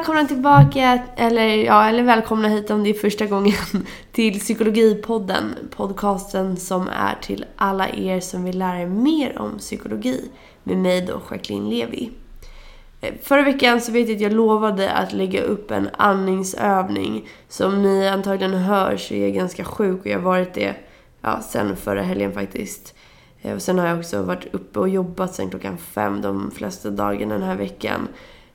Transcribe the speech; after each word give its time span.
välkomna 0.00 0.24
tillbaka, 0.24 0.98
eller 1.16 1.46
ja, 1.46 1.88
eller 1.88 2.02
välkomna 2.02 2.48
hit 2.48 2.70
om 2.70 2.84
det 2.84 2.90
är 2.90 2.94
första 2.94 3.26
gången 3.26 3.54
till 4.12 4.40
Psykologipodden. 4.40 5.54
Podcasten 5.76 6.56
som 6.56 6.88
är 6.88 7.14
till 7.22 7.44
alla 7.56 7.88
er 7.88 8.20
som 8.20 8.44
vill 8.44 8.58
lära 8.58 8.80
er 8.80 8.86
mer 8.86 9.38
om 9.38 9.58
psykologi 9.58 10.30
med 10.62 10.76
mig 10.76 11.00
då, 11.00 11.20
Jacqueline 11.30 11.70
Levi. 11.70 12.10
Eh, 13.00 13.14
förra 13.22 13.42
veckan 13.42 13.80
så 13.80 13.92
vet 13.92 14.08
jag 14.08 14.16
att 14.16 14.22
jag 14.22 14.32
lovade 14.32 14.92
att 14.92 15.12
lägga 15.12 15.42
upp 15.42 15.70
en 15.70 15.88
andningsövning. 15.92 17.28
Som 17.48 17.82
ni 17.82 18.08
antagligen 18.08 18.54
hör 18.54 18.96
så 18.96 19.14
är 19.14 19.22
jag 19.22 19.34
ganska 19.34 19.64
sjuk 19.64 20.00
och 20.00 20.06
jag 20.06 20.18
har 20.18 20.24
varit 20.24 20.54
det 20.54 20.74
ja, 21.20 21.40
sen 21.42 21.76
förra 21.76 22.02
helgen 22.02 22.32
faktiskt. 22.32 22.94
Eh, 23.42 23.54
och 23.54 23.62
sen 23.62 23.78
har 23.78 23.86
jag 23.86 23.98
också 23.98 24.22
varit 24.22 24.54
uppe 24.54 24.78
och 24.78 24.88
jobbat 24.88 25.34
sen 25.34 25.50
klockan 25.50 25.78
fem 25.78 26.20
de 26.20 26.50
flesta 26.50 26.90
dagarna 26.90 27.34
den 27.34 27.48
här 27.48 27.56
veckan. 27.56 28.08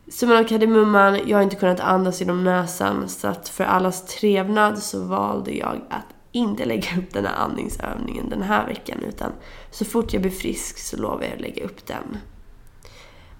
Summan 0.08 0.38
av 0.38 0.44
kardemumman, 0.44 1.20
jag 1.28 1.38
har 1.38 1.44
inte 1.44 1.56
kunnat 1.56 1.80
andas 1.80 2.20
genom 2.20 2.44
näsan 2.44 3.10
så 3.10 3.28
att 3.28 3.50
för 3.50 3.64
allas 3.64 4.06
trevnad 4.06 4.80
så 4.80 5.04
valde 5.04 5.52
jag 5.52 5.82
att 5.90 6.06
inte 6.32 6.66
lägga 6.66 6.88
upp 6.98 7.14
den 7.14 7.26
här 7.26 7.36
andningsövningen 7.36 8.30
den 8.30 8.42
här 8.42 8.68
veckan 8.68 8.98
utan 9.08 9.32
så 9.72 9.86
fort 9.86 10.14
jag 10.14 10.22
blir 10.22 10.32
frisk 10.32 10.78
så 10.78 10.98
lovar 10.98 11.24
jag 11.24 11.34
att 11.34 11.42
lägga 11.42 11.64
upp 11.64 11.86
den. 11.88 12.18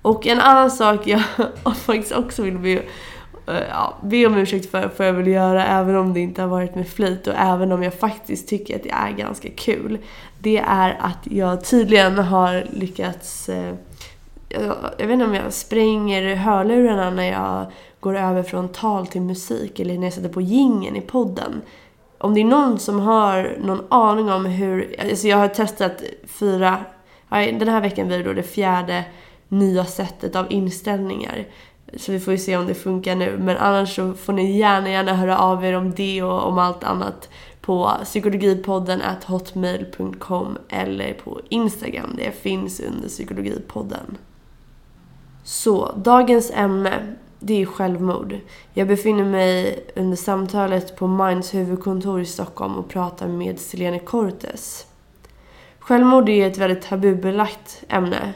Och 0.02 0.28
en 0.28 0.40
annan 0.40 0.72
sak 0.72 1.08
jag 1.08 1.24
faktiskt 1.76 2.12
också 2.12 2.42
vill 2.44 2.58
be, 2.58 2.72
eh, 3.48 3.64
ja, 3.70 3.98
be 4.04 4.26
om 4.26 4.38
ursäkt 4.38 4.72
för, 4.72 4.90
för 4.90 5.04
jag 5.04 5.14
vill 5.14 5.28
göra 5.28 5.66
även 5.66 5.96
om 5.96 6.14
det 6.14 6.20
inte 6.20 6.42
har 6.42 6.50
varit 6.50 6.76
med 6.76 6.88
flit 6.88 7.28
och 7.28 7.36
även 7.38 7.72
om 7.72 7.84
jag 7.84 7.94
faktiskt 7.94 8.50
tycker 8.50 8.76
att 8.76 8.84
det 8.84 8.92
är 8.92 9.12
ganska 9.12 9.50
kul. 9.50 9.98
Det 10.40 10.58
är 10.58 10.98
att 11.00 11.20
jag 11.24 11.66
tydligen 11.66 12.18
har 12.18 12.68
lyckats 12.72 13.50
eh, 13.50 13.76
jag 14.98 15.08
vet 15.08 15.14
inte 15.14 15.26
om 15.26 15.34
jag 15.34 15.54
spränger 15.54 16.36
hörlurarna 16.36 17.10
när 17.10 17.32
jag 17.32 17.72
går 18.00 18.18
över 18.18 18.44
från 18.44 18.70
tal 18.70 19.08
till 19.08 19.22
musik 19.22 19.80
eller 19.80 19.98
när 19.98 20.04
jag 20.04 20.14
sätter 20.14 20.30
på 20.30 20.42
gingen 20.42 20.96
i 20.96 21.02
podden. 21.02 21.62
Om 22.18 22.34
det 22.34 22.42
är 22.42 22.46
någon 22.46 22.80
som 22.80 23.00
har 23.00 23.58
någon 23.64 23.82
aning 23.90 24.32
om 24.32 24.46
hur, 24.46 24.96
alltså 25.00 25.28
jag 25.28 25.38
har 25.38 25.48
testat 25.48 26.04
fyra, 26.28 26.78
den 27.30 27.68
här 27.68 27.82
veckan 27.82 28.08
blir 28.08 28.18
det 28.18 28.24
då 28.24 28.34
det 28.34 28.44
fjärde 28.44 29.04
nya 29.48 29.86
sättet 29.86 30.36
av 30.36 30.52
inställningar. 30.52 31.46
Så 31.98 32.12
vi 32.12 32.20
får 32.20 32.34
ju 32.34 32.38
se 32.38 32.58
om 32.58 32.68
det 32.68 32.74
funkar 32.74 33.16
nu. 33.16 33.38
Men 33.38 33.58
annars 33.58 33.96
så 33.96 34.14
får 34.14 34.34
ni 34.34 34.58
gärna, 34.58 34.90
gärna 34.90 35.14
höra 35.14 35.38
av 35.38 35.66
er 35.66 35.74
om 35.74 35.92
det 35.92 36.24
och 36.24 36.48
om 36.48 36.58
allt 36.58 36.84
annat 36.84 37.30
på 37.62 37.92
psykologipodden 38.04 39.02
at 39.02 39.24
hotmail.com 39.24 40.58
eller 40.70 41.14
på 41.14 41.42
Instagram. 41.50 42.16
Det 42.18 42.32
finns 42.32 42.80
under 42.80 43.08
psykologipodden. 43.08 44.18
Så, 45.48 45.92
dagens 45.96 46.52
ämne, 46.54 47.16
det 47.40 47.62
är 47.62 47.66
självmord. 47.66 48.40
Jag 48.74 48.88
befinner 48.88 49.26
mig 49.26 49.80
under 49.96 50.18
samtalet 50.18 50.96
på 50.96 51.08
Minds 51.08 51.54
huvudkontor 51.54 52.22
i 52.22 52.26
Stockholm 52.26 52.76
och 52.76 52.90
pratar 52.90 53.28
med 53.28 53.60
Selene 53.60 54.00
Cortes. 54.00 54.86
Självmord 55.80 56.30
är 56.30 56.48
ett 56.48 56.58
väldigt 56.58 56.82
tabubelagt 56.82 57.84
ämne. 57.90 58.34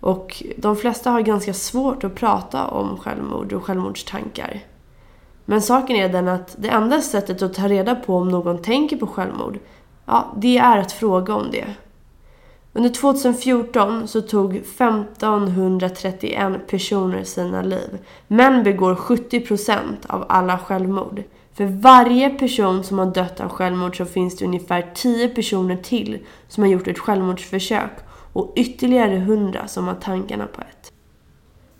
Och 0.00 0.42
de 0.56 0.76
flesta 0.76 1.10
har 1.10 1.20
ganska 1.20 1.54
svårt 1.54 2.04
att 2.04 2.14
prata 2.14 2.66
om 2.66 2.98
självmord 2.98 3.52
och 3.52 3.64
självmordstankar. 3.64 4.60
Men 5.44 5.62
saken 5.62 5.96
är 5.96 6.08
den 6.08 6.28
att 6.28 6.54
det 6.58 6.68
enda 6.68 7.00
sättet 7.00 7.42
att 7.42 7.54
ta 7.54 7.68
reda 7.68 7.94
på 7.94 8.16
om 8.16 8.28
någon 8.28 8.62
tänker 8.62 8.96
på 8.96 9.06
självmord, 9.06 9.58
ja, 10.06 10.32
det 10.36 10.58
är 10.58 10.78
att 10.78 10.92
fråga 10.92 11.34
om 11.34 11.50
det. 11.50 11.74
Under 12.72 12.90
2014 12.90 14.08
så 14.08 14.20
tog 14.20 14.56
1531 14.56 16.66
personer 16.66 17.24
sina 17.24 17.62
liv. 17.62 17.98
Män 18.28 18.62
begår 18.62 18.94
70% 18.94 19.80
av 20.06 20.26
alla 20.28 20.58
självmord. 20.58 21.22
För 21.54 21.64
varje 21.64 22.30
person 22.30 22.84
som 22.84 22.98
har 22.98 23.06
dött 23.06 23.40
av 23.40 23.48
självmord 23.48 23.96
så 23.96 24.04
finns 24.04 24.36
det 24.36 24.44
ungefär 24.44 24.90
10 24.94 25.28
personer 25.28 25.76
till 25.76 26.18
som 26.48 26.62
har 26.62 26.70
gjort 26.70 26.88
ett 26.88 26.98
självmordsförsök 26.98 27.90
och 28.32 28.52
ytterligare 28.56 29.16
100 29.16 29.66
som 29.66 29.88
har 29.88 29.94
tankarna 29.94 30.46
på 30.46 30.60
ett. 30.60 30.92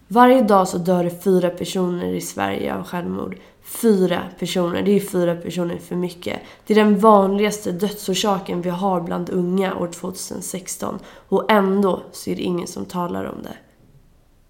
Varje 0.08 0.42
dag 0.42 0.68
så 0.68 0.78
dör 0.78 1.04
det 1.04 1.24
fyra 1.24 1.50
personer 1.50 2.14
i 2.14 2.20
Sverige 2.20 2.74
av 2.74 2.84
självmord. 2.84 3.36
Fyra 3.70 4.22
personer, 4.38 4.82
det 4.82 4.90
är 4.90 5.00
fyra 5.00 5.36
personer 5.36 5.78
för 5.78 5.96
mycket. 5.96 6.40
Det 6.66 6.74
är 6.74 6.84
den 6.84 6.98
vanligaste 6.98 7.72
dödsorsaken 7.72 8.62
vi 8.62 8.70
har 8.70 9.00
bland 9.00 9.30
unga 9.30 9.74
år 9.74 9.86
2016 9.86 10.98
och 11.28 11.50
ändå 11.50 12.02
så 12.12 12.30
är 12.30 12.36
det 12.36 12.42
ingen 12.42 12.66
som 12.66 12.84
talar 12.84 13.24
om 13.24 13.42
det. 13.42 13.56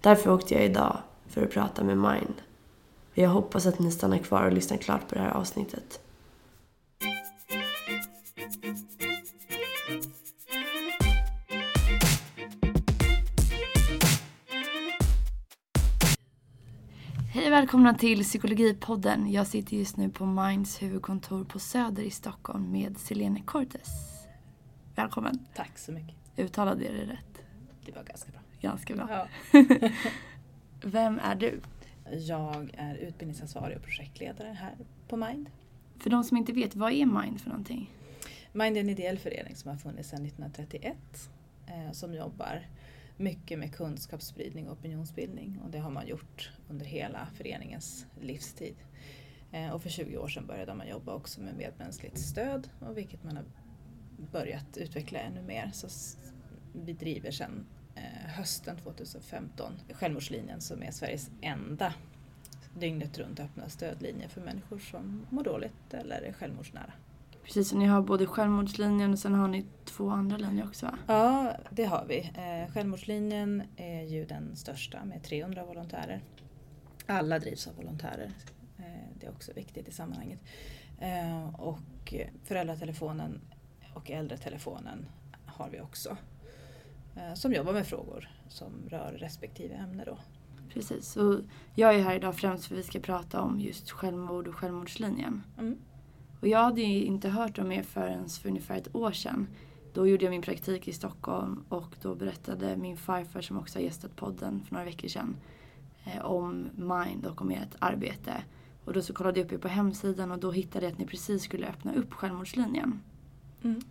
Därför 0.01 0.31
åkte 0.31 0.53
jag 0.53 0.65
idag 0.65 0.97
för 1.27 1.43
att 1.43 1.51
prata 1.51 1.83
med 1.83 1.97
Mind. 1.97 2.35
Jag 3.13 3.29
hoppas 3.29 3.65
att 3.65 3.79
ni 3.79 3.91
stannar 3.91 4.17
kvar 4.17 4.43
och 4.43 4.53
lyssnar 4.53 4.77
klart 4.77 5.07
på 5.09 5.15
det 5.15 5.21
här 5.21 5.31
avsnittet. 5.31 5.99
Hej 17.33 17.45
och 17.45 17.51
välkomna 17.51 17.93
till 17.93 18.23
Psykologipodden. 18.23 19.31
Jag 19.31 19.47
sitter 19.47 19.77
just 19.77 19.97
nu 19.97 20.09
på 20.09 20.25
Minds 20.25 20.81
huvudkontor 20.81 21.43
på 21.43 21.59
Söder 21.59 22.03
i 22.03 22.09
Stockholm 22.09 22.71
med 22.71 22.97
Selene 22.97 23.41
Cortes. 23.41 23.89
Välkommen. 24.95 25.45
Tack 25.55 25.77
så 25.77 25.91
mycket. 25.91 26.15
Uttalade 26.37 26.85
jag 26.85 26.93
det 26.93 27.13
rätt? 27.13 27.43
Det 27.85 27.91
var 27.91 28.03
ganska 28.03 28.31
bra. 28.31 28.41
Ganska 28.61 28.95
bra. 28.95 29.07
Ja. 29.09 29.27
Vem 30.83 31.19
är 31.19 31.35
du? 31.35 31.61
Jag 32.11 32.69
är 32.77 32.95
utbildningsansvarig 32.95 33.77
och 33.77 33.83
projektledare 33.83 34.57
här 34.59 34.75
på 35.07 35.17
Mind. 35.17 35.49
För 35.97 36.09
de 36.09 36.23
som 36.23 36.37
inte 36.37 36.53
vet, 36.53 36.75
vad 36.75 36.91
är 36.91 37.05
Mind 37.05 37.41
för 37.41 37.49
någonting? 37.49 37.89
Mind 38.51 38.77
är 38.77 38.81
en 38.81 38.89
ideell 38.89 39.19
förening 39.19 39.55
som 39.55 39.71
har 39.71 39.77
funnits 39.77 40.09
sedan 40.09 40.25
1931 40.25 40.97
eh, 41.67 41.91
som 41.91 42.13
jobbar 42.13 42.65
mycket 43.17 43.59
med 43.59 43.75
kunskapsspridning 43.75 44.69
och 44.69 44.77
opinionsbildning 44.77 45.59
och 45.63 45.69
det 45.71 45.79
har 45.79 45.91
man 45.91 46.07
gjort 46.07 46.51
under 46.69 46.85
hela 46.85 47.27
föreningens 47.35 48.05
livstid. 48.21 48.75
Eh, 49.51 49.69
och 49.69 49.81
för 49.81 49.89
20 49.89 50.17
år 50.17 50.27
sedan 50.27 50.47
började 50.47 50.73
man 50.73 50.87
jobba 50.87 51.13
också 51.13 51.41
med 51.41 51.55
medmänskligt 51.55 52.19
stöd 52.19 52.69
och 52.79 52.97
vilket 52.97 53.23
man 53.23 53.37
har 53.37 53.45
börjat 54.31 54.77
utveckla 54.77 55.19
ännu 55.19 55.41
mer. 55.41 55.71
Så 55.73 55.87
vi 56.85 56.93
driver 56.93 57.31
sedan 57.31 57.65
eh, 57.95 58.29
hösten 58.29 58.77
2015 58.77 59.73
Självmordslinjen 59.93 60.61
som 60.61 60.83
är 60.83 60.91
Sveriges 60.91 61.29
enda 61.41 61.93
dygnet 62.79 63.17
runt 63.17 63.39
öppna 63.39 63.69
stödlinje 63.69 64.29
för 64.29 64.41
människor 64.41 64.79
som 64.79 65.25
mår 65.29 65.43
dåligt 65.43 65.93
eller 65.93 66.21
är 66.21 66.33
självmordsnära. 66.33 66.93
Precis, 67.43 67.69
så 67.69 67.77
ni 67.77 67.85
har 67.85 68.01
både 68.01 68.25
självmordslinjen 68.25 69.11
och 69.11 69.19
sen 69.19 69.33
har 69.33 69.47
ni 69.47 69.65
två 69.85 70.09
andra 70.09 70.37
linjer 70.37 70.65
också 70.65 70.85
va? 70.85 70.97
Ja, 71.07 71.53
det 71.69 71.83
har 71.83 72.05
vi. 72.07 72.19
Eh, 72.19 72.73
självmordslinjen 72.73 73.63
är 73.75 74.03
ju 74.03 74.25
den 74.25 74.55
största 74.55 75.05
med 75.05 75.23
300 75.23 75.65
volontärer. 75.65 76.21
Alla 77.05 77.39
drivs 77.39 77.67
av 77.67 77.75
volontärer. 77.75 78.31
Eh, 78.77 78.83
det 79.19 79.25
är 79.25 79.31
också 79.31 79.53
viktigt 79.53 79.87
i 79.87 79.91
sammanhanget. 79.91 80.39
Eh, 80.99 81.55
och 81.55 82.13
föräldratelefonen 82.43 83.41
och 83.93 84.11
äldretelefonen 84.11 85.05
har 85.45 85.69
vi 85.69 85.81
också. 85.81 86.17
Som 87.35 87.53
jobbar 87.53 87.73
med 87.73 87.87
frågor 87.87 88.29
som 88.49 88.71
rör 88.89 89.11
respektive 89.11 89.75
ämne 89.75 90.03
då. 90.05 90.17
Precis, 90.73 91.17
och 91.17 91.39
jag 91.75 91.95
är 91.95 91.99
här 91.99 92.15
idag 92.15 92.35
främst 92.35 92.65
för 92.65 92.75
att 92.75 92.79
vi 92.79 92.83
ska 92.83 92.99
prata 92.99 93.41
om 93.41 93.59
just 93.59 93.91
självmord 93.91 94.47
och 94.47 94.55
självmordslinjen. 94.55 95.43
Mm. 95.57 95.77
Och 96.41 96.47
jag 96.47 96.59
hade 96.59 96.81
ju 96.81 97.05
inte 97.05 97.29
hört 97.29 97.59
om 97.59 97.71
er 97.71 97.83
förrän 97.83 98.29
för 98.29 98.49
ungefär 98.49 98.77
ett 98.77 98.95
år 98.95 99.11
sedan. 99.11 99.47
Då 99.93 100.07
gjorde 100.07 100.25
jag 100.25 100.29
min 100.31 100.41
praktik 100.41 100.87
i 100.87 100.93
Stockholm 100.93 101.63
och 101.69 101.95
då 102.01 102.15
berättade 102.15 102.77
min 102.77 102.97
farfar 102.97 103.41
som 103.41 103.57
också 103.57 103.79
har 103.79 103.83
gästat 103.83 104.15
podden 104.15 104.63
för 104.63 104.73
några 104.73 104.85
veckor 104.85 105.07
sedan 105.07 105.35
eh, 106.05 106.25
om 106.25 106.69
Mind 106.75 107.25
och 107.25 107.41
om 107.41 107.51
ert 107.51 107.75
arbete. 107.79 108.43
Och 108.85 108.93
då 108.93 109.01
så 109.01 109.13
kollade 109.13 109.39
jag 109.39 109.45
upp 109.45 109.51
er 109.51 109.57
på 109.57 109.67
hemsidan 109.67 110.31
och 110.31 110.39
då 110.39 110.51
hittade 110.51 110.85
jag 110.85 110.93
att 110.93 110.99
ni 110.99 111.05
precis 111.05 111.43
skulle 111.43 111.67
öppna 111.67 111.93
upp 111.93 112.13
självmordslinjen. 112.13 112.99
Mm. 113.63 113.81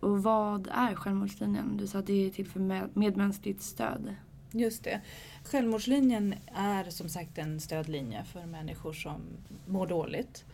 Och 0.00 0.22
vad 0.22 0.68
är 0.72 0.94
självmordslinjen? 0.94 1.76
Du 1.76 1.86
sa 1.86 1.98
att 1.98 2.06
det 2.06 2.26
är 2.26 2.30
till 2.30 2.46
för 2.46 2.88
medmänskligt 2.98 3.62
stöd. 3.62 4.14
Just 4.50 4.84
det. 4.84 5.00
Självmordslinjen 5.44 6.34
är 6.54 6.90
som 6.90 7.08
sagt 7.08 7.38
en 7.38 7.60
stödlinje 7.60 8.24
för 8.24 8.46
människor 8.46 8.92
som 8.92 9.20
mår 9.66 9.86
dåligt 9.86 10.44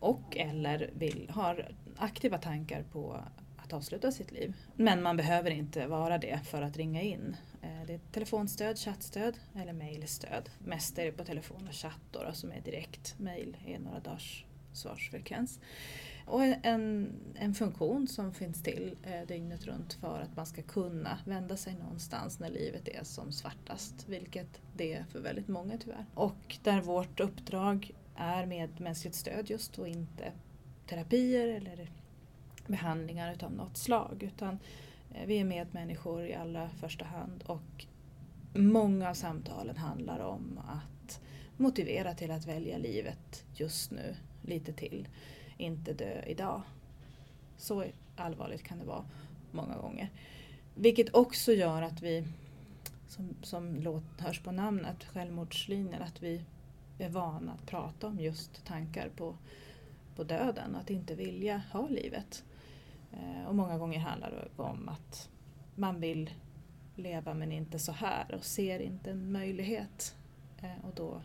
och 0.00 0.36
eller 0.36 0.90
vill, 0.94 1.30
har 1.34 1.68
aktiva 1.96 2.38
tankar 2.38 2.82
på 2.92 3.20
att 3.56 3.72
avsluta 3.72 4.12
sitt 4.12 4.32
liv. 4.32 4.54
Men 4.76 5.02
man 5.02 5.16
behöver 5.16 5.50
inte 5.50 5.86
vara 5.86 6.18
det 6.18 6.40
för 6.44 6.62
att 6.62 6.76
ringa 6.76 7.02
in. 7.02 7.36
Eh, 7.62 7.86
det 7.86 7.94
är 7.94 8.00
telefonstöd, 8.12 8.78
chattstöd 8.78 9.38
eller 9.56 9.72
mejlstöd. 9.72 10.50
Mest 10.58 10.98
är 10.98 11.04
det 11.04 11.12
på 11.12 11.24
telefon 11.24 11.68
och 11.68 11.74
chatt 11.74 12.00
då, 12.10 12.22
då 12.22 12.32
som 12.32 12.52
är 12.52 12.60
direkt. 12.60 13.14
Mejl 13.18 13.56
är 13.66 13.78
några 13.78 14.00
dagars 14.00 14.44
svarsfrekvens. 14.72 15.60
och 16.26 16.42
en, 16.42 17.12
en 17.34 17.54
funktion 17.54 18.08
som 18.08 18.34
finns 18.34 18.62
till 18.62 18.96
eh, 19.02 19.26
dygnet 19.28 19.66
runt 19.66 19.92
för 19.92 20.20
att 20.20 20.36
man 20.36 20.46
ska 20.46 20.62
kunna 20.62 21.18
vända 21.24 21.56
sig 21.56 21.74
någonstans 21.74 22.38
när 22.38 22.50
livet 22.50 22.88
är 22.88 23.04
som 23.04 23.32
svartast, 23.32 24.08
vilket 24.08 24.60
det 24.76 24.92
är 24.92 25.04
för 25.04 25.20
väldigt 25.20 25.48
många 25.48 25.78
tyvärr. 25.78 26.06
Och 26.14 26.58
där 26.62 26.80
vårt 26.80 27.20
uppdrag 27.20 27.92
är 28.20 28.46
med 28.46 28.80
mänskligt 28.80 29.14
stöd 29.14 29.50
just 29.50 29.78
och 29.78 29.88
inte 29.88 30.32
terapier 30.86 31.48
eller 31.48 31.90
behandlingar 32.66 33.32
utav 33.32 33.52
något 33.52 33.76
slag 33.76 34.22
utan 34.22 34.58
eh, 35.14 35.26
vi 35.26 35.38
är 35.38 35.44
medmänniskor 35.44 36.26
i 36.26 36.34
allra 36.34 36.70
första 36.70 37.04
hand 37.04 37.42
och 37.46 37.86
många 38.54 39.10
av 39.10 39.14
samtalen 39.14 39.76
handlar 39.76 40.18
om 40.18 40.60
att 40.68 41.20
motivera 41.56 42.14
till 42.14 42.30
att 42.30 42.46
välja 42.46 42.78
livet 42.78 43.44
just 43.54 43.90
nu 43.90 44.16
lite 44.42 44.72
till 44.72 45.08
inte 45.56 45.92
dö 45.92 46.22
idag. 46.26 46.62
Så 47.56 47.84
allvarligt 48.16 48.62
kan 48.62 48.78
det 48.78 48.84
vara 48.84 49.04
många 49.50 49.76
gånger. 49.76 50.10
Vilket 50.74 51.14
också 51.14 51.52
gör 51.52 51.82
att 51.82 52.02
vi, 52.02 52.24
som, 53.08 53.34
som 53.42 53.76
låt, 53.80 54.20
hörs 54.20 54.40
på 54.40 54.52
namnet, 54.52 55.04
självmordslinjen, 55.04 56.02
att 56.02 56.22
vi 56.22 56.44
är 57.04 57.08
vana 57.08 57.52
att 57.52 57.66
prata 57.66 58.06
om 58.06 58.20
just 58.20 58.64
tankar 58.64 59.08
på, 59.08 59.36
på 60.16 60.24
döden, 60.24 60.76
att 60.76 60.90
inte 60.90 61.14
vilja 61.14 61.62
ha 61.72 61.88
livet. 61.88 62.44
Eh, 63.12 63.48
och 63.48 63.54
många 63.54 63.78
gånger 63.78 63.98
handlar 63.98 64.30
det 64.30 64.62
om 64.62 64.88
att 64.88 65.30
man 65.74 66.00
vill 66.00 66.30
leva 66.96 67.34
men 67.34 67.52
inte 67.52 67.78
så 67.78 67.92
här 67.92 68.34
och 68.34 68.44
ser 68.44 68.80
inte 68.80 69.10
en 69.10 69.32
möjlighet. 69.32 70.16
Eh, 70.62 70.84
och 70.84 70.94
då 70.94 71.20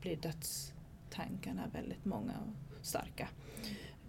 blir 0.00 0.16
dödstankarna 0.16 1.62
väldigt 1.72 2.04
många 2.04 2.32
och 2.32 2.86
starka. 2.86 3.28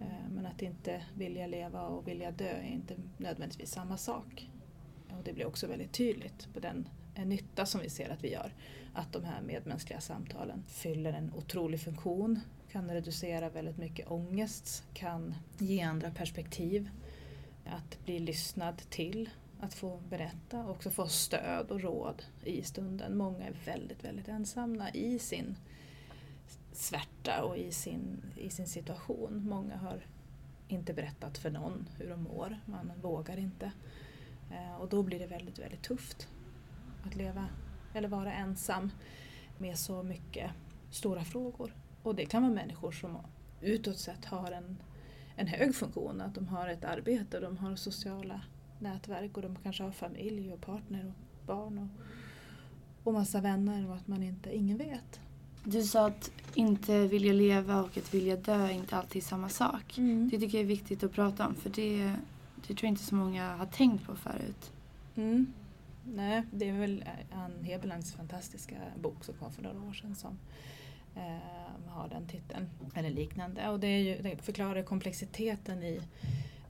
Eh, 0.00 0.30
men 0.30 0.46
att 0.46 0.62
inte 0.62 1.04
vilja 1.14 1.46
leva 1.46 1.82
och 1.82 2.08
vilja 2.08 2.30
dö 2.30 2.50
är 2.50 2.72
inte 2.72 2.94
nödvändigtvis 3.16 3.70
samma 3.70 3.96
sak. 3.96 4.50
Och 5.18 5.24
det 5.24 5.32
blir 5.32 5.46
också 5.46 5.66
väldigt 5.66 5.92
tydligt 5.92 6.48
på 6.54 6.60
den 6.60 6.88
Eh, 7.20 7.26
nytta 7.26 7.66
som 7.66 7.80
vi 7.80 7.90
ser 7.90 8.10
att 8.10 8.24
vi 8.24 8.32
gör. 8.32 8.54
Att 8.92 9.12
de 9.12 9.24
här 9.24 9.42
medmänskliga 9.42 10.00
samtalen 10.00 10.64
fyller 10.68 11.12
en 11.12 11.32
otrolig 11.36 11.80
funktion, 11.80 12.40
kan 12.72 12.90
reducera 12.90 13.48
väldigt 13.48 13.78
mycket 13.78 14.10
ångest, 14.10 14.84
kan 14.94 15.34
ge 15.58 15.80
andra 15.80 16.10
perspektiv. 16.10 16.90
Att 17.66 18.04
bli 18.04 18.18
lyssnad 18.18 18.76
till, 18.90 19.30
att 19.60 19.74
få 19.74 20.00
berätta 20.08 20.64
och 20.64 20.70
också 20.70 20.90
få 20.90 21.08
stöd 21.08 21.70
och 21.70 21.80
råd 21.80 22.22
i 22.44 22.62
stunden. 22.62 23.16
Många 23.16 23.46
är 23.46 23.54
väldigt, 23.64 24.04
väldigt 24.04 24.28
ensamma 24.28 24.90
i 24.90 25.18
sin 25.18 25.56
svärta 26.72 27.42
och 27.42 27.56
i 27.56 27.72
sin, 27.72 28.22
i 28.36 28.50
sin 28.50 28.66
situation. 28.66 29.46
Många 29.48 29.76
har 29.76 30.00
inte 30.68 30.94
berättat 30.94 31.38
för 31.38 31.50
någon 31.50 31.88
hur 31.98 32.10
de 32.10 32.22
mår, 32.22 32.60
man 32.64 32.92
vågar 33.02 33.36
inte. 33.36 33.72
Eh, 34.50 34.74
och 34.80 34.88
då 34.88 35.02
blir 35.02 35.18
det 35.18 35.26
väldigt, 35.26 35.58
väldigt 35.58 35.82
tufft 35.82 36.28
att 37.06 37.14
leva 37.14 37.48
eller 37.94 38.08
vara 38.08 38.32
ensam 38.32 38.90
med 39.58 39.78
så 39.78 40.02
mycket 40.02 40.50
stora 40.90 41.24
frågor. 41.24 41.74
Och 42.02 42.14
det 42.14 42.26
kan 42.26 42.42
vara 42.42 42.52
människor 42.52 42.92
som 42.92 43.18
utåt 43.60 43.98
sett 43.98 44.24
har 44.24 44.52
en, 44.52 44.76
en 45.36 45.46
hög 45.46 45.74
funktion, 45.74 46.20
att 46.20 46.34
de 46.34 46.48
har 46.48 46.68
ett 46.68 46.84
arbete, 46.84 47.40
de 47.40 47.56
har 47.56 47.76
sociala 47.76 48.40
nätverk 48.78 49.36
och 49.36 49.42
de 49.42 49.56
kanske 49.62 49.82
har 49.82 49.90
familj 49.90 50.52
och 50.52 50.60
partner 50.60 51.06
och 51.06 51.46
barn 51.46 51.78
och, 51.78 51.88
och 53.06 53.12
massa 53.12 53.40
vänner 53.40 53.88
och 53.88 53.96
att 53.96 54.08
man 54.08 54.22
inte, 54.22 54.56
ingen 54.56 54.78
vet. 54.78 55.20
Du 55.64 55.82
sa 55.82 56.06
att 56.06 56.30
inte 56.54 57.06
vilja 57.06 57.32
leva 57.32 57.82
och 57.82 57.98
att 57.98 58.14
vilja 58.14 58.36
dö 58.36 58.66
är 58.66 58.70
inte 58.70 58.96
alltid 58.96 59.24
samma 59.24 59.48
sak. 59.48 59.98
Mm. 59.98 60.28
Det 60.28 60.38
tycker 60.38 60.58
jag 60.58 60.62
är 60.62 60.68
viktigt 60.68 61.04
att 61.04 61.12
prata 61.12 61.46
om 61.46 61.54
för 61.54 61.70
det, 61.70 62.14
det 62.56 62.74
tror 62.74 62.84
jag 62.84 62.90
inte 62.90 63.04
så 63.04 63.14
många 63.14 63.56
har 63.56 63.66
tänkt 63.66 64.06
på 64.06 64.16
förut. 64.16 64.72
Mm. 65.16 65.52
Nej, 66.04 66.42
det 66.50 66.68
är 66.68 66.72
väl 66.72 67.04
eh, 67.06 67.38
Ann 67.38 67.64
Heberlands 67.64 68.12
fantastiska 68.12 68.76
bok 68.96 69.24
som 69.24 69.34
kom 69.34 69.52
för 69.52 69.62
några 69.62 69.82
år 69.82 69.92
sedan 69.92 70.14
som 70.14 70.38
eh, 71.16 71.88
har 71.88 72.08
den 72.08 72.26
titeln, 72.26 72.70
eller 72.94 73.10
liknande. 73.10 73.68
Och 73.68 73.80
det, 73.80 73.86
är 73.86 74.00
ju, 74.00 74.22
det 74.22 74.36
förklarar 74.42 74.82
komplexiteten 74.82 75.82
i 75.82 76.00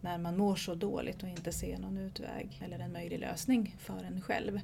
när 0.00 0.18
man 0.18 0.36
mår 0.36 0.56
så 0.56 0.74
dåligt 0.74 1.22
och 1.22 1.28
inte 1.28 1.52
ser 1.52 1.78
någon 1.78 1.98
utväg 1.98 2.60
eller 2.64 2.78
en 2.78 2.92
möjlig 2.92 3.20
lösning 3.20 3.76
för 3.78 4.04
en 4.04 4.20
själv. 4.20 4.60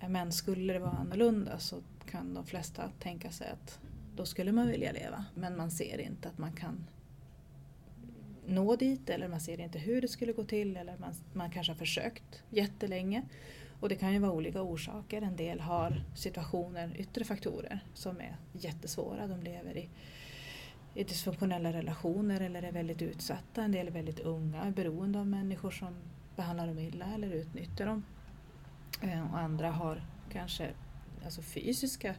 Eh, 0.00 0.08
men 0.08 0.32
skulle 0.32 0.72
det 0.72 0.78
vara 0.78 0.90
annorlunda 0.90 1.58
så 1.58 1.76
kan 2.10 2.34
de 2.34 2.46
flesta 2.46 2.90
tänka 3.00 3.30
sig 3.30 3.48
att 3.48 3.78
då 4.16 4.26
skulle 4.26 4.52
man 4.52 4.66
vilja 4.66 4.92
leva. 4.92 5.24
Men 5.34 5.56
man 5.56 5.70
ser 5.70 5.98
inte 6.00 6.28
att 6.28 6.38
man 6.38 6.52
kan 6.52 6.86
nå 8.46 8.76
dit 8.76 9.10
eller 9.10 9.28
man 9.28 9.40
ser 9.40 9.60
inte 9.60 9.78
hur 9.78 10.00
det 10.00 10.08
skulle 10.08 10.32
gå 10.32 10.44
till 10.44 10.76
eller 10.76 10.98
man, 10.98 11.14
man 11.32 11.50
kanske 11.50 11.72
har 11.72 11.78
försökt 11.78 12.42
jättelänge. 12.50 13.22
Och 13.80 13.88
det 13.88 13.96
kan 13.96 14.12
ju 14.12 14.18
vara 14.18 14.32
olika 14.32 14.62
orsaker. 14.62 15.22
En 15.22 15.36
del 15.36 15.60
har 15.60 16.02
situationer, 16.14 16.96
yttre 16.96 17.24
faktorer 17.24 17.80
som 17.94 18.20
är 18.20 18.36
jättesvåra. 18.52 19.26
De 19.26 19.42
lever 19.42 19.76
i, 19.76 19.88
i 20.94 21.04
dysfunktionella 21.04 21.72
relationer 21.72 22.40
eller 22.40 22.62
är 22.62 22.72
väldigt 22.72 23.02
utsatta. 23.02 23.62
En 23.62 23.72
del 23.72 23.86
är 23.86 23.92
väldigt 23.92 24.20
unga, 24.20 24.62
är 24.62 24.70
beroende 24.70 25.18
av 25.18 25.26
människor 25.26 25.70
som 25.70 25.94
behandlar 26.36 26.66
dem 26.66 26.78
illa 26.78 27.06
eller 27.14 27.30
utnyttjar 27.30 27.86
dem. 27.86 28.04
Eh, 29.02 29.32
och 29.32 29.38
andra 29.38 29.70
har 29.70 30.02
kanske 30.32 30.70
alltså 31.24 31.42
fysiska 31.42 32.14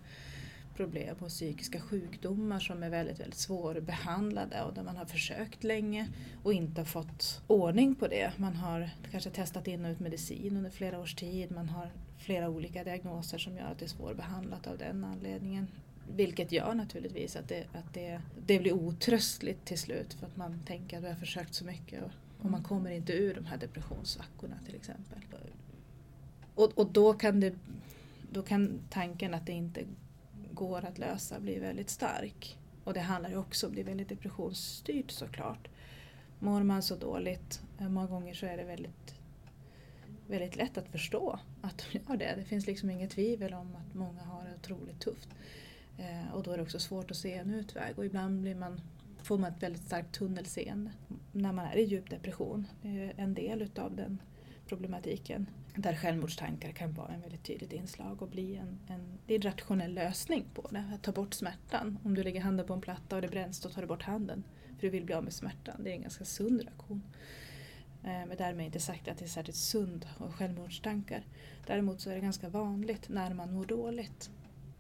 problem 0.78 1.16
och 1.20 1.28
psykiska 1.28 1.82
sjukdomar 1.82 2.60
som 2.60 2.84
är 2.84 2.90
väldigt, 2.90 3.20
väldigt 3.20 3.40
svårbehandlade 3.40 4.64
och 4.64 4.74
där 4.74 4.84
man 4.84 4.98
har 4.98 5.06
försökt 5.06 5.64
länge 5.64 6.10
och 6.44 6.54
inte 6.54 6.86
fått 6.86 7.42
ordning 7.48 7.96
på 7.96 8.08
det. 8.08 8.32
Man 8.38 8.56
har 8.56 8.90
kanske 9.12 9.30
testat 9.30 9.68
in 9.68 9.86
och 9.86 9.92
ut 9.92 10.00
medicin 10.00 10.58
under 10.58 10.70
flera 10.70 11.00
års 11.00 11.16
tid, 11.16 11.52
man 11.52 11.70
har 11.70 11.92
flera 12.18 12.50
olika 12.50 12.84
diagnoser 12.84 13.38
som 13.38 13.58
gör 13.58 13.66
att 13.66 13.80
det 13.80 13.86
är 13.86 13.90
svårbehandlat 13.90 14.68
av 14.68 14.78
den 14.78 15.04
anledningen. 15.04 15.68
Vilket 16.16 16.52
gör 16.52 16.74
naturligtvis 16.74 17.36
att 17.36 17.50
det, 17.50 17.66
att 17.74 17.94
det, 17.94 18.22
det 18.48 18.60
blir 18.60 18.74
otröstligt 18.74 19.66
till 19.66 19.80
slut 19.80 20.14
för 20.14 20.26
att 20.26 20.38
man 20.38 20.60
tänker 20.66 20.98
att 20.98 21.04
vi 21.04 21.08
har 21.08 21.16
försökt 21.16 21.54
så 21.54 21.66
mycket 21.66 22.04
och, 22.04 22.12
och 22.46 22.52
man 22.52 22.64
kommer 22.64 22.92
inte 22.92 23.14
ur 23.14 23.36
de 23.36 23.46
här 23.46 23.58
depressionssvackorna 23.58 24.56
till 24.66 24.76
exempel. 24.76 25.20
Och, 26.56 26.78
och 26.78 26.92
då, 26.92 27.14
kan 27.14 27.40
det, 27.40 27.54
då 28.32 28.42
kan 28.42 28.80
tanken 28.90 29.34
att 29.34 29.46
det 29.46 29.52
inte 29.52 29.84
går 30.58 30.86
att 30.86 30.98
lösa 30.98 31.40
blir 31.40 31.60
väldigt 31.60 31.90
stark. 31.90 32.58
Och 32.84 32.94
det 32.94 33.00
handlar 33.00 33.30
ju 33.30 33.38
också 33.38 33.68
om, 33.68 33.76
det 33.76 33.82
är 33.82 33.86
väldigt 33.86 34.10
depressionsstyrt 34.10 35.12
såklart. 35.12 35.68
Mår 36.40 36.64
man 36.64 36.84
så 36.84 36.96
dåligt, 36.96 37.62
eh, 37.80 37.90
många 37.90 38.08
gånger 38.08 38.34
så 38.34 38.46
är 38.46 38.58
det 38.58 38.64
väldigt, 38.64 39.16
väldigt 40.28 40.56
lätt 40.56 40.78
att 40.78 40.88
förstå 40.88 41.40
att 41.62 41.86
de 41.92 42.00
gör 42.00 42.18
det. 42.18 42.34
Det 42.38 42.44
finns 42.44 42.68
liksom 42.68 42.90
inget 42.90 43.12
tvivel 43.12 43.54
om 43.54 43.76
att 43.76 43.94
många 43.94 44.22
har 44.22 44.44
det 44.44 44.56
otroligt 44.56 45.00
tufft. 45.00 45.30
Eh, 45.98 46.34
och 46.34 46.44
då 46.44 46.52
är 46.52 46.58
det 46.58 46.64
också 46.64 46.80
svårt 46.80 47.12
att 47.12 47.18
se 47.18 47.34
en 47.34 47.54
utväg 47.54 48.00
och 48.00 48.06
ibland 48.06 48.42
blir 48.42 48.56
man, 48.56 48.82
får 49.24 49.38
man 49.38 49.52
ett 49.52 49.64
väldigt 49.64 49.84
starkt 49.84 50.16
tunnelseende 50.16 50.92
när 51.32 51.52
man 51.52 51.66
är 51.66 51.78
i 51.78 51.84
djup 51.84 52.10
depression. 52.10 52.68
Det 52.82 52.90
är 52.90 53.14
en 53.18 53.34
del 53.34 53.62
utav 53.62 53.96
den 53.96 54.20
problematiken. 54.68 55.50
Där 55.76 55.96
självmordstankar 55.96 56.72
kan 56.72 56.94
vara 56.94 57.08
en 57.14 57.22
väldigt 57.22 57.44
tydligt 57.44 57.74
inslag 57.74 58.22
och 58.22 58.28
bli 58.28 58.56
en, 58.56 58.80
en, 58.88 59.18
det 59.26 59.34
är 59.34 59.38
en 59.38 59.52
rationell 59.52 59.94
lösning 59.94 60.46
på 60.54 60.68
det. 60.72 60.92
Att 60.94 61.04
ta 61.04 61.12
bort 61.12 61.34
smärtan. 61.34 62.00
Om 62.04 62.16
du 62.16 62.24
lägger 62.24 62.42
handen 62.42 62.66
på 62.66 62.74
en 62.74 62.82
platta 62.82 63.16
och 63.16 63.22
det 63.22 63.28
bränns, 63.28 63.60
då 63.60 63.70
tar 63.70 63.82
du 63.82 63.88
bort 63.88 64.04
handen. 64.04 64.44
För 64.76 64.82
du 64.82 64.90
vill 64.90 65.06
bli 65.06 65.16
av 65.16 65.24
med 65.24 65.34
smärtan. 65.34 65.84
Det 65.84 65.90
är 65.90 65.94
en 65.94 66.02
ganska 66.02 66.26
sund 66.26 66.62
reaktion. 66.62 67.04
Eh, 68.04 68.10
men 68.28 68.38
därmed 68.38 68.66
inte 68.66 68.80
sagt 68.80 69.08
att 69.08 69.18
det 69.18 69.26
är 69.26 69.30
särskilt 69.30 69.58
sund 69.58 70.08
och 70.18 70.36
självmordstankar. 70.36 71.24
Däremot 71.68 72.02
så 72.02 72.10
är 72.10 72.16
det 72.16 72.22
ganska 72.22 72.50
vanligt 72.50 73.10
när 73.10 73.34
man 73.34 73.54
mår 73.54 73.66
dåligt. 73.66 74.32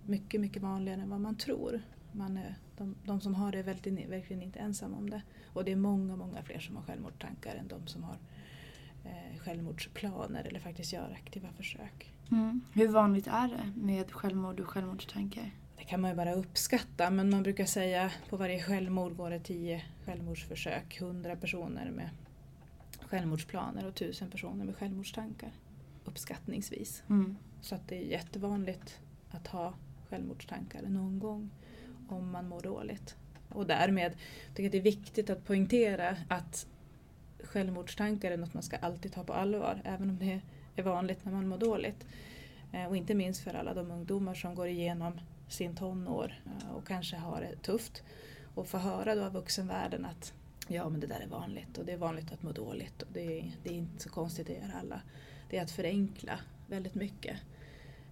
Mycket, 0.06 0.41
mycket 0.41 0.62
vanligare 0.62 1.01
än 1.01 1.10
vad 1.10 1.22
man 1.22 1.36
tror. 1.36 1.82
Man 2.12 2.38
är, 2.38 2.56
de, 2.77 2.96
de 3.06 3.22
som 3.22 3.36
har 3.36 3.51
det 3.51 3.60
är 3.60 3.63
väldigt, 3.63 4.10
verkligen 4.10 4.41
inte 4.41 4.60
ensamma 4.60 4.98
om 4.98 5.10
det. 5.10 5.22
Och 5.53 5.63
det 5.63 5.72
är 5.72 5.75
många, 5.75 6.15
många 6.15 6.44
fler 6.44 6.60
som 6.60 6.75
har 6.75 6.84
självmordstankar 6.84 7.56
än 7.56 7.67
de 7.67 7.88
som 7.88 8.03
har 8.03 8.17
eh, 9.08 9.40
självmordsplaner 9.40 10.44
eller 10.44 10.60
faktiskt 10.60 10.94
gör 10.94 11.18
aktiva 11.24 11.48
försök. 11.58 12.14
Mm. 12.32 12.62
Hur 12.74 12.88
vanligt 12.88 13.28
är 13.28 13.48
det 13.48 13.82
med 13.82 14.12
självmord 14.12 14.60
och 14.60 14.68
självmordstankar? 14.68 15.52
Det 15.78 15.84
kan 15.84 16.02
man 16.02 16.12
ju 16.12 16.18
bara 16.18 16.34
uppskatta 16.34 17.10
men 17.10 17.30
man 17.30 17.44
brukar 17.44 17.66
säga 17.66 18.12
på 18.30 18.38
varje 18.38 18.64
självmord 18.64 19.16
går 19.16 19.30
det 19.30 19.40
tio 19.40 19.84
självmordsförsök, 20.06 21.00
hundra 21.00 21.36
personer 21.36 21.92
med 21.92 22.10
självmordsplaner 23.02 23.88
och 23.88 23.96
tusen 23.96 24.30
personer 24.32 24.66
med 24.66 24.76
självmordstankar. 24.76 25.52
Uppskattningsvis. 26.06 27.04
Mm. 27.10 27.38
Så 27.62 27.76
att 27.76 27.88
det 27.88 27.96
är 27.96 28.06
jättevanligt 28.06 29.00
att 29.32 29.48
ha 29.48 29.74
självmordstankar 30.10 30.82
någon 30.82 31.20
gång 31.20 31.50
om 32.10 32.32
man 32.32 32.48
mår 32.48 32.62
dåligt. 32.62 33.16
Och 33.50 33.68
därmed 33.68 34.12
tycker 34.50 34.64
jag 34.64 34.66
att 34.66 34.72
det 34.72 34.78
är 34.78 34.82
viktigt 34.82 35.30
att 35.30 35.46
poängtera 35.46 36.18
att 36.28 36.68
självmordstankar 37.44 38.32
är 38.32 38.38
något 38.38 38.53
man 38.53 38.63
ska 38.63 38.77
alltid 38.77 39.13
ta 39.13 39.24
på 39.24 39.34
allvar, 39.34 39.82
även 39.84 40.10
om 40.10 40.20
det 40.20 40.41
är 40.75 40.84
vanligt 40.84 41.25
när 41.25 41.32
man 41.32 41.48
mår 41.48 41.58
dåligt. 41.58 42.06
Eh, 42.72 42.86
och 42.86 42.98
inte 42.98 43.15
minst 43.15 43.44
för 43.44 43.53
alla 43.53 43.74
de 43.74 43.91
ungdomar 43.91 44.34
som 44.34 44.56
går 44.56 44.67
igenom 44.67 45.20
sin 45.48 45.75
tonår 45.75 46.34
eh, 46.46 46.75
och 46.75 46.88
kanske 46.88 47.15
har 47.15 47.41
det 47.41 47.56
tufft. 47.56 48.03
Och 48.56 48.67
få 48.67 48.77
höra 48.77 49.15
då 49.15 49.24
av 49.24 49.34
vuxenvärlden 49.34 50.06
att 50.06 50.34
ja 50.67 50.89
men 50.89 51.00
det 51.00 51.08
där 51.08 51.20
är 51.20 51.27
vanligt 51.27 51.77
och 51.77 51.86
det 51.86 51.94
är 51.94 51.98
vanligt 51.98 52.32
att 52.32 52.44
må 52.44 52.51
dåligt 52.51 53.01
och 53.01 53.12
det 53.13 53.39
är, 53.39 53.51
det 53.63 53.70
är 53.70 53.74
inte 53.74 54.03
så 54.03 54.10
konstigt, 54.10 54.48
det 54.48 54.53
gör 54.53 54.74
alla. 54.82 55.01
Det 55.50 55.58
är 55.58 55.62
att 55.62 55.72
förenkla 55.72 56.39
väldigt 56.67 56.96
mycket. 56.96 57.38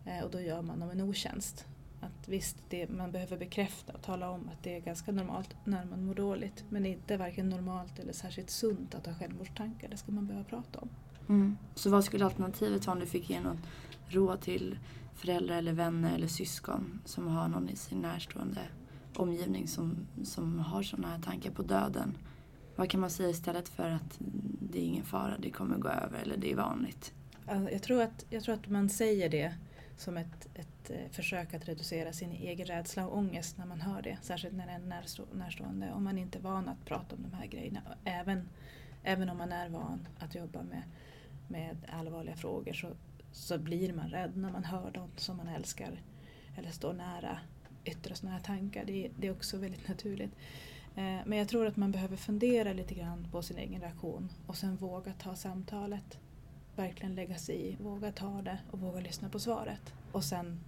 Eh, 0.05 0.23
och 0.23 0.31
då 0.31 0.41
gör 0.41 0.61
man 0.61 0.79
dem 0.79 0.89
en 0.89 1.01
otjänst. 1.01 1.65
Att 2.05 2.27
visst, 2.27 2.57
det, 2.69 2.89
man 2.89 3.11
behöver 3.11 3.37
bekräfta 3.37 3.93
och 3.93 4.01
tala 4.01 4.29
om 4.29 4.49
att 4.53 4.63
det 4.63 4.75
är 4.75 4.79
ganska 4.79 5.11
normalt 5.11 5.55
när 5.63 5.85
man 5.85 6.05
mår 6.05 6.15
dåligt. 6.15 6.63
Men 6.69 6.85
inte 6.85 7.17
varken 7.17 7.49
normalt 7.49 7.99
eller 7.99 8.13
särskilt 8.13 8.49
sunt 8.49 8.95
att 8.95 9.05
ha 9.05 9.13
självmordstankar. 9.13 9.89
Det 9.89 9.97
ska 9.97 10.11
man 10.11 10.27
behöva 10.27 10.45
prata 10.45 10.79
om. 10.79 10.89
Mm. 11.29 11.57
Så 11.75 11.89
vad 11.89 12.03
skulle 12.03 12.25
alternativet 12.25 12.87
vara 12.87 12.93
om 12.93 12.99
du 12.99 13.05
fick 13.05 13.29
ge 13.29 13.41
något 13.41 13.59
råd 14.07 14.41
till 14.41 14.79
föräldrar 15.15 15.57
eller 15.57 15.73
vänner 15.73 16.15
eller 16.15 16.27
syskon 16.27 17.01
som 17.05 17.27
har 17.27 17.47
någon 17.47 17.69
i 17.69 17.75
sin 17.75 17.99
närstående 17.99 18.61
omgivning 19.15 19.67
som, 19.67 20.07
som 20.23 20.59
har 20.59 20.83
sådana 20.83 21.07
här 21.07 21.21
tankar 21.21 21.51
på 21.51 21.61
döden? 21.61 22.17
Vad 22.75 22.89
kan 22.89 22.99
man 22.99 23.09
säga 23.09 23.29
istället 23.29 23.69
för 23.69 23.89
att 23.89 24.19
det 24.69 24.79
är 24.79 24.83
ingen 24.83 25.05
fara, 25.05 25.37
det 25.39 25.51
kommer 25.51 25.77
gå 25.77 25.89
över 25.89 26.19
eller 26.21 26.37
det 26.37 26.51
är 26.51 26.55
vanligt? 26.55 27.13
Jag 27.71 27.83
tror 27.83 28.01
att, 28.01 28.25
jag 28.29 28.43
tror 28.43 28.55
att 28.55 28.67
man 28.67 28.89
säger 28.89 29.29
det 29.29 29.53
som 29.97 30.17
ett, 30.17 30.47
ett 30.53 30.74
att 30.85 30.91
eh, 30.91 31.11
försöka 31.11 31.57
att 31.57 31.67
reducera 31.67 32.13
sin 32.13 32.31
egen 32.31 32.65
rädsla 32.65 33.07
och 33.07 33.17
ångest 33.17 33.57
när 33.57 33.65
man 33.65 33.81
hör 33.81 34.01
det. 34.01 34.17
Särskilt 34.21 34.55
när 34.55 34.65
det 34.65 34.71
är 34.71 34.75
en 34.75 34.93
närstående. 35.33 35.91
Om 35.91 36.03
man 36.03 36.17
inte 36.17 36.37
är 36.37 36.41
van 36.41 36.69
att 36.69 36.85
prata 36.85 37.15
om 37.15 37.21
de 37.21 37.33
här 37.33 37.45
grejerna. 37.45 37.81
Även, 38.03 38.49
även 39.03 39.29
om 39.29 39.37
man 39.37 39.51
är 39.51 39.69
van 39.69 40.07
att 40.19 40.35
jobba 40.35 40.63
med, 40.63 40.83
med 41.47 41.77
allvarliga 41.91 42.35
frågor 42.35 42.73
så, 42.73 42.87
så 43.31 43.57
blir 43.57 43.93
man 43.93 44.09
rädd 44.09 44.37
när 44.37 44.51
man 44.51 44.63
hör 44.63 44.91
dem 44.91 45.09
som 45.15 45.37
man 45.37 45.47
älskar 45.47 46.01
eller 46.57 46.71
står 46.71 46.93
nära 46.93 47.39
yttra 47.85 48.15
sådana 48.15 48.37
här 48.37 48.43
tankar. 48.43 48.85
Det, 48.85 49.09
det 49.19 49.27
är 49.27 49.31
också 49.31 49.57
väldigt 49.57 49.87
naturligt. 49.87 50.31
Eh, 50.95 51.19
men 51.25 51.37
jag 51.37 51.47
tror 51.47 51.67
att 51.67 51.77
man 51.77 51.91
behöver 51.91 52.17
fundera 52.17 52.73
lite 52.73 52.93
grann 52.93 53.27
på 53.31 53.41
sin 53.41 53.57
egen 53.57 53.81
reaktion 53.81 54.29
och 54.47 54.55
sen 54.55 54.75
våga 54.75 55.13
ta 55.13 55.35
samtalet. 55.35 56.17
Verkligen 56.75 57.15
lägga 57.15 57.37
sig 57.37 57.67
i, 57.67 57.75
våga 57.75 58.11
ta 58.11 58.41
det 58.41 58.59
och 58.71 58.79
våga 58.79 58.99
lyssna 58.99 59.29
på 59.29 59.39
svaret. 59.39 59.93
Och 60.11 60.23
sen 60.23 60.59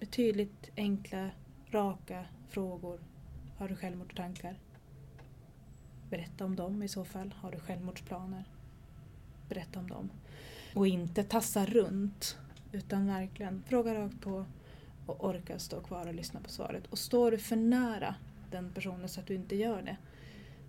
betydligt 0.00 0.70
enkla, 0.76 1.30
raka 1.70 2.24
frågor. 2.48 3.00
Har 3.58 3.68
du 3.68 3.76
självmordstankar? 3.76 4.58
Berätta 6.10 6.44
om 6.44 6.56
dem 6.56 6.82
i 6.82 6.88
så 6.88 7.04
fall. 7.04 7.34
Har 7.36 7.50
du 7.50 7.58
självmordsplaner? 7.58 8.44
Berätta 9.48 9.78
om 9.78 9.88
dem. 9.88 10.10
Och 10.74 10.86
inte 10.86 11.24
tassa 11.24 11.66
runt 11.66 12.38
utan 12.72 13.06
verkligen 13.06 13.62
fråga 13.62 13.94
rakt 13.94 14.20
på 14.20 14.46
och 15.06 15.24
orka 15.24 15.58
stå 15.58 15.80
kvar 15.80 16.06
och 16.06 16.14
lyssna 16.14 16.40
på 16.40 16.48
svaret. 16.48 16.86
Och 16.86 16.98
står 16.98 17.30
du 17.30 17.38
för 17.38 17.56
nära 17.56 18.14
den 18.50 18.72
personen 18.72 19.08
så 19.08 19.20
att 19.20 19.26
du 19.26 19.34
inte 19.34 19.56
gör 19.56 19.82
det. 19.82 19.96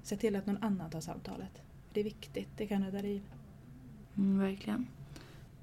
Se 0.03 0.17
till 0.17 0.35
att 0.35 0.45
någon 0.45 0.63
annan 0.63 0.89
tar 0.89 1.01
samtalet. 1.01 1.61
Det 1.93 1.99
är 1.99 2.03
viktigt, 2.03 2.49
det 2.57 2.67
kan 2.67 2.83
rädda 2.85 3.01
liv. 3.01 3.21
Mm, 4.17 4.39
verkligen. 4.39 4.87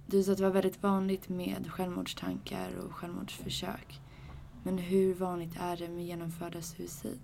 Du 0.06 0.22
sa 0.22 0.32
att 0.32 0.38
det 0.38 0.44
var 0.44 0.50
väldigt 0.50 0.82
vanligt 0.82 1.28
med 1.28 1.70
självmordstankar 1.70 2.76
och 2.76 2.92
självmordsförsök. 2.92 4.00
Men 4.62 4.78
hur 4.78 5.14
vanligt 5.14 5.56
är 5.60 5.76
det 5.76 5.88
med 5.88 6.04
genomförda 6.04 6.62
suicid? 6.62 7.20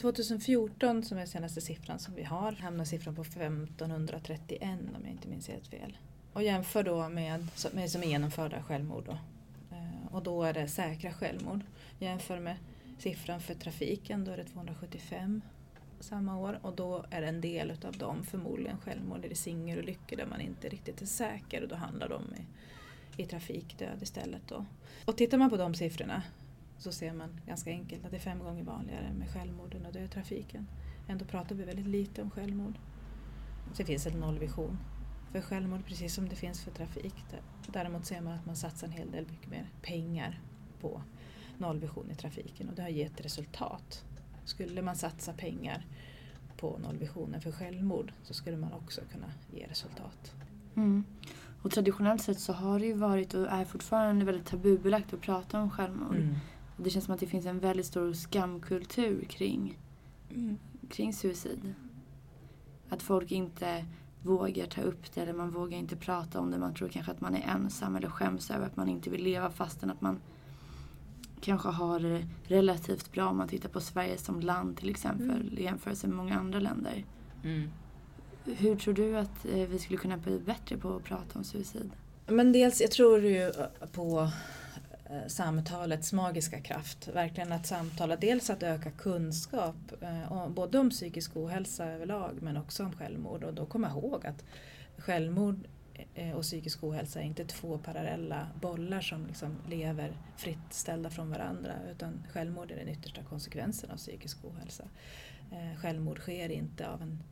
2014 0.00 1.02
som 1.02 1.18
är 1.18 1.26
senaste 1.26 1.60
siffran 1.60 1.98
som 1.98 2.14
vi 2.14 2.22
har 2.22 2.52
hamnar 2.52 2.84
siffran 2.84 3.14
på 3.14 3.22
1531 3.22 4.78
om 4.96 5.02
jag 5.02 5.10
inte 5.10 5.28
minns 5.28 5.48
helt 5.48 5.66
fel. 5.66 5.98
Och 6.32 6.42
jämför 6.42 6.82
då 6.82 7.08
med, 7.08 7.48
med 7.72 7.90
som 7.90 8.02
är 8.02 8.06
genomförda 8.06 8.62
självmord 8.62 9.04
då. 9.06 9.18
Eh, 9.76 10.14
och 10.14 10.22
då 10.22 10.42
är 10.42 10.52
det 10.52 10.68
säkra 10.68 11.12
självmord. 11.12 11.60
Jämför 11.98 12.40
med 12.40 12.56
siffran 12.98 13.40
för 13.40 13.54
trafiken, 13.54 14.24
då 14.24 14.32
är 14.32 14.36
det 14.36 14.44
275 14.44 15.42
samma 16.00 16.38
år 16.38 16.58
och 16.62 16.76
då 16.76 17.04
är 17.10 17.22
en 17.22 17.40
del 17.40 17.70
av 17.70 17.92
dem 17.92 18.24
förmodligen 18.24 18.78
självmord 18.78 19.24
eller 19.24 19.34
singelolyckor 19.34 20.16
där 20.16 20.26
man 20.26 20.40
inte 20.40 20.68
riktigt 20.68 21.02
är 21.02 21.06
säker 21.06 21.62
och 21.62 21.68
då 21.68 21.76
handlar 21.76 22.08
det 22.08 22.14
om 22.14 22.34
i, 22.34 23.22
i 23.22 23.26
trafikdöd 23.26 24.02
istället. 24.02 24.42
Då. 24.48 24.64
Och 25.04 25.16
tittar 25.16 25.38
man 25.38 25.50
på 25.50 25.56
de 25.56 25.74
siffrorna 25.74 26.22
så 26.78 26.92
ser 26.92 27.12
man 27.12 27.40
ganska 27.46 27.70
enkelt 27.70 28.04
att 28.04 28.10
det 28.10 28.16
är 28.16 28.20
fem 28.20 28.38
gånger 28.38 28.64
vanligare 28.64 29.12
med 29.18 29.28
självmord 29.28 29.74
än 29.74 29.86
att 29.86 29.92
dö 29.92 30.04
i 30.04 30.08
trafiken. 30.08 30.66
Ändå 31.08 31.24
pratar 31.24 31.54
vi 31.54 31.64
väldigt 31.64 31.86
lite 31.86 32.22
om 32.22 32.30
självmord. 32.30 32.78
Så 33.72 33.82
det 33.82 33.84
finns 33.84 34.06
en 34.06 34.20
nollvision 34.20 34.78
för 35.32 35.40
självmord 35.40 35.86
precis 35.86 36.14
som 36.14 36.28
det 36.28 36.36
finns 36.36 36.64
för 36.64 36.70
trafik. 36.70 37.14
Däremot 37.66 38.06
ser 38.06 38.20
man 38.20 38.32
att 38.32 38.46
man 38.46 38.56
satsar 38.56 38.86
en 38.86 38.92
hel 38.92 39.10
del 39.10 39.26
mycket 39.30 39.50
mer 39.50 39.70
pengar 39.82 40.40
på 40.80 41.02
nollvision 41.58 42.10
i 42.10 42.14
trafiken 42.14 42.68
och 42.68 42.74
det 42.74 42.82
har 42.82 42.88
gett 42.88 43.20
resultat. 43.20 44.04
Skulle 44.46 44.82
man 44.82 44.96
satsa 44.96 45.32
pengar 45.32 45.86
på 46.56 46.78
nollvisionen 46.78 47.40
för 47.40 47.52
självmord 47.52 48.12
så 48.22 48.34
skulle 48.34 48.56
man 48.56 48.72
också 48.72 49.00
kunna 49.12 49.26
ge 49.54 49.66
resultat. 49.66 50.34
Mm. 50.74 51.04
Och 51.62 51.70
traditionellt 51.70 52.22
sett 52.22 52.40
så 52.40 52.52
har 52.52 52.78
det 52.78 52.86
ju 52.86 52.92
varit 52.92 53.34
och 53.34 53.46
är 53.46 53.64
fortfarande 53.64 54.24
väldigt 54.24 54.46
tabubelagt 54.46 55.14
att 55.14 55.20
prata 55.20 55.60
om 55.60 55.70
självmord. 55.70 56.16
Mm. 56.16 56.34
Och 56.76 56.82
det 56.82 56.90
känns 56.90 57.04
som 57.04 57.14
att 57.14 57.20
det 57.20 57.26
finns 57.26 57.46
en 57.46 57.58
väldigt 57.58 57.86
stor 57.86 58.12
skamkultur 58.12 59.24
kring, 59.24 59.78
mm. 60.30 60.58
kring 60.90 61.12
suicid. 61.12 61.74
Att 62.88 63.02
folk 63.02 63.32
inte 63.32 63.86
vågar 64.22 64.66
ta 64.66 64.80
upp 64.80 65.14
det 65.14 65.20
eller 65.20 65.32
man 65.32 65.50
vågar 65.50 65.78
inte 65.78 65.96
prata 65.96 66.40
om 66.40 66.50
det. 66.50 66.58
Man 66.58 66.74
tror 66.74 66.88
kanske 66.88 67.12
att 67.12 67.20
man 67.20 67.34
är 67.34 67.48
ensam 67.48 67.96
eller 67.96 68.08
skäms 68.08 68.50
över 68.50 68.66
att 68.66 68.76
man 68.76 68.88
inte 68.88 69.10
vill 69.10 69.24
leva 69.24 69.50
fastän 69.50 69.90
att 69.90 70.00
man 70.00 70.20
kanske 71.40 71.68
har 71.68 72.00
det 72.00 72.26
relativt 72.44 73.12
bra 73.12 73.28
om 73.28 73.36
man 73.36 73.48
tittar 73.48 73.68
på 73.68 73.80
Sverige 73.80 74.18
som 74.18 74.40
land 74.40 74.76
till 74.76 74.90
exempel 74.90 75.40
mm. 75.40 75.58
i 75.58 75.62
jämförelse 75.62 76.06
med 76.06 76.16
många 76.16 76.38
andra 76.38 76.60
länder. 76.60 77.04
Mm. 77.44 77.70
Hur 78.44 78.76
tror 78.76 78.94
du 78.94 79.16
att 79.16 79.44
eh, 79.44 79.68
vi 79.68 79.78
skulle 79.78 79.98
kunna 79.98 80.16
bli 80.16 80.38
bättre 80.38 80.76
på 80.76 80.96
att 80.96 81.04
prata 81.04 81.38
om 81.38 81.44
suicid? 81.44 81.90
Men 82.26 82.52
dels, 82.52 82.80
jag 82.80 82.90
tror 82.90 83.20
ju 83.20 83.52
på 83.92 84.30
eh, 85.04 85.26
samtalets 85.28 86.12
magiska 86.12 86.60
kraft. 86.60 87.08
Verkligen 87.08 87.52
att 87.52 87.66
samtala, 87.66 88.16
dels 88.16 88.50
att 88.50 88.62
öka 88.62 88.90
kunskap 88.90 89.76
eh, 90.00 90.48
både 90.48 90.78
om 90.78 90.90
psykisk 90.90 91.36
ohälsa 91.36 91.84
överlag 91.84 92.38
men 92.40 92.56
också 92.56 92.84
om 92.84 92.92
självmord 92.92 93.44
och 93.44 93.54
då 93.54 93.66
komma 93.66 93.88
ihåg 93.88 94.26
att 94.26 94.44
självmord 94.98 95.56
Eh, 95.56 95.75
Eh, 96.14 96.32
och 96.32 96.42
psykisk 96.42 96.84
ohälsa 96.84 97.20
är 97.20 97.24
inte 97.24 97.44
två 97.44 97.78
parallella 97.78 98.48
bollar 98.60 99.00
som 99.00 99.26
liksom 99.26 99.56
lever 99.68 100.16
fritt 100.36 100.72
ställda 100.72 101.10
från 101.10 101.30
varandra 101.30 101.74
utan 101.90 102.26
självmord 102.32 102.70
är 102.70 102.76
den 102.76 102.88
yttersta 102.88 103.22
konsekvensen 103.22 103.90
av 103.90 103.96
psykisk 103.96 104.44
ohälsa. 104.44 104.84
Eh, 105.52 105.80
självmord 105.80 106.18
sker 106.18 106.48
inte 106.48 106.88
av 106.88 107.02
en 107.02 107.22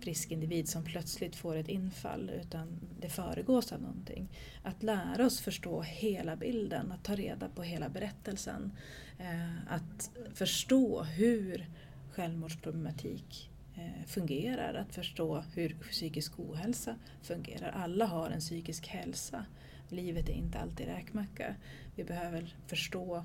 frisk 0.00 0.30
individ 0.30 0.68
som 0.68 0.84
plötsligt 0.84 1.36
får 1.36 1.56
ett 1.56 1.68
infall 1.68 2.30
utan 2.30 2.80
det 3.00 3.08
föregås 3.08 3.72
av 3.72 3.80
någonting. 3.80 4.28
Att 4.62 4.82
lära 4.82 5.26
oss 5.26 5.40
förstå 5.40 5.82
hela 5.82 6.36
bilden, 6.36 6.92
att 6.92 7.04
ta 7.04 7.14
reda 7.14 7.48
på 7.48 7.62
hela 7.62 7.88
berättelsen. 7.88 8.72
Eh, 9.18 9.72
att 9.74 10.10
förstå 10.34 11.02
hur 11.02 11.66
självmordsproblematik 12.12 13.50
Eh, 13.76 14.06
fungerar, 14.06 14.74
att 14.74 14.94
förstå 14.94 15.44
hur 15.54 15.76
psykisk 15.90 16.40
ohälsa 16.40 16.96
fungerar. 17.22 17.70
Alla 17.70 18.06
har 18.06 18.30
en 18.30 18.40
psykisk 18.40 18.86
hälsa. 18.86 19.46
Livet 19.88 20.28
är 20.28 20.32
inte 20.32 20.58
alltid 20.58 20.86
räkmacka. 20.86 21.54
Vi 21.96 22.04
behöver 22.04 22.56
förstå 22.66 23.24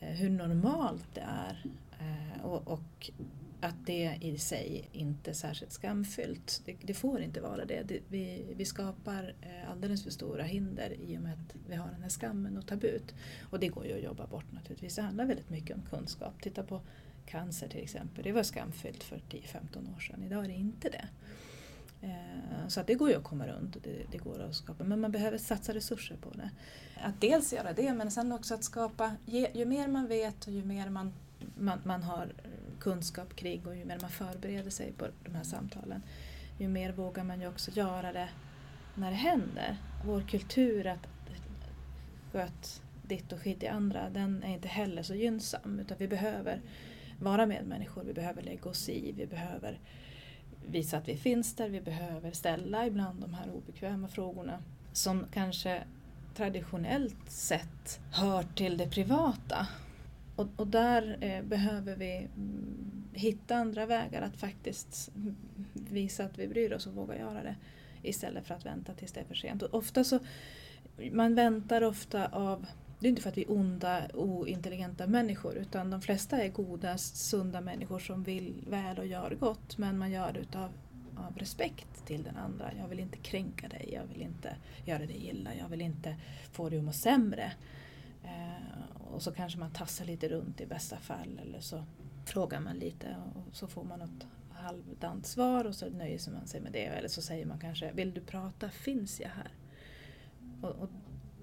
eh, 0.00 0.08
hur 0.08 0.30
normalt 0.30 1.06
det 1.14 1.20
är 1.20 1.64
eh, 2.00 2.44
och, 2.44 3.10
att 3.60 3.86
det 3.86 4.18
i 4.20 4.38
sig 4.38 4.88
inte 4.92 5.30
är 5.30 5.34
särskilt 5.34 5.72
skamfyllt. 5.72 6.62
Det, 6.82 6.94
får 6.94 7.20
inte 7.20 7.40
vara 7.40 7.64
det. 7.64 8.00
vi, 8.08 8.44
vi, 8.56 8.64
skapar 8.64 9.34
alldeles 9.70 10.04
för 10.04 10.10
stora 10.10 10.42
hinder 10.42 10.94
i 11.08 11.18
och 11.18 11.22
med 11.22 11.32
att 11.32 11.56
vi 11.68 11.76
har 11.76 11.90
den 11.90 12.02
här 12.02 12.08
skammen 12.08 12.58
och 12.58 12.66
tabut. 12.66 13.14
Och 13.50 13.60
det 13.60 13.68
går 13.68 13.86
ju 13.86 13.92
att 13.92 14.02
jobba 14.02 14.26
bort 14.26 14.52
naturligtvis. 14.52 14.94
Det 14.96 15.02
handlar 15.02 15.24
väldigt 15.24 15.50
mycket 15.50 15.76
om 15.76 15.82
kunskap. 15.82 16.42
Titta 16.42 16.62
på 16.62 16.80
cancer 17.30 17.68
till 17.68 17.82
exempel. 17.82 18.24
Det 18.24 18.32
var 18.32 18.42
skamfyllt 18.42 19.02
för 19.02 19.16
10-15 19.16 19.96
år 19.96 20.00
sedan. 20.00 20.22
Idag 20.24 20.44
är 20.44 20.48
det 20.48 20.54
inte 20.54 20.88
det. 20.88 21.08
Eh, 22.02 22.68
så 22.68 22.80
att 22.80 22.86
det 22.86 22.94
går 22.94 23.10
ju 23.10 23.16
att 23.16 23.24
komma 23.24 23.46
runt 23.46 23.76
och 23.76 23.82
det, 23.82 24.06
det, 24.10 24.18
går 24.18 24.42
att 24.42 24.54
skapa, 24.54 24.84
men 24.84 25.00
man 25.00 25.12
behöver 25.12 25.38
satsa 25.38 25.74
resurser 25.74 26.16
på 26.16 26.30
det. 26.30 26.50
Att 27.00 27.20
dels 27.20 27.52
göra 27.52 27.72
det, 27.72 27.94
men 27.94 28.10
sen 28.10 28.32
också 28.32 28.54
att 28.54 28.64
skapa, 28.64 29.16
ju 29.54 29.64
mer 29.64 29.88
man 29.88 30.06
vet 30.06 30.46
och 30.46 30.52
ju 30.52 30.64
mer 30.64 30.90
man, 30.90 31.12
man, 31.58 31.80
man 31.84 32.02
har 32.02 32.32
kunskap 32.80 33.36
kring 33.36 33.66
och 33.66 33.76
ju 33.76 33.84
mer 33.84 33.98
man 34.00 34.10
förbereder 34.10 34.70
sig 34.70 34.92
på 34.92 35.06
de 35.24 35.34
här 35.34 35.44
samtalen, 35.44 36.02
ju 36.58 36.68
mer 36.68 36.92
vågar 36.92 37.24
man 37.24 37.40
ju 37.40 37.48
också 37.48 37.70
göra 37.70 38.12
det 38.12 38.28
när 38.94 39.10
det 39.10 39.16
händer. 39.16 39.76
Vår 40.06 40.20
kultur 40.20 40.86
att 40.86 41.08
sköt 42.32 42.82
ditt 43.02 43.32
och 43.32 43.40
skit 43.40 43.62
i 43.62 43.68
andra, 43.68 44.10
den 44.10 44.42
är 44.42 44.52
inte 44.52 44.68
heller 44.68 45.02
så 45.02 45.14
gynnsam 45.14 45.80
utan 45.80 45.96
vi 45.98 46.08
behöver 46.08 46.60
vara 47.20 47.46
medmänniskor, 47.46 48.04
vi 48.04 48.12
behöver 48.12 48.42
lägga 48.42 48.70
oss 48.70 48.88
i, 48.88 49.12
vi 49.12 49.26
behöver 49.26 49.78
visa 50.66 50.96
att 50.96 51.08
vi 51.08 51.16
finns 51.16 51.54
där, 51.54 51.68
vi 51.68 51.80
behöver 51.80 52.30
ställa 52.30 52.86
ibland 52.86 53.20
de 53.20 53.34
här 53.34 53.50
obekväma 53.50 54.08
frågorna 54.08 54.62
som 54.92 55.26
kanske 55.32 55.82
traditionellt 56.34 57.30
sett 57.30 58.00
hör 58.12 58.42
till 58.42 58.76
det 58.76 58.90
privata 58.90 59.66
Och, 60.36 60.46
och 60.56 60.66
där 60.66 61.18
eh, 61.20 61.42
behöver 61.42 61.96
vi 61.96 62.16
mm, 62.16 63.04
hitta 63.12 63.56
andra 63.56 63.86
vägar 63.86 64.22
att 64.22 64.36
faktiskt 64.36 65.10
visa 65.72 66.24
att 66.24 66.38
vi 66.38 66.48
bryr 66.48 66.72
oss 66.72 66.86
och 66.86 66.94
våga 66.94 67.18
göra 67.18 67.42
det. 67.42 67.56
Istället 68.02 68.46
för 68.46 68.54
att 68.54 68.66
vänta 68.66 68.94
tills 68.94 69.12
det 69.12 69.20
är 69.20 69.24
för 69.24 69.34
sent. 69.34 69.62
Och 69.62 69.74
ofta 69.74 70.04
så, 70.04 70.18
man 71.12 71.34
väntar 71.34 71.82
ofta 71.82 72.26
av 72.26 72.66
det 73.00 73.06
är 73.06 73.08
inte 73.08 73.22
för 73.22 73.30
att 73.30 73.38
vi 73.38 73.42
är 73.42 73.52
onda, 73.52 74.08
ointelligenta 74.14 75.06
människor 75.06 75.54
utan 75.56 75.90
de 75.90 76.02
flesta 76.02 76.42
är 76.42 76.48
goda, 76.48 76.98
sunda 76.98 77.60
människor 77.60 77.98
som 77.98 78.22
vill 78.22 78.64
väl 78.68 78.98
och 78.98 79.06
gör 79.06 79.36
gott 79.40 79.78
men 79.78 79.98
man 79.98 80.10
gör 80.10 80.32
det 80.32 80.40
utav 80.40 80.70
av 81.16 81.38
respekt 81.38 82.06
till 82.06 82.22
den 82.22 82.36
andra. 82.36 82.72
Jag 82.78 82.88
vill 82.88 83.00
inte 83.00 83.18
kränka 83.18 83.68
dig, 83.68 83.90
jag 83.92 84.04
vill 84.04 84.22
inte 84.22 84.56
göra 84.84 84.98
dig 84.98 85.28
illa, 85.28 85.54
jag 85.54 85.68
vill 85.68 85.80
inte 85.80 86.16
få 86.52 86.68
dig 86.68 86.78
att 86.78 86.84
må 86.84 86.92
sämre. 86.92 87.52
Eh, 88.24 89.12
och 89.14 89.22
så 89.22 89.32
kanske 89.32 89.58
man 89.58 89.70
tassar 89.70 90.04
lite 90.04 90.28
runt 90.28 90.60
i 90.60 90.66
bästa 90.66 90.96
fall 90.96 91.40
eller 91.42 91.60
så 91.60 91.84
frågar 92.24 92.60
man 92.60 92.76
lite 92.76 93.16
och 93.34 93.56
så 93.56 93.66
får 93.66 93.84
man 93.84 93.98
något 93.98 94.26
halvdant 94.52 95.26
svar 95.26 95.64
och 95.64 95.74
så 95.74 95.90
nöjer 95.90 96.30
man 96.30 96.46
sig 96.46 96.60
med 96.60 96.72
det. 96.72 96.84
Eller 96.84 97.08
så 97.08 97.22
säger 97.22 97.46
man 97.46 97.58
kanske, 97.58 97.92
vill 97.92 98.14
du 98.14 98.20
prata 98.20 98.70
finns 98.70 99.20
jag 99.20 99.28
här. 99.28 99.50
Och, 100.60 100.70
och, 100.70 100.90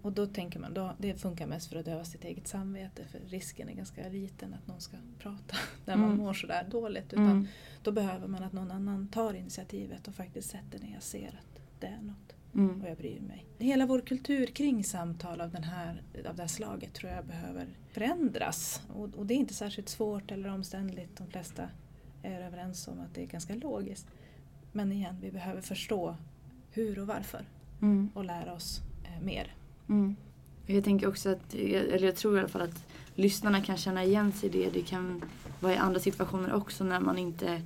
och 0.01 0.12
då 0.12 0.25
tänker 0.25 0.60
man, 0.60 0.74
då, 0.74 0.94
det 0.98 1.13
funkar 1.13 1.48
mest 1.48 1.70
för 1.70 1.80
att 1.80 1.86
döva 1.86 2.06
sitt 2.06 2.24
eget 2.24 2.48
samvete 2.48 3.06
för 3.12 3.20
risken 3.20 3.70
är 3.70 3.74
ganska 3.74 4.10
liten 4.10 4.54
att 4.54 4.68
någon 4.68 4.82
ska 4.82 4.98
prata 5.20 5.58
när 5.86 5.96
man 5.96 6.06
mm. 6.06 6.18
mår 6.18 6.34
sådär 6.34 6.68
dåligt. 6.72 7.13
Utan 7.13 7.25
mm. 7.25 7.48
Då 7.84 7.92
behöver 7.92 8.27
man 8.27 8.44
att 8.44 8.54
någon 8.54 8.72
annan 8.72 9.08
tar 9.08 9.34
initiativet 9.34 10.08
och 10.08 10.16
faktiskt 10.16 10.50
sätter 10.50 10.80
ner 10.80 10.98
och 10.98 11.04
ser 11.04 11.27
att 11.27 11.62
det 11.80 11.88
är 11.88 12.01
något. 12.01 12.36
Mm. 12.56 12.82
Och 12.82 12.89
jag 12.89 12.98
bryr 12.98 13.20
mig. 13.20 13.46
Hela 13.58 13.86
vår 13.86 14.01
kultur 14.01 14.48
kring 14.48 14.84
samtal 14.84 15.42
av, 15.42 15.51
den 15.51 15.63
här, 15.63 16.01
av 16.30 16.36
det 16.36 16.42
här 16.42 16.48
slaget 16.48 16.94
tror 16.94 17.12
jag 17.12 17.25
behöver 17.25 17.68
förändras. 17.92 18.82
Och, 18.94 19.16
och 19.16 19.25
det 19.25 19.34
är 19.34 19.38
inte 19.38 19.54
särskilt 19.54 19.89
svårt 19.89 20.32
eller 20.32 20.50
omständligt. 20.50 21.18
De 21.18 21.27
flesta 21.27 21.70
är 22.24 22.42
överens 22.42 22.88
om 22.88 23.00
att 23.00 23.16
det 23.16 23.22
är 23.22 23.25
ganska 23.25 23.56
logiskt. 23.56 24.08
Men 24.72 24.92
igen, 24.92 25.18
vi 25.22 25.32
behöver 25.32 25.62
förstå 25.62 26.16
hur 26.72 27.00
och 27.00 27.08
varför. 27.08 27.46
Mm. 27.82 28.10
Och 28.13 28.25
lära 28.25 28.54
oss 28.54 28.82
eh, 29.04 29.24
mer. 29.24 29.56
Mm. 29.89 30.15
Jag 30.65 30.84
tänker 30.84 31.08
också 31.08 31.29
att, 31.29 31.53
eller 31.53 32.06
jag 32.06 32.15
tror 32.15 32.36
i 32.36 32.39
alla 32.39 32.48
fall 32.48 32.62
att 32.62 32.86
lyssnarna 33.15 33.62
kan 33.62 33.77
känna 33.77 34.03
igen 34.03 34.32
sig 34.32 34.50
i 34.50 34.51
det. 34.51 34.70
Det 34.70 34.82
kan 34.82 35.22
vara 35.60 35.74
i 35.74 35.77
andra 35.77 36.00
situationer 36.00 36.53
också 36.53 36.84
när 36.84 37.00
man 37.00 37.17
inte 37.17 37.62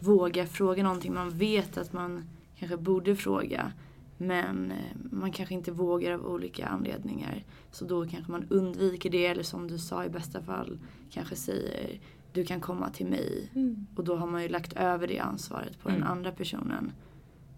vågar 0.00 0.46
fråga 0.46 0.82
någonting. 0.82 1.14
Man 1.14 1.30
vet 1.30 1.78
att 1.78 1.92
man 1.92 2.24
kanske 2.58 2.76
borde 2.76 3.16
fråga. 3.16 3.72
Men 4.18 4.70
eh, 4.70 4.96
man 5.10 5.32
kanske 5.32 5.54
inte 5.54 5.72
vågar 5.72 6.12
av 6.12 6.26
olika 6.26 6.66
anledningar. 6.66 7.44
Så 7.70 7.84
då 7.84 8.06
kanske 8.06 8.32
man 8.32 8.44
undviker 8.48 9.10
det 9.10 9.26
eller 9.26 9.42
som 9.42 9.68
du 9.68 9.78
sa 9.78 10.04
i 10.04 10.08
bästa 10.08 10.42
fall 10.42 10.78
kanske 11.10 11.36
säger 11.36 12.00
du 12.32 12.44
kan 12.44 12.60
komma 12.60 12.90
till 12.90 13.06
mig. 13.06 13.50
Mm. 13.54 13.86
Och 13.96 14.04
då 14.04 14.16
har 14.16 14.26
man 14.26 14.42
ju 14.42 14.48
lagt 14.48 14.72
över 14.72 15.06
det 15.06 15.18
ansvaret 15.18 15.78
på 15.82 15.88
mm. 15.88 16.00
den 16.00 16.10
andra 16.10 16.32
personen. 16.32 16.92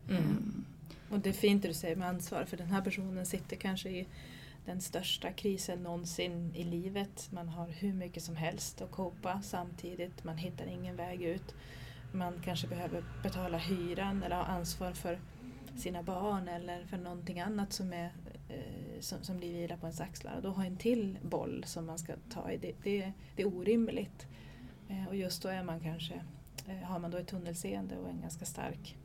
Mm. 0.09 0.23
Um. 0.23 0.65
Och 1.13 1.21
det 1.21 1.29
är 1.29 1.33
fint 1.33 1.63
det 1.63 1.69
du 1.69 1.75
säger 1.75 1.97
med 1.97 2.09
ansvar 2.09 2.45
för 2.45 2.57
den 2.57 2.71
här 2.71 2.83
personen 2.83 3.27
sitter 3.27 3.57
kanske 3.57 3.89
i 3.89 4.07
den 4.65 4.81
största 4.81 5.33
krisen 5.33 5.83
någonsin 5.83 6.53
i 6.55 6.65
livet. 6.65 7.29
Man 7.33 7.49
har 7.49 7.69
hur 7.69 7.93
mycket 7.93 8.23
som 8.23 8.37
helst 8.37 8.83
att 8.83 8.91
kopa 8.91 9.43
samtidigt. 9.43 10.25
Man 10.25 10.37
hittar 10.37 10.67
ingen 10.67 10.97
väg 10.97 11.23
ut. 11.23 11.55
Man 12.13 12.41
kanske 12.45 12.67
behöver 12.67 13.05
betala 13.23 13.59
hyran 13.59 14.23
eller 14.23 14.37
ha 14.37 14.45
ansvar 14.45 14.93
för 14.93 15.19
sina 15.77 16.03
barn 16.03 16.49
eller 16.49 16.85
för 16.85 16.97
någonting 16.97 17.41
annat 17.41 17.73
som, 17.73 17.93
är, 17.93 18.13
eh, 18.49 19.01
som, 19.01 19.23
som 19.23 19.39
blir 19.39 19.53
vila 19.53 19.77
på 19.77 19.87
ens 19.87 20.01
axlar. 20.01 20.37
Och 20.37 20.43
då 20.43 20.51
har 20.51 20.65
en 20.65 20.77
till 20.77 21.19
boll 21.23 21.65
som 21.67 21.87
man 21.87 21.99
ska 21.99 22.15
ta 22.31 22.51
i. 22.51 22.57
Det, 22.57 22.73
det, 22.83 23.13
det 23.37 23.43
är 23.43 23.47
orimligt. 23.47 24.27
Eh, 24.89 25.09
och 25.09 25.17
just 25.17 25.43
då 25.43 25.49
är 25.49 25.63
man 25.63 25.81
kanske, 25.81 26.15
eh, 26.67 26.77
har 26.77 26.99
man 26.99 27.11
då 27.11 27.19
ett 27.19 27.29
tunnelseende 27.29 27.97
och 27.97 28.09
en 28.09 28.21
ganska 28.21 28.45
stark 28.45 28.97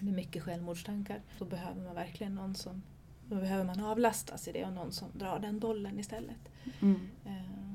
med 0.00 0.14
mycket 0.14 0.42
självmordstankar, 0.42 1.20
då 1.38 1.44
behöver 1.44 1.80
man 1.84 1.94
verkligen 1.94 2.34
någon 2.34 2.54
som 2.54 2.82
då 3.28 3.36
behöver 3.36 3.64
man 3.64 3.80
avlastas 3.80 4.48
i 4.48 4.52
det 4.52 4.64
och 4.64 4.72
någon 4.72 4.92
som 4.92 5.08
drar 5.12 5.38
den 5.38 5.58
bollen 5.58 5.98
istället. 5.98 6.48
Mm. 6.80 7.08
Eh, 7.24 7.74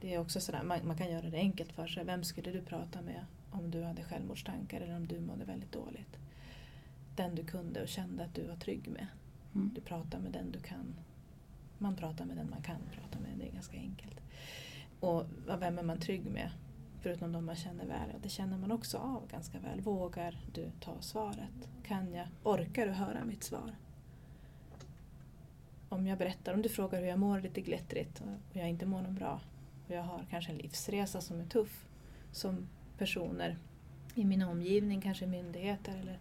det 0.00 0.14
är 0.14 0.18
också 0.18 0.40
sådär, 0.40 0.62
man, 0.62 0.86
man, 0.86 0.96
kan 0.96 1.10
göra 1.10 1.30
det 1.30 1.36
enkelt 1.36 1.72
för 1.72 1.86
sig. 1.86 2.04
Vem 2.04 2.24
skulle 2.24 2.50
du 2.50 2.60
prata 2.60 3.02
med 3.02 3.24
om 3.50 3.70
du 3.70 3.82
hade 3.82 4.04
självmordstankar 4.04 4.80
eller 4.80 4.96
om 4.96 5.06
du 5.06 5.20
mådde 5.20 5.44
väldigt 5.44 5.72
dåligt? 5.72 6.18
Den 7.16 7.34
du 7.34 7.44
kunde 7.44 7.82
och 7.82 7.88
kände 7.88 8.24
att 8.24 8.34
du 8.34 8.46
var 8.46 8.56
trygg 8.56 8.88
med. 8.88 9.06
Mm. 9.54 9.70
Du 9.74 9.80
pratar 9.80 10.18
med 10.18 10.32
den 10.32 10.52
du 10.52 10.60
kan. 10.60 10.94
Man 11.78 11.96
pratar 11.96 12.24
med 12.24 12.36
den 12.36 12.50
man 12.50 12.62
kan 12.62 12.80
prata 12.92 13.18
med, 13.18 13.30
det 13.38 13.48
är 13.48 13.52
ganska 13.52 13.76
enkelt. 13.76 14.20
Och 15.00 15.24
vem 15.60 15.78
är 15.78 15.82
man 15.82 15.98
trygg 15.98 16.24
med? 16.24 16.50
Förutom 17.02 17.32
de 17.32 17.44
man 17.44 17.56
känner 17.56 17.86
väl. 17.86 18.08
Det 18.22 18.28
känner 18.28 18.58
man 18.58 18.72
också 18.72 18.98
av 18.98 19.28
ganska 19.30 19.58
väl. 19.58 19.80
Vågar 19.80 20.38
du 20.52 20.70
ta 20.80 21.00
svaret? 21.00 21.68
Kan 21.86 22.14
jag? 22.14 22.26
Orkar 22.42 22.86
du 22.86 22.92
höra 22.92 23.24
mitt 23.24 23.44
svar? 23.44 23.74
Om 25.88 26.06
jag 26.06 26.18
berättar, 26.18 26.54
om 26.54 26.62
du 26.62 26.68
frågar 26.68 27.00
hur 27.00 27.08
jag 27.08 27.18
mår 27.18 27.40
lite 27.40 27.60
glättrigt 27.60 28.20
och 28.20 28.58
jag 28.58 28.68
inte 28.68 28.86
mår 28.86 29.02
någon 29.02 29.14
bra 29.14 29.40
och 29.86 29.94
jag 29.94 30.02
har 30.02 30.26
kanske 30.30 30.52
en 30.52 30.58
livsresa 30.58 31.20
som 31.20 31.40
är 31.40 31.44
tuff 31.44 31.86
som 32.32 32.68
personer 32.98 33.56
i 34.14 34.24
min 34.24 34.42
omgivning, 34.42 35.00
kanske 35.00 35.26
myndigheter 35.26 35.96
eller 35.96 36.18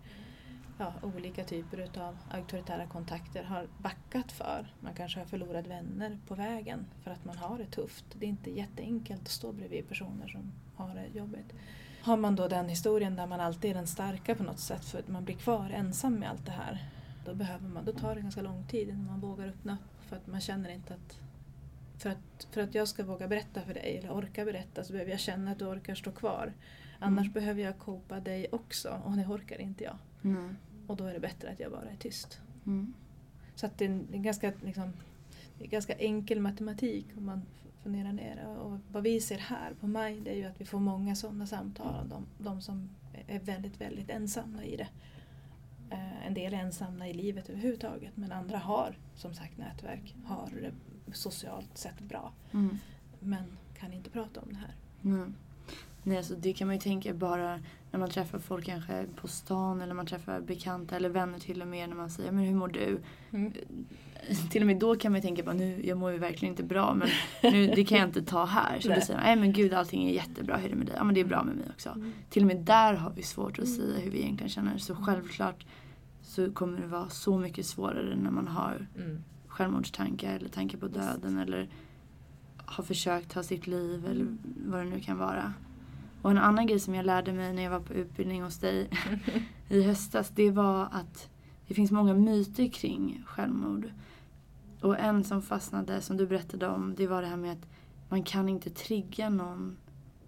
ja, 0.77 0.93
olika 1.01 1.43
typer 1.43 1.99
av 1.99 2.17
auktoritära 2.31 2.87
kontakter 2.87 3.43
har 3.43 3.67
backat 3.77 4.31
för. 4.31 4.73
Man 4.79 4.93
kanske 4.93 5.19
har 5.19 5.25
förlorat 5.25 5.67
vänner 5.67 6.17
på 6.27 6.35
vägen 6.35 6.85
för 7.03 7.11
att 7.11 7.25
man 7.25 7.37
har 7.37 7.57
det 7.57 7.65
tufft. 7.65 8.05
Det 8.19 8.25
är 8.25 8.29
inte 8.29 8.51
jätteenkelt 8.51 9.21
att 9.21 9.27
stå 9.27 9.51
bredvid 9.51 9.87
personer 9.87 10.27
som 10.27 10.51
har 10.79 10.95
det 10.95 11.19
jobbigt. 11.19 11.53
Har 12.01 12.17
man 12.17 12.35
då 12.35 12.47
den 12.47 12.69
historien 12.69 13.15
där 13.15 13.27
man 13.27 13.39
alltid 13.39 13.71
är 13.71 13.75
den 13.75 13.87
starka 13.87 14.35
på 14.35 14.43
något 14.43 14.59
sätt 14.59 14.85
för 14.85 14.99
att 14.99 15.07
man 15.07 15.25
blir 15.25 15.35
kvar 15.35 15.69
ensam 15.69 16.15
med 16.15 16.29
allt 16.29 16.45
det 16.45 16.51
här. 16.51 16.89
Då, 17.25 17.35
behöver 17.35 17.67
man, 17.67 17.85
då 17.85 17.91
tar 17.91 18.15
det 18.15 18.21
ganska 18.21 18.41
lång 18.41 18.67
tid 18.67 18.89
innan 18.89 19.05
man 19.05 19.19
vågar 19.19 19.47
öppna 19.47 19.77
för 20.07 20.15
att 20.15 20.27
man 20.27 20.41
känner 20.41 20.69
inte 20.69 20.93
att 20.93 21.19
för 21.97 22.09
att, 22.09 22.47
för 22.51 22.61
att 22.61 22.75
jag 22.75 22.87
ska 22.87 23.03
våga 23.03 23.27
berätta 23.27 23.61
för 23.61 23.73
dig 23.73 23.97
eller 23.97 24.11
orka 24.11 24.45
berätta 24.45 24.83
så 24.83 24.93
behöver 24.93 25.11
jag 25.11 25.19
känna 25.19 25.51
att 25.51 25.59
du 25.59 25.65
orkar 25.65 25.95
stå 25.95 26.11
kvar. 26.11 26.53
Annars 26.99 27.25
mm. 27.25 27.33
behöver 27.33 27.61
jag 27.61 27.79
kopa 27.79 28.19
dig 28.19 28.47
också 28.51 29.01
och 29.05 29.11
det 29.11 29.25
orkar 29.25 29.61
inte 29.61 29.83
jag. 29.83 29.97
Mm. 30.23 30.55
Och 30.87 30.97
då 30.97 31.05
är 31.05 31.13
det 31.13 31.19
bättre 31.19 31.49
att 31.49 31.59
jag 31.59 31.71
bara 31.71 31.89
är 31.89 31.95
tyst. 31.95 32.41
Mm. 32.65 32.93
Så 33.55 33.65
att 33.65 33.77
det 33.77 33.85
är 33.85 33.89
en, 33.89 34.23
ganska, 34.23 34.53
liksom, 34.63 34.93
det 35.57 35.63
är 35.63 35.67
ganska 35.67 35.93
enkel 35.93 36.39
matematik 36.39 37.05
om 37.17 37.25
man 37.25 37.41
funderar 37.83 38.13
ner. 38.13 38.47
Och 38.47 38.79
vad 38.91 39.03
vi 39.03 39.21
ser 39.21 39.37
här 39.37 39.73
på 39.79 39.87
maj 39.87 40.19
det 40.19 40.31
är 40.31 40.35
ju 40.35 40.45
att 40.45 40.61
vi 40.61 40.65
får 40.65 40.79
många 40.79 41.15
sådana 41.15 41.47
samtal. 41.47 42.09
De, 42.09 42.25
de 42.37 42.61
som 42.61 42.89
är 43.27 43.39
väldigt, 43.39 43.81
väldigt 43.81 44.09
ensamma 44.09 44.63
i 44.63 44.75
det. 44.75 44.87
Eh, 45.89 46.27
en 46.27 46.33
del 46.33 46.53
är 46.53 46.57
ensamma 46.57 47.07
i 47.07 47.13
livet 47.13 47.49
överhuvudtaget 47.49 48.17
men 48.17 48.31
andra 48.31 48.57
har 48.57 48.97
som 49.15 49.33
sagt 49.33 49.57
nätverk, 49.57 50.15
har 50.25 50.49
det 50.61 50.73
socialt 51.13 51.77
sett 51.77 51.99
bra. 51.99 52.33
Mm. 52.51 52.77
Men 53.19 53.57
kan 53.79 53.93
inte 53.93 54.09
prata 54.09 54.41
om 54.41 54.53
det 54.53 54.59
här. 54.59 54.75
Mm. 55.03 55.35
Nej, 56.03 56.17
alltså 56.17 56.35
det 56.35 56.53
kan 56.53 56.67
man 56.67 56.75
ju 56.75 56.81
tänka 56.81 57.13
bara 57.13 57.59
när 57.91 57.99
man 57.99 58.09
träffar 58.09 58.39
folk 58.39 58.65
kanske 58.65 59.05
på 59.15 59.27
stan 59.27 59.81
eller 59.81 59.93
man 59.93 60.05
träffar 60.05 60.41
bekanta 60.41 60.95
eller 60.95 61.09
vänner 61.09 61.39
till 61.39 61.61
och 61.61 61.67
med 61.67 61.89
när 61.89 61.95
man 61.95 62.09
säger 62.09 62.31
men 62.31 62.43
hur 62.43 62.55
mår 62.55 62.67
du? 62.67 62.99
Mm. 63.31 63.53
Till 64.49 64.61
och 64.61 64.67
med 64.67 64.79
då 64.79 64.95
kan 64.95 65.11
man 65.11 65.21
ju 65.21 65.21
tänka 65.21 65.43
på 65.43 65.53
nu, 65.53 65.85
jag 65.85 65.97
mår 65.97 66.11
ju 66.11 66.17
verkligen 66.17 66.53
inte 66.53 66.63
bra 66.63 66.93
men 66.93 67.09
nu, 67.51 67.67
det 67.67 67.85
kan 67.85 67.97
jag 67.97 68.07
inte 68.07 68.21
ta 68.23 68.45
här. 68.45 68.79
Så 68.79 68.89
då 68.89 69.01
säger 69.01 69.15
man, 69.15 69.23
nej 69.23 69.35
men 69.35 69.53
gud 69.53 69.73
allting 69.73 70.07
är 70.09 70.13
jättebra, 70.13 70.57
hur 70.57 70.65
är 70.65 70.69
det 70.69 70.75
med 70.75 70.87
dig? 70.87 70.95
Ja 70.97 71.03
men 71.03 71.15
det 71.15 71.21
är 71.21 71.25
bra 71.25 71.43
med 71.43 71.55
mig 71.55 71.65
också. 71.73 71.89
Mm. 71.89 72.13
Till 72.29 72.43
och 72.43 72.47
med 72.47 72.57
där 72.57 72.93
har 72.93 73.11
vi 73.11 73.23
svårt 73.23 73.59
att 73.59 73.65
mm. 73.65 73.77
säga 73.77 73.99
hur 73.99 74.11
vi 74.11 74.19
egentligen 74.19 74.49
känner. 74.49 74.77
Så 74.77 74.95
självklart 74.95 75.65
så 76.21 76.51
kommer 76.51 76.81
det 76.81 76.87
vara 76.87 77.09
så 77.09 77.37
mycket 77.37 77.65
svårare 77.65 78.15
när 78.15 78.31
man 78.31 78.47
har 78.47 78.87
mm. 78.95 79.23
självmordstankar 79.47 80.35
eller 80.35 80.49
tankar 80.49 80.77
på 80.77 80.87
döden 80.87 81.37
eller 81.37 81.69
har 82.65 82.83
försökt 82.83 83.31
ta 83.31 83.43
sitt 83.43 83.67
liv 83.67 84.05
eller 84.05 84.21
mm. 84.21 84.39
vad 84.65 84.79
det 84.79 84.89
nu 84.89 84.99
kan 84.99 85.17
vara. 85.17 85.53
Och 86.21 86.31
en 86.31 86.37
annan 86.37 86.67
grej 86.67 86.79
som 86.79 86.95
jag 86.95 87.05
lärde 87.05 87.33
mig 87.33 87.53
när 87.53 87.63
jag 87.63 87.71
var 87.71 87.79
på 87.79 87.93
utbildning 87.93 88.43
hos 88.43 88.57
dig 88.57 88.89
i 89.69 89.83
höstas 89.83 90.29
det 90.29 90.51
var 90.51 90.87
att 90.91 91.29
det 91.67 91.73
finns 91.73 91.91
många 91.91 92.13
myter 92.13 92.67
kring 92.67 93.23
självmord. 93.25 93.89
Och 94.81 94.99
en 94.99 95.23
som 95.23 95.41
fastnade, 95.41 96.01
som 96.01 96.17
du 96.17 96.27
berättade 96.27 96.67
om, 96.67 96.95
det 96.97 97.07
var 97.07 97.21
det 97.21 97.27
här 97.27 97.37
med 97.37 97.51
att 97.51 97.67
man 98.09 98.23
kan 98.23 98.49
inte 98.49 98.69
trigga 98.69 99.29
någon. 99.29 99.77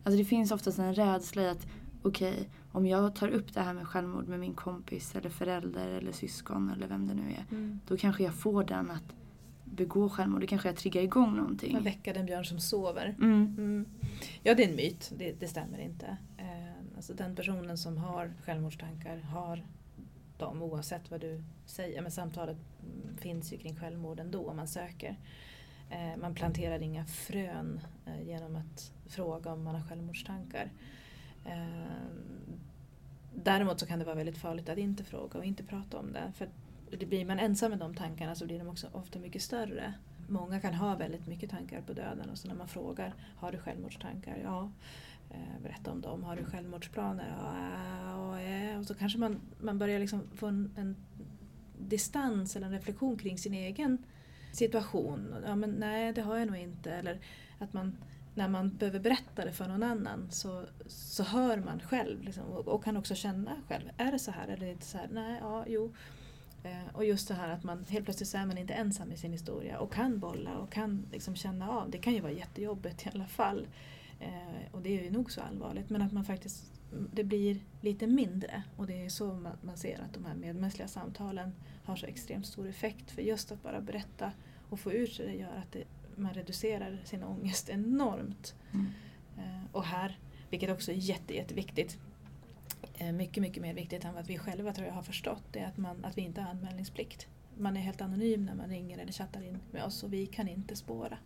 Alltså 0.04 0.17
det 0.17 0.25
finns 0.25 0.51
oftast 0.51 0.80
en 0.80 0.95
rädsla 0.95 1.41
i 1.41 1.49
att 1.49 1.67
okej, 2.01 2.32
okay, 2.32 2.45
om 2.71 2.86
jag 2.86 3.15
tar 3.15 3.27
upp 3.27 3.54
det 3.54 3.62
här 3.62 3.73
med 3.73 3.88
självmord 3.88 4.27
med 4.27 4.39
min 4.39 4.54
kompis 4.54 5.15
eller 5.15 5.30
förälder 5.30 5.88
eller 5.88 6.12
syskon 6.12 6.69
eller 6.69 6.88
vem 6.88 7.08
det 7.08 7.13
nu 7.13 7.21
är. 7.21 7.45
Mm. 7.56 7.80
Då 7.88 7.97
kanske 7.97 8.23
jag 8.23 8.34
får 8.34 8.63
den 8.63 8.91
att 8.91 9.15
begå 9.71 10.10
självmord. 10.10 10.41
Då 10.41 10.47
kanske 10.47 10.69
jag 10.69 10.75
triggar 10.75 11.01
igång 11.01 11.36
någonting. 11.36 11.73
Man 11.73 11.84
väcker 11.84 12.13
den 12.13 12.25
björn 12.25 12.45
som 12.45 12.60
sover. 12.60 13.15
Mm. 13.19 13.55
Mm. 13.57 13.86
Ja, 14.43 14.55
det 14.55 14.63
är 14.63 14.69
en 14.69 14.75
myt. 14.75 15.12
Det, 15.17 15.31
det 15.39 15.47
stämmer 15.47 15.79
inte. 15.79 16.17
Eh, 16.38 16.95
alltså 16.95 17.13
den 17.13 17.36
personen 17.36 17.77
som 17.77 17.97
har 17.97 18.34
självmordstankar 18.45 19.17
har 19.17 19.65
dem 20.38 20.62
oavsett 20.62 21.12
vad 21.12 21.21
du 21.21 21.43
säger. 21.65 22.01
Men 22.01 22.12
samtalet 22.12 22.57
finns 23.17 23.53
ju 23.53 23.57
kring 23.57 23.75
självmord 23.75 24.19
ändå 24.19 24.49
om 24.49 24.55
man 24.55 24.67
söker. 24.67 25.17
Eh, 25.89 26.17
man 26.21 26.34
planterar 26.36 26.79
inga 26.79 27.05
frön 27.05 27.79
eh, 28.05 28.27
genom 28.27 28.55
att 28.55 28.91
fråga 29.07 29.53
om 29.53 29.63
man 29.63 29.75
har 29.75 29.81
självmordstankar. 29.81 30.71
Eh, 31.45 32.12
däremot 33.36 33.79
så 33.79 33.86
kan 33.86 33.99
det 33.99 34.05
vara 34.05 34.15
väldigt 34.15 34.38
farligt 34.38 34.69
att 34.69 34.77
inte 34.77 35.03
fråga 35.03 35.39
och 35.39 35.45
inte 35.45 35.63
prata 35.63 35.99
om 35.99 36.13
det. 36.13 36.31
För 36.36 36.49
det 36.99 37.06
blir 37.06 37.25
man 37.25 37.39
ensam 37.39 37.69
med 37.69 37.80
de 37.80 37.95
tankarna 37.95 38.36
så 38.36 38.45
blir 38.45 38.60
de 38.60 38.67
också 38.67 38.88
ofta 38.91 39.19
mycket 39.19 39.41
större. 39.41 39.93
Många 40.27 40.60
kan 40.60 40.73
ha 40.73 40.95
väldigt 40.95 41.27
mycket 41.27 41.49
tankar 41.49 41.82
på 41.82 41.93
döden 41.93 42.30
och 42.30 42.38
så 42.38 42.47
när 42.47 42.56
man 42.56 42.67
frågar 42.67 43.13
har 43.36 43.51
du 43.51 43.58
självmordstankar? 43.58 44.38
Ja. 44.43 44.71
Eh, 45.30 45.63
berätta 45.63 45.91
om 45.91 46.01
dem. 46.01 46.23
Har 46.23 46.36
du 46.36 46.45
självmordsplaner? 46.45 47.36
Ja. 47.38 48.80
Och 48.80 48.86
så 48.86 48.93
kanske 48.93 49.19
man, 49.19 49.39
man 49.60 49.77
börjar 49.77 49.99
liksom 49.99 50.21
få 50.36 50.47
en, 50.47 50.71
en 50.77 50.95
distans 51.77 52.56
eller 52.56 52.67
en 52.67 52.73
reflektion 52.73 53.17
kring 53.17 53.38
sin 53.38 53.54
egen 53.54 53.97
situation. 54.51 55.36
Ja, 55.45 55.56
men 55.56 55.69
nej, 55.69 56.13
det 56.13 56.21
har 56.21 56.38
jag 56.38 56.47
nog 56.47 56.58
inte. 56.58 56.91
Eller 56.91 57.19
att 57.60 57.73
man, 57.73 57.97
när 58.36 58.47
man 58.47 58.69
behöver 58.69 58.99
berätta 58.99 59.45
det 59.45 59.51
för 59.51 59.67
någon 59.67 59.84
annan 59.84 60.27
så, 60.32 60.65
så 60.88 61.23
hör 61.23 61.58
man 61.58 61.80
själv 61.80 62.23
liksom, 62.23 62.43
och, 62.43 62.67
och, 62.67 62.84
kan 62.84 62.97
också 62.97 63.15
känna 63.15 63.51
själv. 63.67 63.89
Är 63.97 64.12
det 64.12 64.19
så 64.19 64.32
här 64.32 64.47
eller 64.47 64.67
inte 64.67 64.86
så 64.86 64.97
här? 64.97 65.10
Nej, 65.12 65.38
ja, 65.41 65.65
jo. 65.67 65.93
Eh, 66.63 66.95
och 66.95 67.06
just 67.06 67.28
det 67.28 67.34
här 67.34 67.50
att 67.50 67.63
man 67.63 67.86
helt 67.89 68.06
plötsligt 68.06 68.30
så 68.30 68.38
är 68.38 68.45
man 68.45 68.58
inte 68.58 68.74
ensam 68.74 69.12
i 69.12 69.17
sin 69.17 69.32
historia 69.32 69.80
och 69.80 69.93
kan 69.93 70.19
bolla 70.19 70.58
och 70.58 70.71
kan 70.71 71.06
liksom 71.12 71.36
känna 71.36 71.69
av. 71.69 71.89
Det 71.89 71.97
kan 71.97 72.13
ju 72.13 72.21
vara 72.21 72.32
jättejobbigt 72.32 73.06
i 73.06 73.10
alla 73.13 73.28
fall. 73.28 73.67
Eh, 74.19 74.71
och 74.71 74.82
det 74.82 75.00
är 75.00 75.04
ju 75.04 75.12
nog 75.12 75.32
så 75.32 75.41
allvarligt. 75.41 75.89
Men 75.89 76.02
att 76.02 76.12
man 76.12 76.26
faktiskt, 76.26 76.82
det 77.13 77.24
blir 77.24 77.60
lite 77.82 78.08
mindre. 78.08 78.63
Och 78.78 78.88
det 78.88 79.06
är 79.06 79.10
så 79.10 79.34
man, 79.34 79.58
man 79.62 79.78
ser 79.78 80.02
att 80.02 80.13
de 80.13 80.26
här 80.26 80.36
medmänskliga 80.36 80.88
samtalen 80.88 81.54
har 81.84 81.95
så 81.95 82.06
extremt 82.06 82.45
stor 82.45 82.67
effekt. 82.67 83.12
För 83.12 83.21
just 83.21 83.52
att 83.52 83.63
bara 83.63 83.82
berätta 83.82 84.32
och 84.69 84.80
få 84.80 84.93
ut 84.93 85.13
sig 85.13 85.28
det 85.28 85.36
gör 85.36 85.58
att 85.58 85.71
det, 85.71 85.84
man 86.15 86.34
reducerar 86.34 87.02
sin 87.06 87.24
ångest 87.24 87.69
enormt. 87.69 88.56
Mm. 88.74 88.88
Eh, 89.38 89.63
och 89.71 89.84
här, 89.84 90.19
vilket 90.50 90.69
också 90.69 90.91
är 90.91 90.95
jätte, 90.95 91.36
jätteviktigt, 91.36 91.97
Eh, 92.94 93.12
mycket, 93.12 93.41
mycket 93.41 93.62
mer 93.62 93.74
viktigt 93.74 94.06
än 94.06 94.13
vad 94.13 94.28
vi 94.28 94.38
själva 94.38 94.74
tror 94.74 94.88
jag 94.88 94.94
har 94.94 95.04
förstått, 95.04 95.44
det 95.52 95.60
är 95.60 95.67
att, 95.67 95.78
man, 95.78 96.06
att 96.06 96.17
vi 96.17 96.22
inte 96.22 96.41
har 96.41 96.50
anmälningsplikt. 96.50 97.28
Man 97.58 97.78
är 97.78 97.82
helt 97.82 98.02
anonym 98.02 98.46
när 98.46 98.56
man 98.56 98.70
ringer 98.70 98.98
eller 98.98 99.12
chattar 99.12 99.41
in 99.44 99.60
med 99.72 99.84
oss 99.84 100.04
och 100.04 100.13
vi 100.13 100.26
kan 100.26 100.48
inte 100.48 100.76
spåra. 100.76 101.17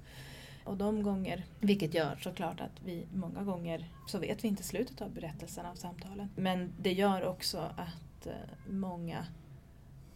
Och 0.63 0.77
de 0.77 1.03
gånger, 1.03 1.45
vilket 1.59 1.93
gör 1.93 2.15
såklart 2.21 2.61
att 2.61 2.81
vi 2.85 3.05
många 3.13 3.43
gånger 3.43 3.89
så 4.07 4.19
vet 4.19 4.43
vi 4.43 4.47
inte 4.47 4.63
slutet 4.63 5.01
av 5.01 5.13
berättelsen 5.13 5.65
av 5.65 5.75
samtalen. 5.75 6.29
Men 6.35 6.73
det 6.79 6.93
gör 6.93 7.25
också 7.25 7.57
att 7.57 8.27
eh, 8.27 8.33
många 8.69 9.25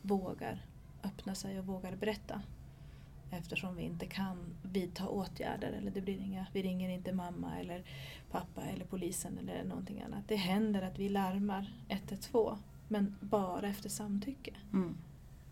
vågar 0.01 0.65
öppna 1.03 1.35
sig 1.35 1.59
och 1.59 1.65
vågar 1.65 1.95
berätta. 1.95 2.41
Eftersom 3.31 3.75
vi 3.75 3.83
inte 3.83 4.05
kan 4.05 4.37
vidta 4.61 5.07
åtgärder 5.07 5.71
eller 5.71 5.91
det 5.91 6.01
blir 6.01 6.17
inga, 6.17 6.45
vi 6.53 6.61
ringer 6.61 6.89
inte 6.89 7.13
mamma 7.13 7.59
eller 7.59 7.83
pappa 8.31 8.61
eller 8.61 8.85
polisen 8.85 9.37
eller 9.37 9.63
någonting 9.63 10.01
annat. 10.01 10.23
Det 10.27 10.35
händer 10.35 10.81
att 10.81 10.99
vi 10.99 11.09
larmar 11.09 11.73
112 11.87 12.57
men 12.87 13.15
bara 13.19 13.67
efter 13.67 13.89
samtycke. 13.89 14.53
Mm. 14.73 14.97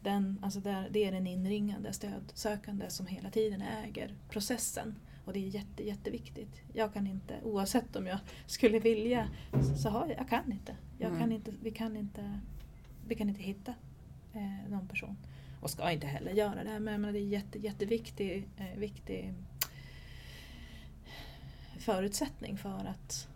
Den, 0.01 0.39
alltså 0.43 0.59
där, 0.59 0.89
det 0.91 1.05
är 1.05 1.11
den 1.11 1.27
inringande 1.27 1.93
stödsökande 1.93 2.89
som 2.89 3.07
hela 3.07 3.29
tiden 3.29 3.61
äger 3.61 4.15
processen. 4.29 4.95
Och 5.25 5.33
det 5.33 5.39
är 5.39 5.49
jätte, 5.49 5.87
jätteviktigt. 5.87 6.61
Jag 6.73 6.93
kan 6.93 7.07
inte, 7.07 7.39
oavsett 7.43 7.95
om 7.95 8.07
jag 8.07 8.19
skulle 8.45 8.79
vilja, 8.79 9.27
så 9.83 9.89
har 9.89 10.07
jag, 10.07 10.17
jag 10.17 10.29
kan 10.29 10.51
inte. 10.51 10.75
Jag 10.97 11.07
mm. 11.07 11.19
kan 11.19 11.31
inte, 11.31 11.51
vi, 11.61 11.71
kan 11.71 11.97
inte 11.97 12.39
vi 13.07 13.15
kan 13.15 13.29
inte 13.29 13.41
hitta 13.41 13.73
eh, 14.33 14.69
någon 14.69 14.87
person. 14.87 15.17
Och 15.61 15.69
ska 15.69 15.91
inte 15.91 16.07
heller 16.07 16.31
göra 16.31 16.63
det. 16.63 16.79
Men, 16.79 17.01
menar, 17.01 17.11
det 17.13 17.19
är 17.19 17.27
jätte, 17.27 17.59
jätteviktig 17.59 18.47
eh, 18.57 18.79
viktig 18.79 19.33
förutsättning 21.79 22.57
för 22.57 22.85
att 22.85 23.27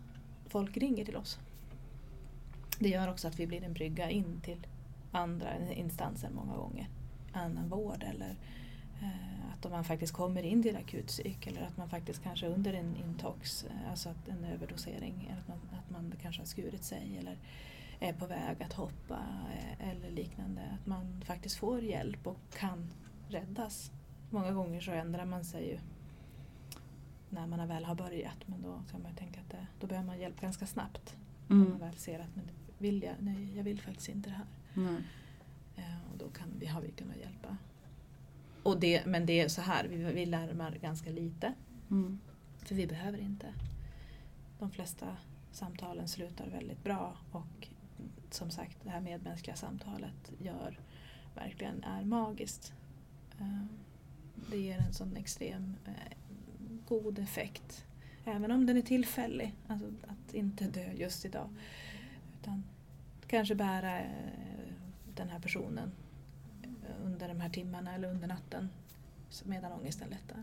folk 0.46 0.76
ringer 0.76 1.04
till 1.04 1.16
oss. 1.16 1.38
Det 2.78 2.88
gör 2.88 3.10
också 3.10 3.28
att 3.28 3.40
vi 3.40 3.46
blir 3.46 3.64
en 3.64 3.72
brygga 3.72 4.10
in 4.10 4.40
till 4.40 4.66
andra 5.12 5.72
instanser 5.72 6.30
många 6.34 6.56
gånger. 6.56 6.88
Annan 7.32 7.68
vård 7.68 8.02
eller 8.02 8.36
eh, 9.02 9.52
att 9.54 9.66
om 9.66 9.72
man 9.72 9.84
faktiskt 9.84 10.12
kommer 10.12 10.42
in 10.42 10.62
till 10.62 10.76
akutpsyk 10.76 11.46
eller 11.46 11.62
att 11.62 11.76
man 11.76 11.88
faktiskt 11.88 12.22
kanske 12.22 12.46
under 12.46 12.72
en 12.72 12.96
intox, 12.96 13.64
eh, 13.64 13.90
alltså 13.90 14.14
en 14.28 14.44
överdosering, 14.44 15.34
att 15.40 15.48
man, 15.48 15.58
att 15.78 15.90
man 15.90 16.14
kanske 16.22 16.40
har 16.40 16.46
skurit 16.46 16.84
sig 16.84 17.16
eller 17.18 17.36
är 18.02 18.12
på 18.12 18.26
väg 18.26 18.62
att 18.62 18.72
hoppa 18.72 19.20
eh, 19.54 19.88
eller 19.88 20.10
liknande. 20.10 20.62
Att 20.80 20.86
man 20.86 21.22
faktiskt 21.24 21.56
får 21.56 21.80
hjälp 21.80 22.26
och 22.26 22.38
kan 22.58 22.90
räddas. 23.28 23.90
Många 24.30 24.52
gånger 24.52 24.80
så 24.80 24.90
ändrar 24.90 25.24
man 25.24 25.44
sig 25.44 25.68
ju 25.68 25.78
när 27.28 27.46
man 27.46 27.68
väl 27.68 27.84
har 27.84 27.94
börjat 27.94 28.38
men 28.46 28.62
då 28.62 28.82
kan 28.90 29.02
man 29.02 29.14
tänka 29.14 29.40
att 29.40 29.50
det, 29.50 29.66
då 29.80 29.86
behöver 29.86 30.06
man 30.06 30.20
hjälp 30.20 30.40
ganska 30.40 30.66
snabbt. 30.66 31.16
Mm. 31.50 31.62
När 31.62 31.70
man 31.70 31.80
väl 31.80 31.96
ser 31.96 32.18
att 32.18 32.36
men 32.36 32.44
vill 32.78 33.02
jag, 33.02 33.14
nej, 33.20 33.56
jag 33.56 33.64
vill 33.64 33.80
faktiskt 33.80 34.08
inte 34.08 34.30
det 34.30 34.36
här. 34.36 34.46
Mm. 34.76 35.02
och 36.12 36.18
då 36.18 36.28
kan 36.28 36.48
vi, 36.58 36.66
har 36.66 36.80
vi 36.80 36.90
kunnat 36.90 37.16
hjälpa. 37.16 37.56
Och 38.62 38.80
det, 38.80 39.06
men 39.06 39.26
det 39.26 39.40
är 39.40 39.48
så 39.48 39.60
här, 39.60 39.88
vi, 39.88 39.96
vi 39.96 40.26
larmar 40.26 40.70
ganska 40.72 41.10
lite. 41.10 41.54
Mm. 41.90 42.20
För 42.58 42.74
vi 42.74 42.86
behöver 42.86 43.18
inte. 43.18 43.54
De 44.58 44.70
flesta 44.70 45.16
samtalen 45.52 46.08
slutar 46.08 46.48
väldigt 46.48 46.84
bra 46.84 47.16
och 47.32 47.68
som 48.34 48.50
sagt 48.50 48.76
det 48.84 48.90
här 48.90 49.00
medmänskliga 49.00 49.56
samtalet 49.56 50.32
gör 50.38 50.78
verkligen 51.34 51.84
är 51.84 52.04
magiskt. 52.04 52.72
Eh, 53.40 53.64
det 54.50 54.56
ger 54.56 54.78
en 54.78 54.92
sån 54.92 55.16
extrem 55.16 55.76
eh, 55.86 56.16
god 56.88 57.18
effekt. 57.18 57.84
Även 58.24 58.50
om 58.50 58.66
den 58.66 58.76
är 58.76 58.82
tillfällig, 58.82 59.54
alltså 59.66 59.86
att 59.86 60.34
inte 60.34 60.64
dö 60.64 60.92
just 60.92 61.24
idag. 61.24 61.48
Utan 62.40 62.64
kanske 63.26 63.54
bära 63.54 64.00
eh, 64.00 64.06
den 65.14 65.28
här 65.28 65.38
personen 65.38 65.92
under 67.04 67.28
de 67.28 67.40
här 67.40 67.48
timmarna 67.48 67.94
eller 67.94 68.10
under 68.10 68.28
natten 68.28 68.68
medan 69.44 69.72
ångesten 69.72 70.08
lättar. 70.10 70.42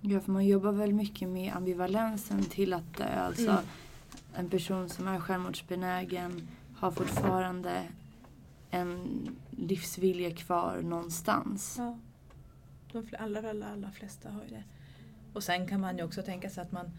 Ja, 0.00 0.20
för 0.20 0.32
man 0.32 0.46
jobbar 0.46 0.72
väl 0.72 0.92
mycket 0.92 1.28
med 1.28 1.52
ambivalensen 1.52 2.44
till 2.44 2.72
att 2.72 2.96
dö. 2.96 3.20
Alltså 3.20 3.50
mm. 3.50 3.64
en 4.34 4.50
person 4.50 4.88
som 4.88 5.08
är 5.08 5.20
självmordsbenägen 5.20 6.48
har 6.82 6.90
fortfarande 6.90 7.88
en 8.70 9.28
livsvilja 9.50 10.34
kvar 10.34 10.82
någonstans. 10.82 11.74
Ja. 11.78 11.98
De 12.92 13.16
allra, 13.18 13.50
allra, 13.50 13.68
allra 13.68 13.90
flesta 13.90 14.30
har 14.30 14.42
ju 14.42 14.48
det. 14.48 14.64
Och 15.32 15.42
sen 15.42 15.68
kan 15.68 15.80
man 15.80 15.98
ju 15.98 16.04
också 16.04 16.22
tänka 16.22 16.50
sig 16.50 16.62
att 16.62 16.72
man 16.72 16.90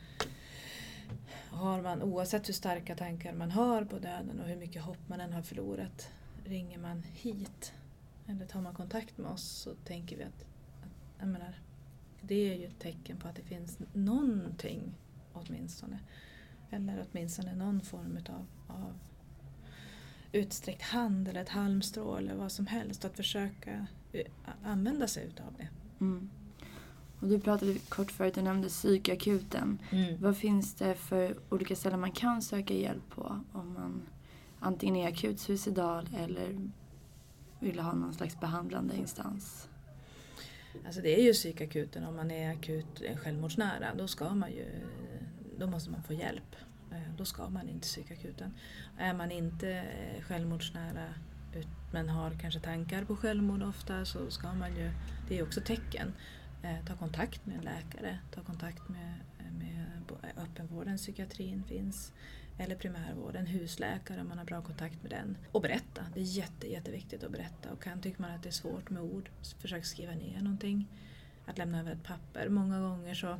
har 1.49 1.81
man, 1.81 2.01
oavsett 2.01 2.47
hur 2.47 2.53
starka 2.53 2.95
tankar 2.95 3.33
man 3.33 3.51
har 3.51 3.85
på 3.85 3.99
döden 3.99 4.39
och 4.39 4.47
hur 4.47 4.55
mycket 4.55 4.81
hopp 4.81 5.07
man 5.07 5.21
än 5.21 5.33
har 5.33 5.41
förlorat, 5.41 6.09
ringer 6.45 6.77
man 6.77 7.03
hit 7.13 7.73
eller 8.27 8.45
tar 8.45 8.61
man 8.61 8.73
kontakt 8.73 9.17
med 9.17 9.31
oss 9.31 9.43
så 9.43 9.75
tänker 9.75 10.17
vi 10.17 10.23
att, 10.23 10.45
att 10.83 11.19
jag 11.19 11.27
menar, 11.27 11.59
det 12.21 12.51
är 12.51 12.57
ju 12.57 12.65
ett 12.65 12.79
tecken 12.79 13.17
på 13.17 13.27
att 13.27 13.35
det 13.35 13.43
finns 13.43 13.77
någonting 13.93 14.93
åtminstone. 15.33 15.99
Eller 16.69 17.05
åtminstone 17.11 17.55
någon 17.55 17.81
form 17.81 18.17
utav, 18.17 18.45
av 18.67 18.93
utsträckt 20.33 20.81
hand 20.81 21.27
eller 21.27 21.41
ett 21.41 21.49
halmstrå 21.49 22.15
eller 22.15 22.35
vad 22.35 22.51
som 22.51 22.67
helst. 22.67 23.05
Att 23.05 23.15
försöka 23.15 23.87
eh, 24.11 24.27
använda 24.63 25.07
sig 25.07 25.25
utav 25.27 25.53
det. 25.57 25.67
Mm. 25.99 26.29
Och 27.19 27.27
du 27.27 27.39
pratade 27.39 27.73
kort 27.89 28.11
förut, 28.11 28.35
du 28.35 28.41
nämnde 28.41 28.67
psykakuten. 28.67 29.79
Mm. 29.91 30.21
Vad 30.21 30.37
finns 30.37 30.75
det 30.75 30.95
för 30.95 31.37
olika 31.49 31.75
ställen 31.75 31.99
man 31.99 32.11
kan 32.11 32.41
söka 32.41 32.73
hjälp 32.73 33.09
på 33.09 33.39
om 33.51 33.73
man 33.73 34.01
antingen 34.59 34.95
är 34.95 35.07
akut 35.07 35.39
suicidal 35.39 36.09
eller 36.17 36.69
vill 37.59 37.79
ha 37.79 37.93
någon 37.93 38.13
slags 38.13 38.39
behandlande 38.39 38.97
instans? 38.97 39.69
Alltså 40.85 41.01
det 41.01 41.19
är 41.19 41.23
ju 41.23 41.33
psykakuten 41.33 42.03
om 42.03 42.15
man 42.15 42.31
är 42.31 42.51
akut 42.51 43.01
självmordsnära. 43.23 43.95
Då 43.97 44.07
ska 44.07 44.35
man 44.35 44.51
ju, 44.51 44.65
då 45.57 45.67
måste 45.67 45.91
man 45.91 46.03
få 46.03 46.13
hjälp. 46.13 46.55
Eh, 46.93 47.15
då 47.17 47.25
ska 47.25 47.49
man 47.49 47.69
inte 47.69 47.87
psykakuten. 47.87 48.53
Är 48.97 49.13
man 49.13 49.31
inte 49.31 49.69
eh, 49.71 50.21
självmordsnära 50.21 51.13
men 51.91 52.09
har 52.09 52.31
kanske 52.31 52.59
tankar 52.59 53.05
på 53.05 53.15
självmord 53.15 53.63
ofta 53.63 54.05
så 54.05 54.31
ska 54.31 54.53
man 54.53 54.75
ju, 54.75 54.91
det 55.27 55.39
är 55.39 55.43
också 55.43 55.61
tecken, 55.61 56.13
eh, 56.63 56.85
ta 56.85 56.95
kontakt 56.95 57.45
med 57.45 57.57
en 57.57 57.63
läkare, 57.63 58.19
ta 58.31 58.41
kontakt 58.41 58.89
med, 58.89 59.13
med 59.59 59.85
öppenvården, 60.37 60.97
psykiatrin 60.97 61.63
finns, 61.63 62.13
eller 62.57 62.75
primärvården, 62.75 63.45
husläkare 63.45 64.21
om 64.21 64.27
man 64.27 64.37
har 64.37 64.45
bra 64.45 64.61
kontakt 64.61 65.01
med 65.01 65.11
den. 65.11 65.37
Och 65.51 65.61
berätta, 65.61 66.05
det 66.13 66.19
är 66.19 66.23
jätte, 66.23 66.71
jätteviktigt 66.71 67.23
att 67.23 67.31
berätta 67.31 67.71
och 67.71 67.83
kan, 67.83 68.01
tycker 68.01 68.21
man 68.21 68.31
att 68.31 68.43
det 68.43 68.49
är 68.49 68.53
svårt 68.53 68.89
med 68.89 69.03
ord, 69.03 69.29
försök 69.59 69.85
skriva 69.85 70.11
ner 70.11 70.41
någonting. 70.41 70.87
Att 71.45 71.57
lämna 71.57 71.79
över 71.79 71.91
ett 71.91 72.03
papper. 72.03 72.49
Många 72.49 72.79
gånger 72.79 73.13
så, 73.13 73.39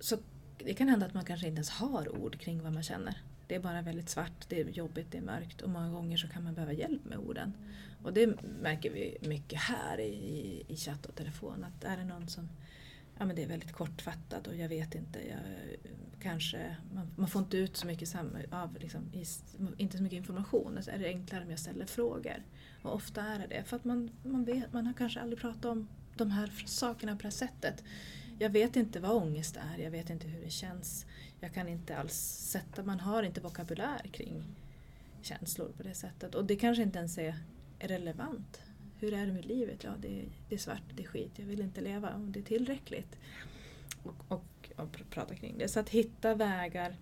så 0.00 0.18
det 0.58 0.74
kan 0.74 0.88
hända 0.88 1.06
att 1.06 1.14
man 1.14 1.24
kanske 1.24 1.46
inte 1.46 1.56
ens 1.56 1.70
har 1.70 2.16
ord 2.16 2.38
kring 2.38 2.62
vad 2.62 2.72
man 2.72 2.82
känner. 2.82 3.18
Det 3.46 3.54
är 3.54 3.60
bara 3.60 3.82
väldigt 3.82 4.08
svart, 4.08 4.48
det 4.48 4.60
är 4.60 4.64
jobbigt, 4.64 5.06
det 5.10 5.18
är 5.18 5.22
mörkt 5.22 5.62
och 5.62 5.70
många 5.70 5.90
gånger 5.90 6.16
så 6.16 6.28
kan 6.28 6.44
man 6.44 6.54
behöva 6.54 6.72
hjälp 6.72 7.04
med 7.04 7.18
orden. 7.18 7.52
Och 8.02 8.12
det 8.12 8.34
märker 8.62 8.90
vi 8.90 9.16
mycket 9.20 9.60
här 9.60 10.00
i, 10.00 10.62
i 10.68 10.76
chatt 10.76 11.06
och 11.06 11.14
telefon 11.14 11.64
att 11.64 11.84
är 11.84 11.96
det 11.96 12.04
någon 12.04 12.28
som 12.28 12.48
ja, 13.18 13.24
men 13.24 13.36
det 13.36 13.42
är 13.42 13.48
väldigt 13.48 13.72
kortfattat 13.72 14.46
och 14.46 14.56
jag 14.56 14.68
vet 14.68 14.94
inte, 14.94 15.28
jag, 15.28 15.38
kanske, 16.20 16.76
man, 16.94 17.10
man, 17.16 17.28
får 17.28 17.42
inte 17.42 17.56
ut 17.56 17.76
så 17.76 17.86
mycket 17.86 18.08
sam, 18.08 18.36
av, 18.50 18.76
liksom, 18.80 19.12
inte 19.76 19.96
så 19.96 20.02
mycket 20.02 20.16
information. 20.16 20.78
Så 20.82 20.90
är 20.90 20.98
det 20.98 21.06
enklare 21.06 21.44
om 21.44 21.50
jag 21.50 21.58
ställer 21.58 21.86
frågor. 21.86 22.42
Och 22.82 22.94
ofta 22.94 23.22
är 23.22 23.38
det 23.38 23.46
det, 23.46 23.64
för 23.64 23.76
att 23.76 23.84
man, 23.84 24.10
man, 24.22 24.44
vet, 24.44 24.72
man 24.72 24.86
har 24.86 24.94
kanske 24.94 25.20
aldrig 25.20 25.40
pratat 25.40 25.64
om 25.64 25.88
de 26.16 26.30
här 26.30 26.52
sakerna 26.66 27.12
på 27.12 27.18
det 27.18 27.26
här 27.26 27.30
sättet. 27.30 27.84
Jag 28.38 28.50
vet 28.50 28.76
inte 28.76 29.00
vad 29.00 29.10
ångest 29.10 29.56
är, 29.56 29.82
jag 29.82 29.90
vet 29.90 30.10
inte 30.10 30.28
hur 30.28 30.44
det 30.44 30.50
känns. 30.50 31.06
Jag 31.40 31.54
kan 31.54 31.68
inte 31.68 31.96
alls 31.96 32.14
sätta, 32.50 32.82
man 32.82 33.00
har 33.00 33.22
inte 33.22 33.40
vokabulär 33.40 34.06
kring 34.12 34.44
känslor 35.22 35.72
på 35.76 35.82
det 35.82 35.94
sättet. 35.94 36.34
Och 36.34 36.44
det 36.44 36.56
kanske 36.56 36.82
inte 36.82 36.98
ens 36.98 37.18
är 37.18 37.34
relevant. 37.78 38.62
Hur 38.98 39.12
är 39.12 39.26
det 39.26 39.32
med 39.32 39.44
livet? 39.44 39.84
Ja, 39.84 39.90
det 40.00 40.20
är, 40.20 40.24
det 40.48 40.54
är 40.54 40.58
svart, 40.58 40.82
det 40.94 41.02
är 41.02 41.06
skit, 41.06 41.32
jag 41.36 41.46
vill 41.46 41.60
inte 41.60 41.80
leva 41.80 42.14
om 42.14 42.32
det 42.32 42.40
är 42.40 42.44
tillräckligt. 42.44 43.18
Och, 44.02 44.14
och, 44.28 44.70
och 44.76 45.00
prata 45.10 45.34
kring 45.34 45.58
det. 45.58 45.68
Så 45.68 45.80
att 45.80 45.88
hitta 45.88 46.34
vägar 46.34 46.96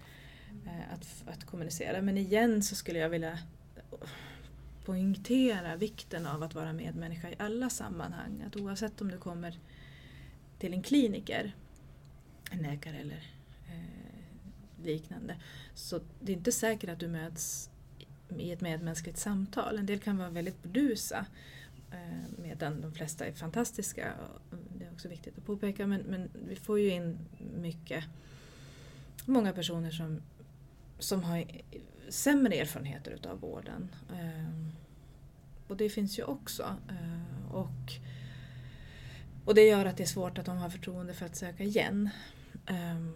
eh, 0.66 0.94
att, 0.94 1.28
att 1.28 1.44
kommunicera. 1.44 2.02
Men 2.02 2.18
igen 2.18 2.62
så 2.62 2.74
skulle 2.74 2.98
jag 2.98 3.08
vilja 3.08 3.38
poängtera 4.84 5.76
vikten 5.76 6.26
av 6.26 6.42
att 6.42 6.54
vara 6.54 6.72
medmänniska 6.72 7.30
i 7.30 7.34
alla 7.38 7.70
sammanhang. 7.70 8.44
Att 8.46 8.56
oavsett 8.56 9.00
om 9.00 9.10
du 9.10 9.18
kommer 9.18 9.58
till 10.62 10.72
en 10.72 10.82
kliniker, 10.82 11.52
en 12.50 12.58
läkare 12.58 12.96
eller 12.96 13.30
eh, 13.68 14.84
liknande, 14.84 15.36
så 15.74 16.00
det 16.20 16.32
är 16.32 16.36
inte 16.36 16.52
säkert 16.52 16.90
att 16.90 16.98
du 16.98 17.08
möts 17.08 17.70
i 18.38 18.52
ett 18.52 18.60
medmänskligt 18.60 19.18
samtal. 19.18 19.78
En 19.78 19.86
del 19.86 19.98
kan 19.98 20.18
vara 20.18 20.30
väldigt 20.30 20.62
burdusa 20.62 21.26
eh, 21.90 22.38
medan 22.42 22.80
de 22.80 22.92
flesta 22.92 23.26
är 23.26 23.32
fantastiska. 23.32 24.12
Det 24.78 24.84
är 24.84 24.92
också 24.92 25.08
viktigt 25.08 25.38
att 25.38 25.46
påpeka 25.46 25.86
men, 25.86 26.00
men 26.00 26.30
vi 26.48 26.56
får 26.56 26.80
ju 26.80 26.90
in 26.90 27.18
mycket, 27.60 28.04
många 29.26 29.52
personer 29.52 29.90
som, 29.90 30.22
som 30.98 31.24
har 31.24 31.44
sämre 32.08 32.54
erfarenheter 32.54 33.10
utav 33.10 33.40
vården. 33.40 33.88
Eh, 34.12 34.68
och 35.68 35.76
det 35.76 35.88
finns 35.88 36.18
ju 36.18 36.22
också. 36.22 36.76
Eh, 36.88 37.54
och, 37.54 37.98
och 39.44 39.54
det 39.54 39.66
gör 39.66 39.86
att 39.86 39.96
det 39.96 40.02
är 40.02 40.06
svårt 40.06 40.38
att 40.38 40.46
de 40.46 40.58
har 40.58 40.70
förtroende 40.70 41.14
för 41.14 41.26
att 41.26 41.36
söka 41.36 41.64
igen. 41.64 42.10
Ehm, 42.66 43.12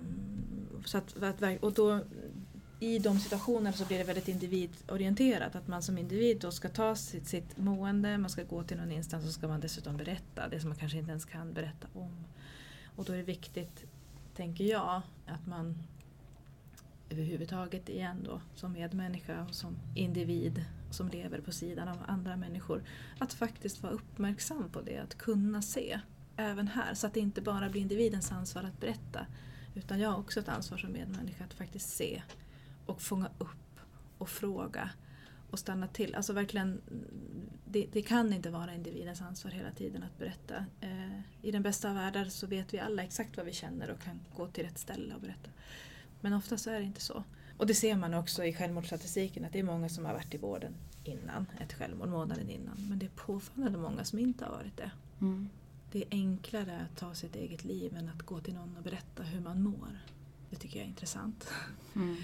så 0.84 0.98
att, 0.98 1.16
och 1.60 1.72
då, 1.72 2.00
i 2.80 2.98
de 2.98 3.18
situationerna 3.18 3.72
så 3.72 3.84
blir 3.84 3.98
det 3.98 4.04
väldigt 4.04 4.28
individorienterat. 4.28 5.56
Att 5.56 5.68
man 5.68 5.82
som 5.82 5.98
individ 5.98 6.40
då 6.40 6.50
ska 6.50 6.68
ta 6.68 6.96
sitt, 6.96 7.26
sitt 7.26 7.56
mående, 7.56 8.18
man 8.18 8.30
ska 8.30 8.44
gå 8.44 8.62
till 8.62 8.76
någon 8.76 8.92
instans 8.92 9.26
och 9.26 9.32
ska 9.32 9.48
man 9.48 9.60
dessutom 9.60 9.96
berätta 9.96 10.48
det 10.48 10.60
som 10.60 10.68
man 10.68 10.78
kanske 10.78 10.98
inte 10.98 11.10
ens 11.10 11.24
kan 11.24 11.52
berätta 11.52 11.88
om. 11.92 12.24
Och 12.96 13.04
då 13.04 13.12
är 13.12 13.16
det 13.16 13.22
viktigt, 13.22 13.84
tänker 14.34 14.64
jag, 14.64 15.02
att 15.26 15.46
man 15.46 15.82
överhuvudtaget 17.10 17.88
igen 17.88 18.16
då 18.24 18.40
som 18.54 18.72
medmänniska 18.72 19.44
och 19.48 19.54
som 19.54 19.76
individ 19.94 20.64
som 20.90 21.08
lever 21.08 21.40
på 21.40 21.52
sidan 21.52 21.88
av 21.88 21.98
andra 22.06 22.36
människor. 22.36 22.82
Att 23.18 23.32
faktiskt 23.32 23.82
vara 23.82 23.92
uppmärksam 23.92 24.70
på 24.70 24.80
det, 24.80 24.98
att 24.98 25.18
kunna 25.18 25.62
se 25.62 26.00
även 26.36 26.68
här. 26.68 26.94
Så 26.94 27.06
att 27.06 27.14
det 27.14 27.20
inte 27.20 27.40
bara 27.40 27.68
blir 27.68 27.82
individens 27.82 28.32
ansvar 28.32 28.62
att 28.64 28.80
berätta. 28.80 29.26
Utan 29.74 30.00
jag 30.00 30.10
har 30.10 30.18
också 30.18 30.40
ett 30.40 30.48
ansvar 30.48 30.78
som 30.78 30.92
medmänniska 30.92 31.44
att 31.44 31.54
faktiskt 31.54 31.96
se 31.96 32.22
och 32.86 33.02
fånga 33.02 33.30
upp 33.38 33.80
och 34.18 34.28
fråga 34.28 34.90
och 35.50 35.58
stanna 35.58 35.88
till. 35.88 36.14
Alltså 36.14 36.32
verkligen, 36.32 36.80
det, 37.64 37.86
det, 37.92 38.02
kan 38.02 38.32
inte 38.32 38.50
vara 38.50 38.74
individens 38.74 39.22
ansvar 39.22 39.50
hela 39.50 39.70
tiden 39.70 40.02
att 40.02 40.18
berätta. 40.18 40.66
Eh, 40.80 41.20
I 41.42 41.50
den 41.50 41.62
bästa 41.62 41.88
av 41.88 41.94
världar 41.94 42.24
så 42.24 42.46
vet 42.46 42.74
vi 42.74 42.78
alla 42.78 43.02
exakt 43.02 43.36
vad 43.36 43.46
vi 43.46 43.52
känner 43.52 43.90
och 43.90 44.00
kan 44.00 44.20
gå 44.36 44.46
till 44.46 44.64
rätt 44.64 44.78
ställe 44.78 45.14
och 45.14 45.20
berätta. 45.20 45.50
Men 46.20 46.32
ofta 46.32 46.56
så 46.56 46.70
är 46.70 46.78
det 46.78 46.86
inte 46.86 47.00
så. 47.00 47.24
Och 47.56 47.66
det 47.66 47.74
ser 47.74 47.96
man 47.96 48.14
också 48.14 48.44
i 48.44 48.52
självmordsstatistiken 48.52 49.44
att 49.44 49.52
det 49.52 49.58
är 49.58 49.62
många 49.62 49.88
som 49.88 50.04
har 50.04 50.12
varit 50.12 50.34
i 50.34 50.38
vården 50.38 50.74
innan 51.04 51.46
ett 51.60 51.72
självmord, 51.72 52.08
månaden 52.08 52.50
innan. 52.50 52.76
Men 52.88 52.98
det 52.98 53.06
är 53.06 53.10
påfallande 53.10 53.78
många 53.78 54.04
som 54.04 54.18
inte 54.18 54.44
har 54.44 54.52
varit 54.52 54.76
det. 54.76 54.90
Mm. 55.20 55.48
Det 55.96 56.02
är 56.02 56.08
enklare 56.10 56.80
att 56.80 56.96
ta 56.96 57.14
sitt 57.14 57.36
eget 57.36 57.64
liv 57.64 57.96
än 57.96 58.08
att 58.08 58.22
gå 58.22 58.40
till 58.40 58.54
någon 58.54 58.76
och 58.76 58.82
berätta 58.82 59.22
hur 59.22 59.40
man 59.40 59.62
mår. 59.62 59.98
Det 60.50 60.56
tycker 60.56 60.76
jag 60.76 60.84
är 60.84 60.88
intressant. 60.88 61.48
Mm. 61.94 62.16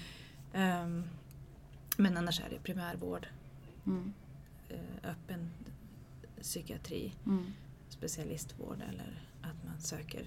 um, 0.53 1.03
men 1.97 2.17
annars 2.17 2.41
är 2.41 2.49
det 2.49 2.59
primärvård, 2.63 3.27
mm. 3.85 4.13
uh, 4.71 5.09
öppen 5.09 5.49
psykiatri, 6.41 7.15
mm. 7.25 7.45
specialistvård 7.89 8.81
eller 8.89 9.27
att 9.41 9.63
man 9.65 9.81
söker 9.81 10.25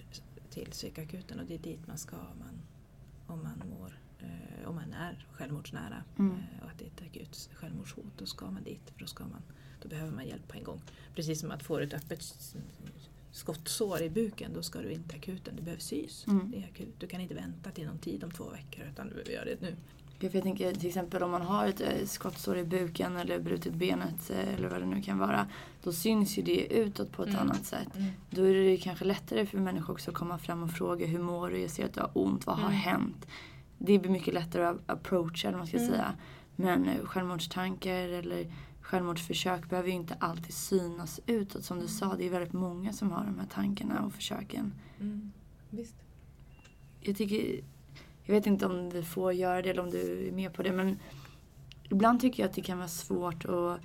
till 0.51 0.71
psykakuten 0.71 1.41
och 1.41 1.47
det 1.47 1.55
är 1.55 1.59
dit 1.59 1.87
man 1.87 1.99
ska 1.99 2.17
om 2.17 2.39
man, 2.39 2.61
om 3.27 3.43
man 3.43 3.69
mår 3.69 3.99
eh, 4.21 4.69
om 4.69 4.75
man 4.75 4.93
är 4.93 5.27
självmordsnära 5.33 6.05
mm. 6.19 6.33
eh, 6.33 6.65
och 6.65 6.71
att 6.71 6.79
det 6.79 6.85
är 6.85 6.89
ett 6.89 7.03
akut 7.03 7.51
självmordshot, 7.55 8.13
då 8.19 8.27
ska 8.27 8.51
man 8.51 8.63
dit. 8.63 8.91
För 8.91 9.01
då, 9.01 9.07
ska 9.07 9.25
man, 9.25 9.43
då 9.83 9.89
behöver 9.89 10.13
man 10.13 10.27
hjälp 10.27 10.49
på 10.49 10.57
en 10.57 10.65
gång. 10.65 10.81
Precis 11.15 11.41
som 11.41 11.51
att 11.51 11.63
få 11.63 11.79
ett 11.79 11.95
öppet 11.95 12.23
skottsår 13.37 14.03
i 14.03 14.11
buken, 14.11 14.53
då 14.55 14.63
ska 14.63 14.79
du 14.79 14.93
in 14.93 15.03
till 15.03 15.19
akuten. 15.19 15.57
Det 15.57 15.63
behövs 15.63 15.85
sys. 15.85 16.27
Mm. 16.27 16.51
Det 16.51 16.59
är 16.59 16.65
akut. 16.65 16.95
Du 16.99 17.07
kan 17.07 17.21
inte 17.21 17.35
vänta 17.35 17.71
till 17.71 17.87
någon 17.87 17.99
tid 17.99 18.25
om 18.25 18.31
två 18.31 18.45
veckor 18.51 18.85
utan 18.93 19.09
du 19.09 19.15
behöver 19.15 19.33
göra 19.33 19.45
det 19.45 19.61
nu. 19.61 19.77
Jag 20.21 20.33
tänker 20.33 20.75
till 20.75 20.89
exempel 20.89 21.23
om 21.23 21.31
man 21.31 21.43
har 21.43 21.67
ett 21.67 21.81
eh, 21.81 22.07
skottsår 22.07 22.59
i 22.59 22.65
buken 22.65 23.17
eller 23.17 23.39
brutit 23.39 23.75
benet 23.75 24.31
eh, 24.31 24.55
eller 24.55 24.69
vad 24.69 24.81
det 24.81 24.87
nu 24.87 25.03
kan 25.03 25.19
vara. 25.19 25.47
Då 25.83 25.93
syns 25.93 26.39
ju 26.39 26.43
det 26.43 26.75
utåt 26.75 27.13
på 27.13 27.23
ett 27.23 27.29
mm. 27.29 27.41
annat 27.41 27.65
sätt. 27.65 27.97
Mm. 27.97 28.09
Då 28.31 28.43
är 28.43 28.55
det 28.55 28.77
kanske 28.77 29.05
lättare 29.05 29.47
för 29.47 29.59
människor 29.59 29.93
också 29.93 30.11
att 30.11 30.17
komma 30.17 30.39
fram 30.39 30.63
och 30.63 30.71
fråga 30.71 31.07
hur 31.07 31.19
mår 31.19 31.51
du? 31.51 31.59
Jag 31.59 31.71
ser 31.71 31.85
att 31.85 31.95
du 31.95 32.01
har 32.01 32.11
ont. 32.15 32.47
Vad 32.47 32.57
har 32.57 32.69
mm. 32.69 32.79
hänt? 32.79 33.27
det 33.79 33.99
blir 33.99 34.11
mycket 34.11 34.35
lättare 34.35 34.65
att 34.65 34.79
approacha, 34.87 35.49
eller 35.49 35.59
man 35.59 35.67
ska 35.67 35.77
mm. 35.77 35.91
säga. 35.91 36.15
Men 36.57 36.89
eh, 36.89 37.05
självmordstankar 37.05 38.09
eller 38.09 38.53
självmordsförsök 38.87 39.71
behöver 39.71 39.89
ju 39.89 39.95
inte 39.95 40.17
alltid 40.21 40.55
synas 40.55 41.21
utåt. 41.27 41.65
Som 41.65 41.81
du 41.81 41.89
sa, 41.89 42.15
det 42.17 42.27
är 42.27 42.31
väldigt 42.31 42.53
många 42.53 42.93
som 42.93 43.11
har 43.11 43.25
de 43.25 43.39
här 43.39 43.47
tankarna 43.47 44.05
och 44.05 44.13
försöken. 44.13 44.75
Mm. 45.01 45.33
Visst. 45.71 45.97
Jag 47.01 47.17
tycker, 47.17 47.65
jag 48.25 48.35
vet 48.35 48.47
inte 48.47 48.67
om 48.67 48.91
vi 48.91 49.03
får 49.03 49.33
göra 49.33 49.63
det 49.63 49.71
eller 49.71 49.83
om 49.83 49.91
du 49.91 50.29
är 50.29 50.33
med 50.33 50.53
på 50.53 50.63
det, 50.63 50.73
men 50.73 50.99
ibland 51.91 52.21
tycker 52.21 52.43
jag 52.43 52.49
att 52.51 52.55
det 52.57 52.63
kan 52.63 52.79
vara 52.79 52.89
svårt 52.89 53.45
att 53.45 53.81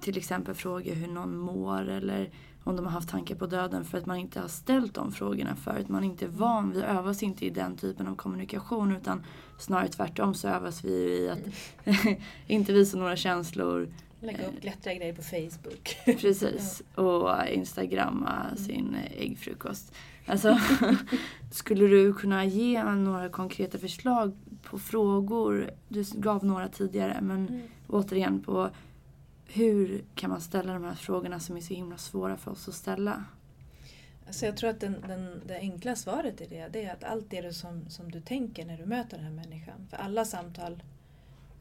till 0.00 0.18
exempel 0.18 0.54
fråga 0.54 0.94
hur 0.94 1.08
någon 1.08 1.36
mår 1.36 1.88
eller 1.88 2.30
om 2.64 2.76
de 2.76 2.84
har 2.84 2.92
haft 2.92 3.08
tankar 3.08 3.34
på 3.34 3.46
döden 3.46 3.84
för 3.84 3.98
att 3.98 4.06
man 4.06 4.16
inte 4.16 4.40
har 4.40 4.48
ställt 4.48 4.94
de 4.94 5.12
frågorna 5.12 5.56
förut. 5.56 5.88
Man 5.88 6.04
är 6.04 6.08
inte 6.08 6.28
van, 6.28 6.72
vi 6.72 6.82
övas 6.82 7.22
inte 7.22 7.46
i 7.46 7.50
den 7.50 7.76
typen 7.76 8.06
av 8.06 8.16
kommunikation 8.16 8.96
utan 8.96 9.24
snarare 9.58 9.88
tvärtom 9.88 10.34
så 10.34 10.48
övas 10.48 10.84
vi 10.84 10.90
i 10.90 11.28
att 11.28 11.38
inte 12.46 12.72
visa 12.72 12.98
några 12.98 13.16
känslor. 13.16 13.88
Lägga 14.26 14.46
upp 14.46 14.60
glättriga 14.60 14.94
grejer 14.94 15.14
på 15.14 15.22
Facebook. 15.22 15.96
Precis, 16.04 16.82
och 16.94 17.48
instagramma 17.48 18.44
mm. 18.44 18.56
sin 18.56 18.96
äggfrukost. 19.16 19.94
Alltså, 20.26 20.58
skulle 21.52 21.86
du 21.86 22.14
kunna 22.14 22.44
ge 22.44 22.84
några 22.84 23.28
konkreta 23.28 23.78
förslag 23.78 24.36
på 24.62 24.78
frågor? 24.78 25.70
Du 25.88 26.04
gav 26.14 26.44
några 26.44 26.68
tidigare 26.68 27.18
men 27.22 27.48
mm. 27.48 27.62
återigen 27.88 28.42
på 28.42 28.70
hur 29.46 30.04
kan 30.14 30.30
man 30.30 30.40
ställa 30.40 30.72
de 30.72 30.84
här 30.84 30.94
frågorna 30.94 31.40
som 31.40 31.56
är 31.56 31.60
så 31.60 31.74
himla 31.74 31.96
svåra 31.98 32.36
för 32.36 32.50
oss 32.50 32.68
att 32.68 32.74
ställa? 32.74 33.24
Alltså 34.26 34.46
jag 34.46 34.56
tror 34.56 34.70
att 34.70 34.80
den, 34.80 35.00
den, 35.08 35.42
det 35.46 35.58
enkla 35.58 35.96
svaret 35.96 36.40
är 36.40 36.48
det, 36.48 36.68
det 36.72 36.84
är 36.84 36.92
att 36.92 37.04
allt 37.04 37.30
det 37.30 37.56
som, 37.56 37.90
som 37.90 38.10
du 38.10 38.20
tänker 38.20 38.64
när 38.64 38.78
du 38.78 38.86
möter 38.86 39.16
den 39.16 39.26
här 39.26 39.32
människan. 39.32 39.86
För 39.90 39.96
alla 39.96 40.24
samtal, 40.24 40.82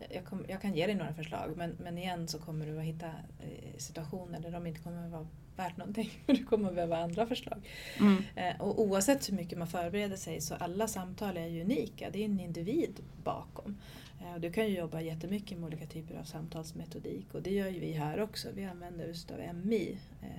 jag, 0.09 0.25
kom, 0.25 0.45
jag 0.47 0.61
kan 0.61 0.75
ge 0.75 0.85
dig 0.85 0.95
några 0.95 1.13
förslag 1.13 1.53
men, 1.57 1.75
men 1.79 1.97
igen 1.97 2.27
så 2.27 2.39
kommer 2.39 2.65
du 2.65 2.77
att 2.77 2.83
hitta 2.83 3.07
eh, 3.39 3.77
situationer 3.77 4.39
där 4.39 4.51
de 4.51 4.67
inte 4.67 4.79
kommer 4.79 5.05
att 5.05 5.11
vara 5.11 5.27
värt 5.55 5.77
någonting. 5.77 6.09
Du 6.25 6.45
kommer 6.45 6.69
att 6.69 6.75
behöva 6.75 6.97
andra 6.97 7.27
förslag. 7.27 7.67
Mm. 7.99 8.23
Eh, 8.35 8.61
och 8.61 8.81
oavsett 8.81 9.29
hur 9.29 9.35
mycket 9.35 9.57
man 9.57 9.67
förbereder 9.67 10.15
sig 10.15 10.41
så 10.41 10.55
alla 10.55 10.87
samtal 10.87 11.37
är 11.37 11.47
ju 11.47 11.61
unika. 11.61 12.09
Det 12.09 12.19
är 12.19 12.25
en 12.25 12.39
individ 12.39 12.99
bakom. 13.23 13.77
Eh, 14.21 14.39
du 14.39 14.51
kan 14.51 14.67
ju 14.67 14.77
jobba 14.77 15.01
jättemycket 15.01 15.57
med 15.57 15.67
olika 15.67 15.85
typer 15.85 16.15
av 16.15 16.23
samtalsmetodik 16.23 17.33
och 17.33 17.41
det 17.41 17.51
gör 17.51 17.67
ju 17.67 17.79
vi 17.79 17.91
här 17.91 18.21
också. 18.21 18.47
Vi 18.55 18.65
använder 18.65 19.07
just 19.07 19.31
av 19.31 19.37
MI, 19.53 19.97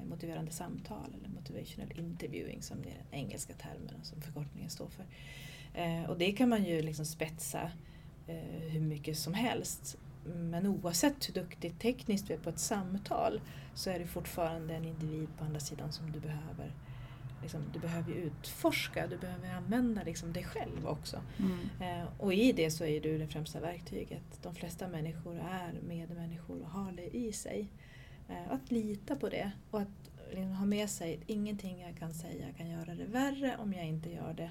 motiverande 0.08 0.50
samtal 0.50 1.14
eller 1.18 1.28
motivational 1.28 1.92
interviewing 1.98 2.62
som 2.62 2.78
är 2.78 2.84
den 2.84 3.20
engelska 3.20 3.52
termen 3.52 4.00
som 4.02 4.20
förkortningen 4.20 4.70
står 4.70 4.88
för. 4.88 5.04
Och 6.08 6.18
det 6.18 6.32
kan 6.32 6.48
man 6.48 6.64
ju 6.64 6.82
liksom 6.82 7.06
spetsa 7.06 7.70
hur 8.68 8.80
mycket 8.80 9.18
som 9.18 9.34
helst. 9.34 9.96
Men 10.24 10.66
oavsett 10.66 11.28
hur 11.28 11.34
duktigt 11.34 11.80
tekniskt 11.80 12.28
du 12.28 12.34
är 12.34 12.38
på 12.38 12.50
ett 12.50 12.58
samtal 12.58 13.40
så 13.74 13.90
är 13.90 13.98
det 13.98 14.06
fortfarande 14.06 14.74
en 14.74 14.84
individ 14.84 15.28
på 15.38 15.44
andra 15.44 15.60
sidan 15.60 15.92
som 15.92 16.12
du 16.12 16.20
behöver 16.20 16.72
liksom, 17.42 17.60
du 17.72 17.78
behöver 17.78 18.12
utforska, 18.12 19.06
du 19.06 19.18
behöver 19.18 19.54
använda 19.54 20.02
liksom, 20.02 20.32
dig 20.32 20.44
själv 20.44 20.86
också. 20.86 21.20
Mm. 21.38 21.58
Eh, 21.80 22.08
och 22.18 22.34
i 22.34 22.52
det 22.52 22.70
så 22.70 22.84
är 22.84 23.00
du 23.00 23.18
det 23.18 23.26
främsta 23.26 23.60
verktyget. 23.60 24.42
De 24.42 24.54
flesta 24.54 24.88
människor 24.88 25.38
är 25.38 25.80
medmänniskor 25.88 26.62
och 26.62 26.70
har 26.70 26.92
det 26.92 27.16
i 27.16 27.32
sig. 27.32 27.68
Eh, 28.28 28.52
att 28.52 28.70
lita 28.70 29.16
på 29.16 29.28
det 29.28 29.50
och 29.70 29.80
att 29.80 30.10
liksom 30.28 30.52
ha 30.52 30.66
med 30.66 30.90
sig 30.90 31.20
ingenting 31.26 31.80
jag 31.80 31.96
kan 31.98 32.14
säga 32.14 32.46
kan 32.56 32.70
göra 32.70 32.94
det 32.94 33.04
värre 33.04 33.56
om 33.58 33.72
jag 33.72 33.84
inte 33.84 34.10
gör 34.10 34.34
det 34.34 34.50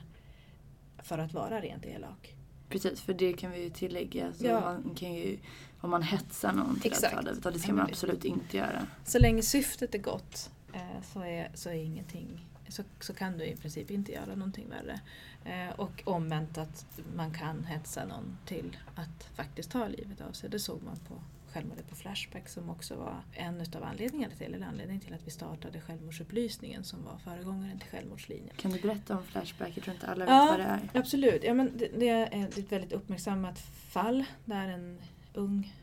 för 1.03 1.17
att 1.17 1.33
vara 1.33 1.61
rent 1.61 1.85
elak. 1.85 2.35
Precis, 2.69 3.01
för 3.01 3.13
det 3.13 3.33
kan 3.33 3.51
vi 3.51 3.63
ju 3.63 3.69
tillägga. 3.69 4.33
Så 4.33 4.45
Ja. 4.45 4.59
man 4.61 4.95
kan 4.95 5.13
ju, 5.13 5.37
om 5.81 5.89
man 5.89 6.03
hetsar 6.03 6.51
någon 6.53 6.79
till 6.79 6.91
Exakt. 6.91 7.13
att 7.13 7.25
ta 7.25 7.31
livet 7.31 7.53
det 7.53 7.59
ska 7.59 7.73
man 7.73 7.85
absolut 7.89 8.25
inte 8.25 8.57
göra. 8.57 8.87
Så 9.05 9.19
länge 9.19 9.41
syftet 9.41 9.95
är 9.95 9.99
gott 9.99 10.49
eh, 10.73 11.01
så, 11.13 11.19
är, 11.19 11.51
så 11.53 11.69
är 11.69 11.73
ingenting 11.73 12.45
så, 12.67 12.83
så 12.99 13.13
kan 13.13 13.37
du 13.37 13.45
i 13.45 13.55
princip 13.55 13.91
inte 13.91 14.11
göra 14.11 14.35
någonting 14.35 14.69
värre. 14.69 14.99
Eh, 15.45 15.79
och 15.79 16.01
omvänt 16.05 16.57
att 16.57 16.85
man 17.15 17.33
kan 17.33 17.63
hetsa 17.65 18.05
någon 18.05 18.37
till 18.45 18.77
att 18.95 19.23
faktiskt 19.35 19.71
ta 19.71 19.87
livet 19.87 20.21
av 20.21 20.31
sig. 20.31 20.49
Det 20.49 20.59
såg 20.59 20.83
man 20.83 20.95
på 21.07 21.21
självmordet 21.55 21.89
på 21.89 21.95
Flashback 21.95 22.49
som 22.49 22.69
också 22.69 22.95
var 22.95 23.23
en 23.33 23.61
av 23.75 23.83
anledningarna 23.83 24.35
till, 24.35 24.53
eller 24.53 24.65
anledningen 24.65 25.01
till 25.01 25.13
att 25.13 25.27
vi 25.27 25.31
startade 25.31 25.81
självmordsupplysningen 25.81 26.83
som 26.83 27.03
var 27.03 27.17
föregångaren 27.17 27.79
till 27.79 27.89
självmordslinjen. 27.89 28.55
Kan 28.57 28.71
du 28.71 28.81
berätta 28.81 29.17
om 29.17 29.23
Flashback? 29.23 29.71
Jag 29.75 29.83
tror 29.83 29.93
inte 29.93 30.07
alla 30.07 30.25
vet 30.25 30.31
Ja. 30.33 30.45
vad 30.49 30.59
det 30.59 30.63
är. 30.65 30.99
Absolut. 30.99 31.43
Ja, 31.43 31.53
men 31.53 31.77
det, 31.77 31.87
det 31.99 32.09
är 32.09 32.45
ett 32.47 32.71
väldigt 32.71 32.91
uppmärksammat 32.93 33.59
fall 33.59 34.25
där 34.45 34.67
en 34.67 35.01
ung 35.33 35.73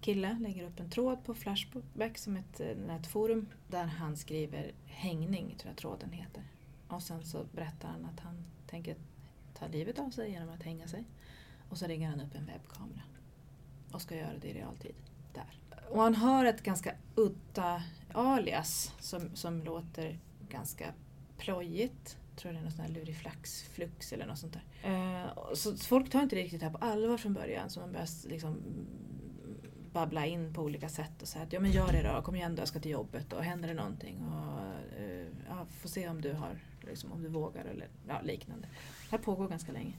kille 0.00 0.38
lägger 0.40 0.66
upp 0.66 0.80
en 0.80 0.90
tråd 0.90 1.24
på 1.24 1.34
Flashback 1.34 2.18
som 2.18 2.36
ett 2.36 2.60
eh, 2.60 2.76
nätforum 2.86 3.46
där 3.68 3.84
han 3.84 4.16
skriver 4.16 4.72
hängning, 4.86 5.54
tror 5.58 5.70
jag 5.70 5.76
tråden 5.76 6.12
heter. 6.12 6.42
Och 6.88 7.02
sen 7.02 7.24
så 7.24 7.44
berättar 7.52 7.88
han 7.88 8.04
att 8.04 8.20
han 8.20 8.44
tänker 8.66 8.96
ta 9.58 9.66
livet 9.66 9.98
av 9.98 10.10
sig 10.10 10.30
genom 10.30 10.48
att 10.48 10.62
hänga 10.62 10.88
sig. 10.88 11.04
Och 11.68 11.78
så 11.78 11.86
ringer 11.86 12.08
han 12.08 12.20
upp 12.20 12.34
en 12.34 12.46
webbkamera 12.46 13.02
och 13.92 14.02
ska 14.02 14.16
göra 14.16 14.38
det 14.40 14.48
i 14.48 14.54
realtid 14.54 14.94
där. 15.34 15.58
Och 15.88 16.02
han 16.02 16.14
har 16.14 16.44
ett 16.44 16.62
ganska 16.62 16.94
udda 17.14 17.82
alias 18.12 18.92
som, 19.00 19.36
som 19.36 19.62
låter 19.62 20.18
ganska 20.48 20.92
plojigt. 21.38 22.16
Jag 22.30 22.38
tror 22.38 22.52
det 22.52 22.58
är 22.58 22.62
någon 22.62 22.72
sån 22.72 22.84
här 22.84 22.92
luriflax, 22.92 23.62
flux 23.62 24.12
eller 24.12 24.26
något 24.26 24.38
sånt 24.38 24.52
där. 24.52 24.90
Eh, 24.90 25.54
så 25.54 25.76
folk 25.76 26.10
tar 26.10 26.22
inte 26.22 26.36
riktigt 26.36 26.60
det 26.60 26.66
här 26.66 26.72
på 26.72 26.84
allvar 26.84 27.16
från 27.16 27.34
början 27.34 27.70
så 27.70 27.80
man 27.80 27.92
börjar 27.92 28.28
liksom 28.28 28.56
babbla 29.92 30.26
in 30.26 30.54
på 30.54 30.62
olika 30.62 30.88
sätt 30.88 31.22
och 31.22 31.28
säga 31.28 31.44
att 31.44 31.52
ja 31.52 31.60
men 31.60 31.70
gör 31.70 31.92
det 31.92 32.02
då, 32.02 32.22
kom 32.22 32.36
igen 32.36 32.54
då, 32.54 32.60
jag 32.60 32.68
ska 32.68 32.80
till 32.80 32.90
jobbet 32.90 33.32
och 33.32 33.44
händer 33.44 33.68
det 33.68 33.74
någonting 33.74 34.22
och 34.22 34.53
ja, 35.64 35.76
får 35.80 35.88
se 35.88 36.08
om 36.08 36.20
du 36.20 36.32
har, 36.32 36.58
liksom, 36.80 37.12
om 37.12 37.22
du 37.22 37.28
vågar 37.28 37.64
eller 37.64 37.88
ja, 38.08 38.20
liknande. 38.20 38.68
Det 39.10 39.16
här 39.16 39.18
pågår 39.18 39.48
ganska 39.48 39.72
länge. 39.72 39.92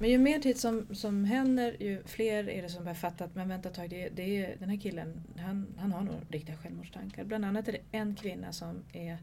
Men 0.00 0.10
ju 0.10 0.18
mer 0.18 0.38
tid 0.38 0.60
som, 0.60 0.94
som 0.94 1.24
händer 1.24 1.76
ju 1.82 2.02
fler 2.04 2.48
är 2.48 2.62
det 2.62 2.68
som 2.68 2.84
börjar 2.84 2.94
fatta 2.94 3.24
att 3.24 3.34
men 3.34 3.48
vänta 3.48 3.68
ett 3.68 3.74
tag, 3.74 3.90
det, 3.90 4.08
det 4.08 4.44
är, 4.44 4.56
den 4.58 4.68
här 4.68 4.76
killen 4.76 5.22
han, 5.38 5.66
han 5.78 5.92
har 5.92 6.02
nog 6.02 6.16
riktiga 6.28 6.56
självmordstankar. 6.56 7.24
Bland 7.24 7.44
annat 7.44 7.68
är 7.68 7.72
det 7.72 7.98
en 7.98 8.14
kvinna 8.14 8.52
som 8.52 8.84
är 8.92 9.18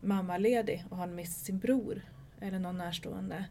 mammaledig 0.00 0.84
och 0.90 0.96
har 0.96 1.06
mist 1.06 1.44
sin 1.44 1.58
bror 1.58 2.02
eller 2.40 2.58
någon 2.58 2.78
närstående. 2.78 3.44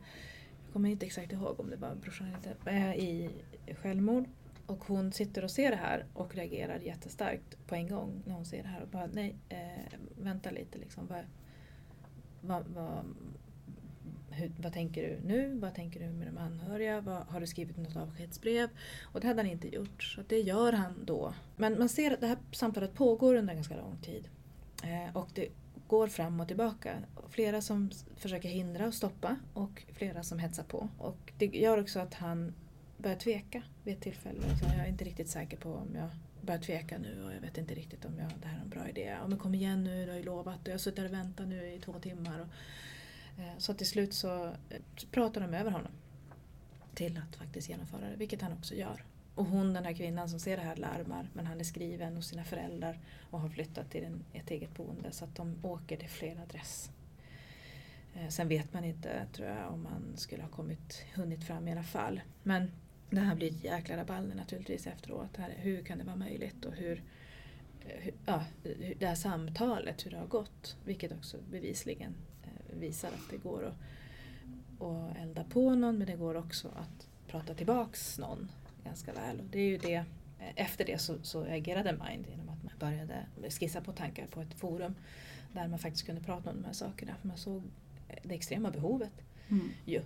Jag 0.66 0.74
kommer 0.74 0.90
inte 0.90 1.06
exakt 1.06 1.32
ihåg 1.32 1.60
om 1.60 1.70
det 1.70 1.76
var 1.76 1.96
brorsan 1.96 2.28
eller 2.28 2.38
inte. 2.38 3.04
I 3.04 3.30
självmord. 3.76 4.26
Och 4.66 4.84
hon 4.86 5.12
sitter 5.12 5.44
och 5.44 5.52
ser 5.52 5.72
det 5.72 5.78
här 5.78 6.06
och 6.14 6.36
reagerar 6.36 6.80
jättestarkt 6.80 7.68
på 7.68 7.76
en 7.76 7.88
gång 7.88 8.24
när 8.26 8.34
hon 8.34 8.46
ser 8.46 8.64
det 8.64 8.70
här 8.70 8.82
och 8.82 8.88
bara 8.88 9.10
nej, 9.14 9.36
eh, 9.50 10.00
vänta 10.18 10.52
lite 10.52 10.78
liksom. 10.78 11.08
Bara, 11.08 11.24
vad, 12.42 12.68
vad, 12.68 13.06
hur, 14.30 14.52
vad 14.58 14.74
tänker 14.74 15.02
du 15.02 15.28
nu? 15.28 15.60
Vad 15.60 15.76
tänker 15.76 16.00
du 16.00 16.06
med 16.06 16.28
de 16.28 16.38
anhöriga? 16.38 17.02
Vad, 17.02 17.24
har 17.24 17.40
du 17.40 17.48
skrivit 17.48 17.78
något 17.78 17.96
avskedsbrev? 17.96 18.70
Och 19.02 19.22
det 19.22 19.28
hade 19.28 19.42
han 19.42 19.52
inte 19.52 19.76
gjort, 19.76 20.04
så 20.04 20.22
det 20.28 20.40
gör 20.40 20.74
han 20.74 21.06
då. 21.06 21.34
Men 21.56 21.80
man 21.80 21.90
ser 21.90 22.12
att 22.12 22.22
det 22.22 22.28
här 22.28 22.38
samtalet 22.52 22.94
pågår 22.94 23.36
under 23.36 23.54
ganska 23.54 23.76
lång 23.76 23.98
tid. 23.98 24.28
Eh, 24.84 25.18
och 25.18 25.30
det 25.34 25.48
går 25.88 26.08
fram 26.08 26.40
och 26.40 26.48
tillbaka. 26.48 26.98
Flera 27.30 27.62
som 27.62 27.92
försöker 28.16 28.50
hindra 28.50 28.88
och 28.88 28.94
stoppa 28.94 29.36
och 29.54 29.84
flera 29.94 30.24
som 30.24 30.40
hetsar 30.40 30.64
på. 30.64 30.90
Och 30.98 31.34
det 31.38 31.46
gör 31.46 31.82
också 31.82 32.00
att 32.00 32.14
han 32.14 32.54
börjar 32.98 33.18
tveka 33.18 33.64
vid 33.84 33.94
ett 33.94 34.02
tillfälle. 34.02 34.42
Så 34.42 34.66
jag 34.66 34.86
är 34.86 34.90
inte 34.90 35.06
riktigt 35.06 35.30
säker 35.30 35.58
på 35.58 35.74
om 35.74 35.96
jag 35.96 36.10
börjar 36.42 36.62
tveka 36.62 36.98
nu 36.98 37.24
och 37.24 37.34
jag 37.34 37.42
vet 37.42 37.58
inte 37.58 37.76
riktigt 37.76 38.06
om 38.06 38.20
jag, 38.20 38.32
det 38.42 38.48
här 38.48 38.58
är 38.58 38.62
en 38.62 38.70
bra 38.70 38.90
idé. 38.90 39.02
Ja, 39.02 39.28
men 39.28 39.38
kom 39.38 39.56
igen 39.56 39.84
nu, 39.84 40.06
du 40.06 40.12
har 40.12 40.18
ju 40.18 40.24
lovat 40.24 40.62
och 40.62 40.68
jag 40.68 40.74
har 40.74 40.78
suttit 40.78 41.00
här 41.00 41.06
och 41.06 41.14
väntat 41.14 41.48
nu 41.48 41.74
i 41.74 41.80
två 41.80 41.94
timmar. 41.94 42.40
Och, 42.40 42.48
eh, 43.44 43.58
så 43.58 43.74
till 43.74 43.88
slut 43.88 44.14
så 44.14 44.46
eh, 44.46 44.82
pratar 45.12 45.42
de 45.42 45.54
över 45.54 45.72
honom 45.72 45.92
till 46.94 47.18
att 47.18 47.36
faktiskt 47.36 47.70
genomföra 47.70 48.10
det, 48.10 48.16
vilket 48.16 48.42
han 48.42 48.54
också 48.54 48.76
gör. 48.76 49.04
Och 49.36 49.46
hon, 49.46 49.74
den 49.74 49.86
här 49.86 49.94
kvinnan 49.94 50.30
som 50.30 50.40
ser 50.40 50.58
det 50.58 50.64
här, 50.64 50.76
larmar 50.76 51.30
men 51.34 51.48
han 51.48 51.60
är 51.60 51.64
skriven 51.64 52.16
hos 52.16 52.28
sina 52.28 52.44
föräldrar 52.44 53.00
och 53.30 53.40
har 53.40 53.50
flyttat 53.50 53.92
till 53.92 54.04
en, 54.04 54.24
ett 54.34 54.52
eget 54.52 54.74
boende 54.74 55.12
så 55.12 55.26
att 55.26 55.36
de 55.36 55.66
åker 55.66 55.98
till 55.98 56.10
fel 56.10 56.38
adress. 56.38 56.92
Eh, 58.14 58.28
sen 58.28 58.48
vet 58.48 58.74
man 58.74 58.84
inte, 58.84 59.28
tror 59.34 59.48
jag, 59.48 59.74
om 59.74 59.84
man 59.84 60.18
skulle 60.18 60.44
ha 60.44 60.50
kommit, 60.50 61.04
hunnit 61.16 61.44
fram 61.44 61.68
i 61.68 61.72
alla 61.72 61.84
fall. 61.84 62.22
Men 62.44 62.72
det 63.16 63.22
här 63.22 63.36
blir 63.36 63.50
ett 63.50 63.64
jäkla 63.64 63.98
rabalder 63.98 64.36
naturligtvis 64.36 64.88
efteråt. 64.88 65.38
Här, 65.38 65.54
hur 65.58 65.84
kan 65.84 65.98
det 65.98 66.04
vara 66.04 66.16
möjligt 66.16 66.66
och 66.66 66.74
hur, 66.74 67.04
eh, 67.82 68.00
hur, 68.00 68.14
ja, 68.26 68.44
det 69.00 69.06
här 69.06 69.16
samtalet, 69.16 70.06
hur 70.06 70.12
det 70.12 70.18
har 70.18 70.28
gått. 70.28 70.78
Vilket 70.86 71.12
också 71.12 71.38
bevisligen 71.52 72.14
eh, 72.44 72.80
visar 72.80 73.08
att 73.08 73.30
det 73.30 73.38
går 73.38 73.66
att, 73.66 74.82
att 74.84 75.18
elda 75.18 75.44
på 75.44 75.76
någon 75.76 75.98
men 75.98 76.08
det 76.08 76.16
går 76.16 76.36
också 76.36 76.68
att 76.68 77.08
prata 77.28 77.54
tillbaks 77.54 78.20
någon 78.20 78.52
ganska 78.84 79.14
väl. 79.14 79.40
Och 79.40 79.46
det 79.52 79.60
är 79.60 79.68
ju 79.70 79.78
det, 79.78 79.96
eh, 80.40 80.52
efter 80.56 80.86
det 80.86 81.02
så, 81.02 81.16
så 81.24 81.44
agerade 81.44 81.92
Mind 81.92 82.28
genom 82.30 82.50
att 82.50 82.64
man 82.64 82.74
började 82.80 83.26
skissa 83.50 83.82
på 83.82 83.92
tankar 83.92 84.28
på 84.28 84.42
ett 84.42 84.54
forum 84.54 84.96
där 85.54 85.68
man 85.68 85.80
faktiskt 85.80 86.06
kunde 86.06 86.22
prata 86.22 86.50
om 86.50 86.56
de 86.56 86.66
här 86.66 86.74
sakerna. 86.74 87.16
För 87.22 87.28
man 87.28 87.38
såg 87.38 87.64
det 88.24 88.36
extrema 88.36 88.72
behovet 88.72 89.12
Mm. 89.50 89.70
ju. 89.86 90.02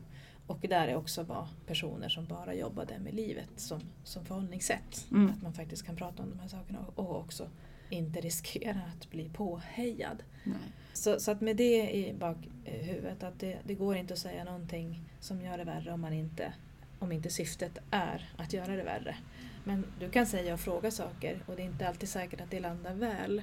Och 0.48 0.60
där 0.62 0.88
det 0.88 0.96
också 0.96 1.24
var 1.24 1.48
personer 1.68 2.10
som 2.10 2.26
bara 2.26 2.54
jobbade 2.54 3.00
med 3.00 3.14
livet 3.14 3.50
som, 3.56 3.82
som 4.04 4.26
förhållningssätt. 4.26 5.08
Mm. 5.12 5.30
Att 5.30 5.42
man 5.42 5.54
faktiskt 5.54 5.86
kan 5.86 5.96
prata 5.96 6.24
om 6.24 6.30
de 6.30 6.40
här 6.40 6.48
sakerna 6.48 6.80
och, 6.80 7.00
och 7.00 7.20
också 7.20 7.50
inte 7.90 8.22
riskera 8.22 8.82
att 8.96 9.10
bli 9.10 9.30
påhejad. 9.30 10.24
Nej. 10.44 10.58
Så, 10.94 11.20
så 11.20 11.32
att 11.32 11.42
med 11.42 11.58
det 11.58 11.96
i 11.96 12.14
bakhuvudet 12.14 13.24
att 13.24 13.40
det, 13.40 13.58
det 13.64 13.74
går 13.74 13.96
inte 13.96 14.14
att 14.14 14.20
säga 14.20 14.44
någonting 14.44 15.02
som 15.20 15.42
gör 15.42 15.58
det 15.58 15.64
värre 15.64 15.94
om 15.94 16.02
man 16.02 16.14
inte 16.14 16.54
om 17.00 17.12
inte 17.12 17.30
syftet 17.30 17.78
är 17.92 18.30
att 18.38 18.54
göra 18.54 18.76
det 18.76 18.84
värre. 18.84 19.16
Men 19.64 19.86
du 20.00 20.10
kan 20.10 20.26
säga 20.26 20.54
och 20.54 20.60
fråga 20.60 20.92
saker 20.92 21.44
och 21.46 21.56
det 21.56 21.62
är 21.62 21.66
inte 21.66 21.88
alltid 21.88 22.10
säkert 22.10 22.42
att 22.42 22.52
det 22.52 22.60
landar 22.60 22.94
väl. 22.94 23.42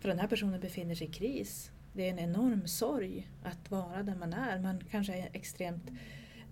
För 0.00 0.08
den 0.08 0.18
här 0.18 0.28
personen 0.28 0.60
befinner 0.60 0.94
sig 0.94 1.06
i 1.06 1.10
kris. 1.10 1.70
Det 1.92 2.06
är 2.06 2.10
en 2.10 2.18
enorm 2.18 2.66
sorg 2.66 3.28
att 3.42 3.70
vara 3.70 4.02
där 4.02 4.14
man 4.14 4.32
är. 4.32 4.58
Man 4.58 4.84
kanske 4.90 5.14
är 5.14 5.28
extremt 5.32 5.90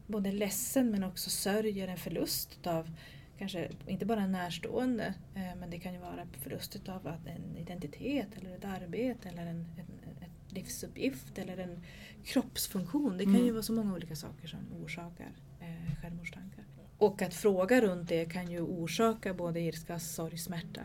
både 0.06 0.32
ledsen 0.32 0.90
men 0.90 1.04
också 1.04 1.30
sörjer 1.30 1.88
en 1.88 1.96
förlust 1.96 2.66
av 2.66 2.90
kanske 3.38 3.68
inte 3.86 4.06
bara 4.06 4.20
en 4.22 4.32
närstående 4.32 5.14
eh, 5.34 5.56
men 5.60 5.70
det 5.70 5.78
kan 5.78 5.92
ju 5.94 5.98
vara 6.00 6.26
förlust 6.42 6.88
av 6.88 7.06
en 7.06 7.56
identitet 7.56 8.28
eller 8.36 8.56
ett 8.56 8.64
arbete 8.64 9.28
eller 9.28 9.42
en, 9.46 9.66
en, 9.76 10.22
ett 10.22 10.52
livsuppgift 10.52 11.38
eller 11.38 11.56
en 11.56 11.82
kroppsfunktion. 12.24 13.18
Det 13.18 13.24
kan 13.24 13.34
ju 13.34 13.40
Mm. 13.40 13.54
vara 13.54 13.62
så 13.62 13.72
många 13.72 13.94
olika 13.94 14.16
saker 14.16 14.48
som 14.48 14.58
orsakar 14.84 15.32
eh, 15.60 16.00
självmordstankar. 16.02 16.64
Och 16.98 17.22
att 17.22 17.34
fråga 17.34 17.80
runt 17.80 18.08
det 18.08 18.24
kan 18.24 18.50
ju 18.50 18.60
orsaka 18.60 19.34
både 19.34 19.60
ilska, 19.60 19.98
sorg, 19.98 20.38
smärta. 20.38 20.80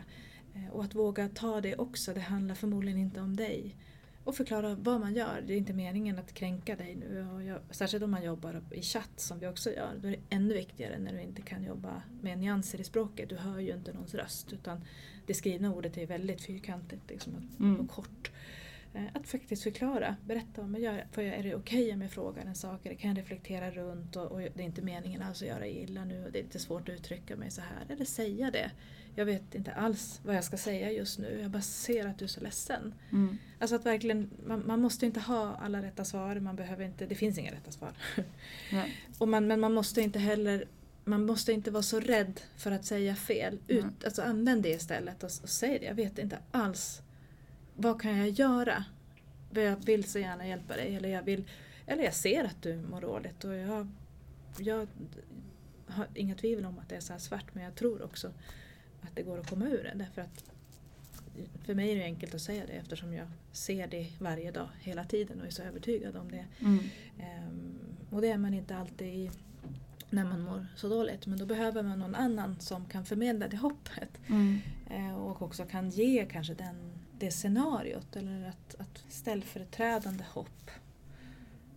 Eh, 0.54 0.68
och 0.72 0.84
att 0.84 0.94
våga 0.94 1.28
ta 1.28 1.60
det 1.60 1.76
också, 1.76 2.14
det 2.14 2.20
handlar 2.20 2.54
förmodligen 2.54 2.98
inte 2.98 3.20
om 3.20 3.36
dig. 3.36 3.76
Och 4.24 4.34
förklara 4.36 4.74
vad 4.74 5.00
man 5.00 5.14
gör. 5.14 5.44
Det 5.46 5.54
är 5.54 5.58
inte 5.58 5.72
meningen 5.72 6.18
att 6.18 6.34
kränka 6.34 6.76
dig 6.76 6.94
nu. 6.96 7.26
Och 7.34 7.42
jag, 7.44 7.58
särskilt 7.70 8.04
om 8.04 8.10
man 8.10 8.22
jobbar 8.24 8.62
i 8.70 8.82
chatt 8.82 9.10
som 9.16 9.38
vi 9.38 9.46
också 9.46 9.70
gör. 9.70 9.98
Då 10.02 10.08
är 10.08 10.12
det 10.12 10.36
ännu 10.36 10.54
viktigare 10.54 10.98
när 10.98 11.12
du 11.12 11.20
inte 11.20 11.42
kan 11.42 11.64
jobba 11.64 12.02
med 12.22 12.38
nyanser 12.38 12.80
i 12.80 12.84
språket. 12.84 13.28
Du 13.28 13.36
hör 13.36 13.58
ju 13.58 13.72
inte 13.74 13.92
någons 13.92 14.14
röst. 14.14 14.52
Utan 14.52 14.80
det 15.26 15.34
skrivna 15.34 15.74
ordet 15.74 15.96
är 15.98 16.06
väldigt 16.06 16.42
fyrkantigt 16.42 17.02
liksom, 17.10 17.34
och- 17.34 17.60
Mm. 17.60 17.80
och 17.80 17.88
kort. 17.90 18.30
Eh, 18.94 19.02
Att 19.14 19.28
faktiskt 19.28 19.62
förklara, 19.62 20.16
berätta 20.26 20.60
vad 20.60 20.70
man 20.70 20.80
gör. 20.80 21.06
Jag, 21.14 21.24
är 21.24 21.42
det 21.42 21.54
okej 21.54 21.92
om 21.92 22.02
jag 22.02 22.10
frågar 22.10 22.44
en 22.44 22.54
sak? 22.54 22.86
Eller 22.86 22.96
kan 22.96 23.10
jag 23.10 23.18
reflektera 23.18 23.70
runt? 23.70 24.16
Och, 24.16 24.32
och 24.32 24.38
det 24.40 24.60
är 24.60 24.60
inte 24.60 24.82
meningen 24.82 25.22
alls 25.22 25.42
att 25.42 25.48
göra 25.48 25.66
illa 25.66 26.04
nu 26.04 26.24
och 26.24 26.32
det 26.32 26.38
är 26.38 26.42
lite 26.42 26.58
svårt 26.58 26.88
att 26.88 26.94
uttrycka 26.94 27.36
mig 27.36 27.50
så 27.50 27.60
här. 27.60 27.94
Eller 27.94 28.04
säga 28.04 28.50
det. 28.50 28.70
Jag 29.14 29.24
vet 29.24 29.54
inte 29.54 29.72
alls 29.72 30.20
vad 30.24 30.36
jag 30.36 30.44
ska 30.44 30.56
säga 30.56 30.90
just 30.92 31.18
nu. 31.18 31.38
Jag 31.42 31.50
bara 31.50 31.62
ser 31.62 32.06
att 32.06 32.18
du 32.18 32.24
är 32.24 32.28
så 32.28 32.40
ledsen. 32.40 32.94
Mm. 33.12 33.38
Alltså 33.58 33.76
att 33.76 33.86
verkligen, 33.86 34.30
man, 34.46 34.62
man 34.66 34.80
måste 34.80 35.06
inte 35.06 35.20
ha 35.20 35.54
alla 35.56 35.82
rätta 35.82 36.04
svar. 36.04 36.40
Man 36.40 36.56
behöver 36.56 36.84
inte, 36.84 37.06
det 37.06 37.14
finns 37.14 37.38
inga 37.38 37.52
rätta 37.52 37.70
svar. 37.70 37.92
Och 39.18 39.28
man, 39.28 39.46
men 39.46 39.60
man 39.60 39.72
måste 39.74 40.00
inte 40.00 40.18
heller 40.18 40.64
man 41.04 41.26
måste 41.26 41.52
inte 41.52 41.70
vara 41.70 41.82
så 41.82 42.00
rädd 42.00 42.40
för 42.56 42.70
att 42.70 42.84
säga 42.84 43.14
fel. 43.14 43.58
Ut, 43.68 43.80
Mm. 43.82 43.94
alltså 44.04 44.22
använd 44.22 44.62
det 44.62 44.68
istället 44.70 45.22
och, 45.22 45.30
och 45.42 45.48
säg 45.48 45.78
det. 45.78 45.84
Jag 45.84 45.94
vet 45.94 46.18
inte 46.18 46.38
alls. 46.50 47.02
Vad 47.82 48.00
kan 48.00 48.18
jag 48.18 48.28
göra? 48.28 48.84
Jag 49.50 49.76
vill 49.84 50.04
så 50.04 50.18
gärna 50.18 50.46
hjälpa 50.46 50.76
dig. 50.76 50.96
Eller 50.96 51.08
jag, 51.08 51.22
vill, 51.22 51.44
eller 51.86 52.04
jag 52.04 52.14
ser 52.14 52.44
att 52.44 52.62
du 52.62 52.76
mår 52.76 53.00
dåligt. 53.00 53.44
Och 53.44 53.54
jag, 53.54 53.88
jag 54.58 54.86
har 55.86 56.06
inga 56.14 56.34
tvivel 56.34 56.64
om 56.64 56.78
att 56.78 56.88
det 56.88 56.96
är 56.96 57.00
så 57.00 57.12
här 57.12 57.20
svart. 57.20 57.54
Men 57.54 57.64
jag 57.64 57.74
tror 57.74 58.02
också 58.02 58.32
att 59.00 59.16
det 59.16 59.22
går 59.22 59.38
att 59.38 59.50
komma 59.50 59.66
ur 59.66 59.82
det. 59.82 59.92
Därför 59.94 60.22
att 60.22 60.44
för 61.64 61.74
mig 61.74 61.90
är 61.90 61.96
det 61.96 62.04
enkelt 62.04 62.34
att 62.34 62.40
säga 62.40 62.66
det 62.66 62.72
eftersom 62.72 63.12
jag 63.12 63.26
ser 63.52 63.86
det 63.86 64.06
varje 64.18 64.50
dag, 64.50 64.68
hela 64.80 65.04
tiden 65.04 65.40
och 65.40 65.46
är 65.46 65.50
så 65.50 65.62
övertygad 65.62 66.16
om 66.16 66.30
det. 66.30 66.46
Mm. 66.58 66.78
Ehm, 67.20 67.78
och 68.10 68.20
det 68.20 68.30
är 68.30 68.38
man 68.38 68.54
inte 68.54 68.76
alltid 68.76 69.08
i, 69.08 69.30
när 70.10 70.24
man 70.24 70.40
mår 70.40 70.66
så 70.76 70.88
dåligt. 70.88 71.26
Men 71.26 71.38
då 71.38 71.46
behöver 71.46 71.82
man 71.82 71.98
någon 71.98 72.14
annan 72.14 72.60
som 72.60 72.86
kan 72.86 73.04
förmedla 73.04 73.48
det 73.48 73.56
hoppet. 73.56 74.20
Mm. 74.28 74.58
Eh, 74.90 75.14
och 75.14 75.42
också 75.42 75.64
kan 75.64 75.90
ge 75.90 76.26
kanske 76.26 76.54
den, 76.54 76.91
det 77.22 77.30
scenariot 77.30 78.16
eller 78.16 78.48
att, 78.48 78.74
att 78.80 79.04
ställföreträdande 79.08 80.24
hopp. 80.32 80.70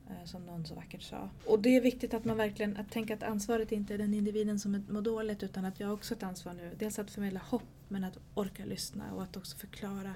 Eh, 0.10 0.26
som 0.26 0.46
någon 0.46 0.66
så 0.66 0.76
vackert 0.76 1.02
sa. 1.02 1.30
Och 1.46 1.60
det 1.60 1.76
är 1.76 1.82
viktigt 1.82 2.14
att 2.14 2.26
man 2.26 2.38
verkligen 2.38 2.78
att 2.78 2.92
tänka 2.92 3.14
att 3.14 3.24
ansvaret 3.24 3.72
inte 3.72 3.94
är 3.94 3.98
den 3.98 4.14
individen 4.14 4.60
som 4.60 4.86
mår 4.90 5.02
dåligt 5.02 5.44
utan 5.44 5.66
att 5.66 5.80
jag 5.80 5.88
har 5.88 5.94
också 5.94 6.14
ett 6.14 6.24
ansvar 6.24 6.54
nu. 6.54 6.72
Dels 6.80 7.00
att 7.00 7.12
förmedla 7.12 7.40
hopp 7.40 7.64
men 7.88 8.04
att 8.04 8.18
orka 8.34 8.66
lyssna 8.66 9.14
och 9.14 9.24
att 9.24 9.38
också 9.38 9.58
förklara. 9.58 10.14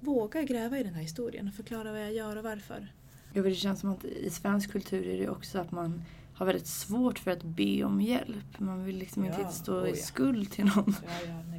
Våga 0.00 0.42
gräva 0.42 0.78
i 0.78 0.82
den 0.82 0.94
här 0.94 1.02
historien 1.02 1.48
och 1.48 1.54
förklara 1.54 1.92
vad 1.92 2.00
jag 2.00 2.12
gör 2.12 2.36
och 2.36 2.44
varför. 2.44 2.92
För 3.32 3.42
det 3.42 3.54
känns 3.54 3.80
som 3.80 3.90
att 3.90 4.04
i 4.04 4.30
svensk 4.30 4.72
kultur 4.72 5.06
är 5.06 5.18
det 5.18 5.28
också 5.28 5.58
att 5.58 5.70
man 5.70 6.02
har 6.34 6.46
väldigt 6.46 6.66
svårt 6.66 7.18
för 7.18 7.30
att 7.30 7.42
be 7.42 7.84
om 7.84 8.00
hjälp. 8.00 8.58
Man 8.58 8.84
vill 8.84 8.96
liksom 8.96 9.24
Ja, 9.24 9.40
inte 9.40 9.52
stå 9.52 9.80
oh 9.80 9.88
i 9.88 9.90
ja. 9.90 9.96
skuld 9.96 10.50
till 10.50 10.64
någon. 10.64 10.94
Ja. 11.26 11.55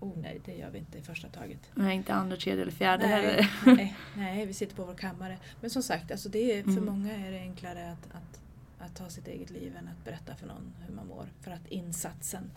Oh 0.00 0.18
nej, 0.18 0.40
det 0.44 0.54
gör 0.54 0.70
vi 0.70 0.78
inte 0.78 0.98
i 0.98 1.02
första 1.02 1.28
taget. 1.28 1.58
Nej, 1.74 1.96
inte 1.96 2.14
andra, 2.14 2.36
tredje 2.36 2.62
eller 2.62 2.72
fjärde 2.72 3.06
Nej, 3.06 3.12
heller. 3.26 3.50
nej, 3.76 3.96
nej, 4.16 4.46
vi 4.46 4.54
sitter 4.54 4.76
på 4.76 4.84
vår 4.84 4.94
kammare. 4.94 5.38
Men 5.60 5.70
som 5.70 5.82
sagt, 5.82 6.10
alltså 6.12 6.28
det 6.28 6.58
är, 6.58 6.62
för 6.62 6.70
Mm. 6.70 6.84
många 6.84 7.16
är 7.26 7.32
det 7.32 7.38
enklare 7.38 7.90
att, 7.92 8.08
att, 8.12 8.40
att 8.78 8.96
ta 8.96 9.08
sitt 9.08 9.28
eget 9.28 9.50
liv 9.50 9.76
än 9.76 9.88
att 9.88 10.04
berätta 10.04 10.36
för 10.36 10.46
någon 10.46 10.72
hur 10.86 10.94
man 10.94 11.06
mår. 11.06 11.28
För 11.40 11.50
att 11.50 11.66
insatsen 11.66 12.50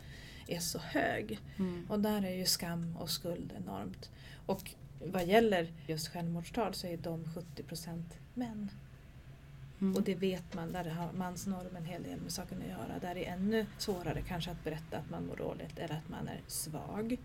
är 0.47 0.59
så 0.59 0.79
hög. 0.79 1.39
Mm. 1.59 1.85
Och 1.89 1.99
där 1.99 2.25
är 2.25 2.33
ju 2.35 2.45
skam 2.45 2.97
och 2.97 3.09
skuld 3.09 3.53
enormt. 3.57 4.11
Och 4.45 4.71
vad 5.05 5.25
gäller 5.25 5.73
just 5.87 6.07
självmordstal 6.07 6.73
så 6.73 6.87
är 6.87 6.97
de 6.97 7.25
70% 7.25 8.03
män. 8.33 8.71
Mm. 9.81 9.95
Och 9.95 10.03
det 10.03 10.15
vet 10.15 10.53
man, 10.53 10.71
där 10.71 10.89
har 10.89 11.13
mansnorm 11.13 11.75
en 11.75 11.85
hel 11.85 12.03
del 12.03 12.21
med 12.21 12.31
saken 12.31 12.61
att 12.61 12.69
göra. 12.69 12.99
Där 13.01 13.17
är 13.17 13.33
ännu 13.33 13.65
svårare 13.77 14.21
kanske 14.27 14.51
att 14.51 14.63
berätta 14.63 14.97
att 14.97 15.09
man 15.09 15.27
mår 15.27 15.35
dåligt 15.35 15.79
eller 15.79 15.95
att 15.95 16.09
man 16.09 16.27
är 16.27 16.41
svag. 16.47 17.17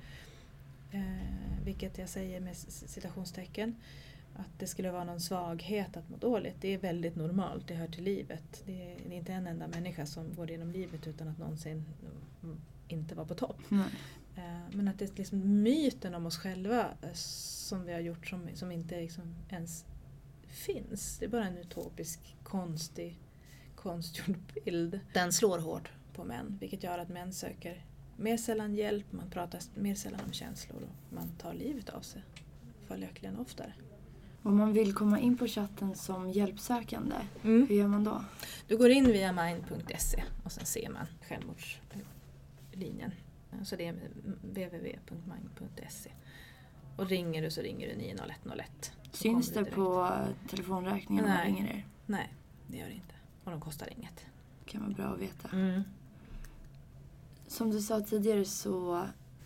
Eh, 0.91 1.65
vilket 1.65 1.99
jag 1.99 2.09
säger 2.09 2.41
med 2.41 2.57
citationstecken. 2.57 3.77
Att 4.39 4.59
det 4.59 4.67
skulle 4.67 4.91
vara 4.91 5.05
någon 5.05 5.21
svaghet 5.21 5.97
att 5.97 6.09
må 6.09 6.17
dåligt, 6.17 6.57
det 6.61 6.69
är 6.69 6.79
väldigt 6.79 7.17
normalt, 7.17 7.69
det 7.69 7.75
hör 7.75 7.89
till 7.89 8.05
livet. 8.05 8.63
Det 8.67 8.93
är, 8.93 8.97
det 9.09 9.15
inte 9.15 9.33
en 9.33 9.47
enda 9.47 9.69
människa 9.69 10.07
som 10.07 10.35
går 10.35 10.51
igenom 10.51 10.71
livet 10.71 11.07
utan 11.07 11.29
att 11.29 11.39
någonsin 11.39 11.85
mm, 12.43 12.57
inte 12.89 13.15
vara 13.15 13.27
på 13.27 13.35
topp. 13.35 13.59
Eh, 14.37 14.61
Men 14.73 14.89
att 14.89 14.99
det 14.99 15.05
är 15.05 15.17
liksom 15.17 15.63
myten 15.63 16.15
om 16.15 16.27
oss 16.27 16.39
själva 16.39 16.81
eh, 17.03 17.13
som 17.13 17.85
vi 17.85 17.93
har 17.93 18.01
gjort 18.01 18.27
som, 18.27 18.49
som 18.55 18.73
inte 18.73 19.01
liksom 19.01 19.35
ens 19.49 19.85
finns. 20.57 21.19
Det 21.19 21.25
är 21.25 21.29
bara 21.29 21.47
en 21.47 21.59
utopisk, 21.59 22.37
konstig, 22.43 23.19
konstgjord 23.75 24.37
bild. 24.65 25.01
Den 25.13 25.33
slår 25.33 25.59
hårt 25.59 25.91
på 26.15 26.25
män 26.25 26.57
vilket 26.61 26.83
gör 26.83 26.99
att 26.99 27.09
män 27.09 27.33
söker 27.33 27.85
mer 28.17 28.37
sällan 28.37 28.75
hjälp, 28.75 29.13
man 29.13 29.31
pratar 29.31 29.61
mer 29.75 29.95
sällan 29.95 30.21
om 30.27 30.33
känslor 30.33 30.83
och 30.83 31.15
man 31.15 31.29
tar 31.39 31.55
livet 31.55 31.89
av 31.91 32.01
sig 32.01 32.23
följaktligen 32.87 33.37
oftare. 33.39 33.73
Om 34.43 34.57
man 34.57 34.73
vill 34.73 34.95
komma 34.95 35.21
in 35.21 35.37
på 35.39 35.47
chatten 35.47 35.95
som 35.95 36.31
hjälpsökande, 36.31 37.15
Mm. 37.45 37.67
hur 37.69 37.77
gör 37.77 37.87
man 37.89 38.05
då? 38.05 38.25
Du 38.69 38.77
går 38.77 38.91
in 38.91 39.05
via 39.05 39.33
mind.se 39.33 40.23
och 40.45 40.53
sen 40.53 40.67
ser 40.67 40.89
man 40.91 41.07
självmordslinjen. 41.29 43.11
Så 43.65 43.77
det 43.77 43.87
är 43.87 43.93
www.mind.se. 44.43 46.11
Och 46.97 47.09
ringer 47.09 47.43
du 47.43 47.51
så 47.51 47.61
ringer 47.61 47.89
du 47.89 47.97
90101. 47.97 48.93
Syns 49.17 49.51
det 49.51 49.65
du 49.65 49.71
på 49.71 50.19
telefonräkningen 50.49 51.25
när 51.25 51.31
man 51.31 51.41
Nej. 51.45 51.53
ringer 51.55 51.73
er? 51.73 51.87
Nej, 52.07 52.33
det 52.67 52.77
gör 52.77 52.87
det 52.87 52.95
inte. 52.95 53.15
Och 53.45 53.51
de 53.51 53.61
kostar 53.61 53.89
inget. 53.99 54.25
kan 54.65 54.81
vara 54.81 54.93
bra 54.93 55.05
att 55.05 55.21
veta. 55.21 55.49
Mm. 55.53 55.83
Som 57.47 57.71
du 57.71 57.81
sa 57.81 58.01
tidigare 58.01 58.45
så 58.45 58.95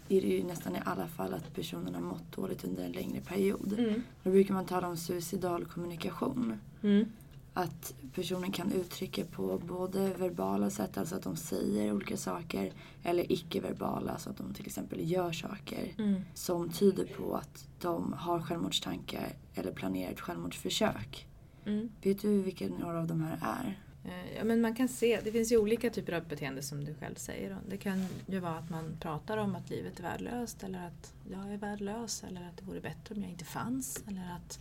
är 0.08 0.20
det 0.20 0.26
ju 0.26 0.44
nästan 0.44 0.76
i 0.76 0.80
alla 0.84 1.06
fall 1.06 1.34
att 1.34 1.54
personen 1.54 1.94
har 1.94 2.02
mått 2.02 2.32
dåligt 2.36 2.64
under 2.64 2.84
en 2.84 2.92
längre 2.92 3.20
period. 3.20 3.72
Mm. 3.78 4.02
Då 4.22 4.30
brukar 4.30 4.54
man 4.54 4.66
tala 4.66 4.88
om 4.88 4.96
suicidal 4.96 5.64
kommunikation. 5.64 6.60
Mm. 6.82 7.12
Att 7.54 7.94
personen 8.14 8.52
kan 8.52 8.72
uttrycka 8.72 9.24
på 9.24 9.58
både 9.58 10.08
verbala 10.14 10.70
sätt, 10.70 10.98
alltså 10.98 11.14
att 11.16 11.22
de 11.22 11.36
säger 11.36 11.92
olika 11.92 12.16
saker, 12.16 12.72
eller 13.02 13.32
icke-verbala, 13.32 14.12
alltså 14.12 14.30
att 14.30 14.36
de 14.36 14.54
till 14.54 14.66
exempel 14.66 15.10
gör 15.10 15.32
saker 15.32 15.94
Mm. 15.98 16.20
som 16.34 16.70
tyder 16.70 17.04
på 17.04 17.34
att 17.36 17.68
de 17.80 18.12
har 18.12 18.40
självmordstankar 18.42 19.28
eller 19.54 19.72
planerar 19.72 20.12
ett 20.12 20.20
självmordsförsök. 20.20 21.26
Mm. 21.66 21.90
Vet 22.02 22.22
du 22.22 22.42
vilka 22.42 22.66
några 22.68 22.98
av 23.00 23.06
de 23.06 23.20
här 23.20 23.38
är? 23.42 23.78
Eh, 24.04 24.36
Ja, 24.36 24.44
men 24.44 24.60
man 24.60 24.74
kan 24.74 24.88
se, 24.88 25.20
det 25.24 25.32
finns 25.32 25.52
ju 25.52 25.56
olika 25.58 25.90
typer 25.90 26.12
av 26.12 26.28
beteende 26.28 26.62
som 26.62 26.84
du 26.84 26.94
själv 26.94 27.14
säger. 27.14 27.58
Det 27.68 27.76
kan 27.76 28.06
ju 28.26 28.38
vara 28.38 28.56
att 28.58 28.70
man 28.70 28.96
pratar 29.00 29.36
om 29.36 29.56
att 29.56 29.70
livet 29.70 29.98
är 29.98 30.02
värdelöst 30.02 30.62
eller 30.62 30.86
att 30.86 31.14
jag 31.30 31.52
är 31.52 31.56
värdelös 31.56 32.24
eller 32.28 32.48
att 32.48 32.56
det 32.56 32.64
vore 32.64 32.80
bättre 32.80 33.14
om 33.14 33.22
jag 33.22 33.30
inte 33.30 33.44
fanns. 33.44 34.04
Eller 34.08 34.36
att 34.36 34.60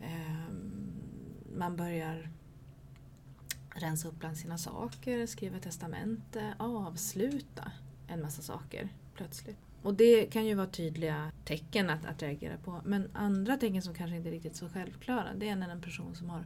ehm, 0.00 0.92
man 1.56 1.76
börjar 1.76 2.28
rensa 3.70 4.08
upp 4.08 4.18
bland 4.18 4.36
sina 4.36 4.58
saker, 4.58 5.26
skriva 5.26 5.58
testamente, 5.58 6.54
avsluta 6.58 7.72
en 8.06 8.22
massa 8.22 8.42
saker 8.42 8.88
plötsligt. 9.14 9.58
Och 9.82 9.94
det 9.94 10.26
kan 10.26 10.46
ju 10.46 10.54
vara 10.54 10.66
tydliga 10.66 11.32
tecken 11.44 11.90
att, 11.90 12.06
att 12.06 12.22
reagera 12.22 12.56
på. 12.56 12.80
Men 12.84 13.10
andra 13.12 13.56
tecken 13.56 13.82
som 13.82 13.94
kanske 13.94 14.16
inte 14.16 14.28
är 14.28 14.32
riktigt 14.32 14.56
så 14.56 14.68
självklara 14.68 15.34
det 15.34 15.48
är 15.48 15.56
när 15.56 15.68
en 15.68 15.80
person 15.80 16.14
som 16.14 16.30
har 16.30 16.44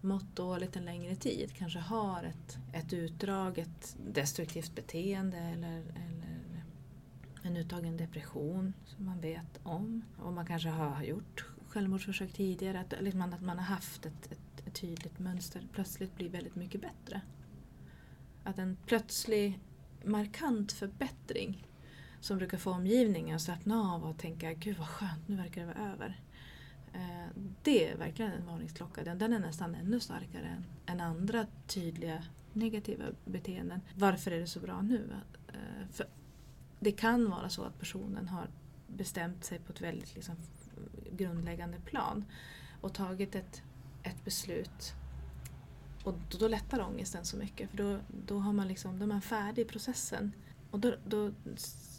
mått 0.00 0.36
dåligt 0.36 0.76
en 0.76 0.84
längre 0.84 1.14
tid 1.14 1.52
kanske 1.54 1.78
har 1.78 2.22
ett, 2.22 2.58
ett 2.72 2.92
utdraget 2.92 3.96
destruktivt 4.12 4.74
beteende 4.74 5.38
eller, 5.38 5.78
eller 5.78 6.64
en 7.42 7.56
uttagen 7.56 7.96
depression 7.96 8.72
som 8.84 9.04
man 9.04 9.20
vet 9.20 9.60
om. 9.62 10.02
Och 10.18 10.32
man 10.32 10.46
kanske 10.46 10.68
har 10.68 11.02
gjort 11.02 11.46
självmordsförsök 11.74 12.32
tidigare. 12.32 12.80
Att, 12.80 12.94
liksom 13.00 13.22
att 13.22 13.42
man 13.42 13.58
har 13.58 13.64
haft 13.64 14.06
ett, 14.06 14.32
ett, 14.32 14.66
ett 14.66 14.74
tydligt 14.74 15.18
mönster 15.18 15.62
plötsligt 15.72 16.16
blir 16.16 16.28
väldigt 16.28 16.54
mycket 16.54 16.80
bättre. 16.80 17.20
Att 18.44 18.58
en 18.58 18.76
plötslig 18.86 19.58
markant 20.04 20.72
förbättring 20.72 21.66
som 22.20 22.38
brukar 22.38 22.58
få 22.58 22.70
omgivningen 22.70 23.36
att 23.36 23.42
slappna 23.42 23.92
av 23.92 24.04
och 24.04 24.18
tänka 24.18 24.52
gud 24.52 24.76
vad 24.78 24.88
skönt, 24.88 25.28
nu 25.28 25.36
verkar 25.36 25.60
det 25.60 25.66
vara 25.66 25.92
över. 25.92 26.20
Eh, 26.92 27.28
Det 27.62 27.88
är 27.90 27.96
verkligen 27.96 28.32
en 28.32 28.46
varningsklocka. 28.46 29.04
Den, 29.04 29.18
den 29.18 29.32
är 29.32 29.38
nästan 29.38 29.74
ännu 29.74 30.00
starkare 30.00 30.46
än, 30.46 30.64
än 30.86 31.00
andra 31.00 31.46
tydliga 31.66 32.24
negativa 32.52 33.04
beteenden. 33.24 33.80
Varför 33.94 34.30
är 34.30 34.40
det 34.40 34.46
så 34.46 34.60
bra 34.60 34.82
nu? 34.82 35.08
Eh, 35.48 35.88
För 35.92 36.06
det 36.80 36.92
kan 36.92 37.30
vara 37.30 37.48
så 37.48 37.62
att 37.62 37.78
personen 37.78 38.28
har 38.28 38.48
bestämt 38.86 39.44
sig 39.44 39.58
på 39.58 39.72
ett 39.72 39.80
väldigt 39.80 40.14
liksom, 40.14 40.36
grundläggande 41.12 41.80
plan 41.80 42.24
och 42.80 42.94
tagit 42.94 43.34
ett, 43.34 43.62
ett 44.02 44.24
beslut 44.24 44.94
och 46.04 46.14
då, 46.30 46.38
då 46.38 46.48
lättar 46.48 46.80
ångesten 46.80 47.24
så 47.24 47.36
mycket 47.36 47.70
för 47.70 47.76
då, 47.76 47.98
då, 48.26 48.38
har 48.38 48.52
man 48.52 48.68
liksom, 48.68 48.98
då 48.98 49.04
är 49.04 49.08
man 49.08 49.22
färdig 49.22 49.62
i 49.62 49.64
processen. 49.64 50.32
Och 50.70 50.80
då, 50.80 50.94
då 51.06 51.30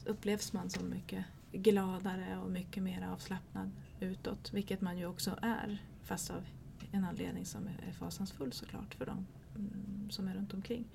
upplevs 0.06 0.54
man 0.54 0.70
som 0.70 0.90
mycket 0.90 1.26
gladare 1.52 2.38
och 2.38 2.52
mycket 2.52 2.84
mer 2.84 3.08
avslappnad 3.14 3.72
utåt. 4.00 4.54
Vilket 4.54 4.82
man 4.82 4.98
ju 4.98 5.06
också 5.06 5.40
är 5.42 5.84
fast 6.04 6.30
av 6.30 6.46
en 6.92 7.06
anledning 7.06 7.46
som 7.46 7.68
är 7.88 7.92
fasansfull 7.92 8.54
såklart 8.54 8.94
för 8.94 9.06
dem 9.06 9.26
mm, 9.56 10.12
som 10.12 10.28
är 10.28 10.36
runt 10.36 10.54
omkring. 10.54 10.86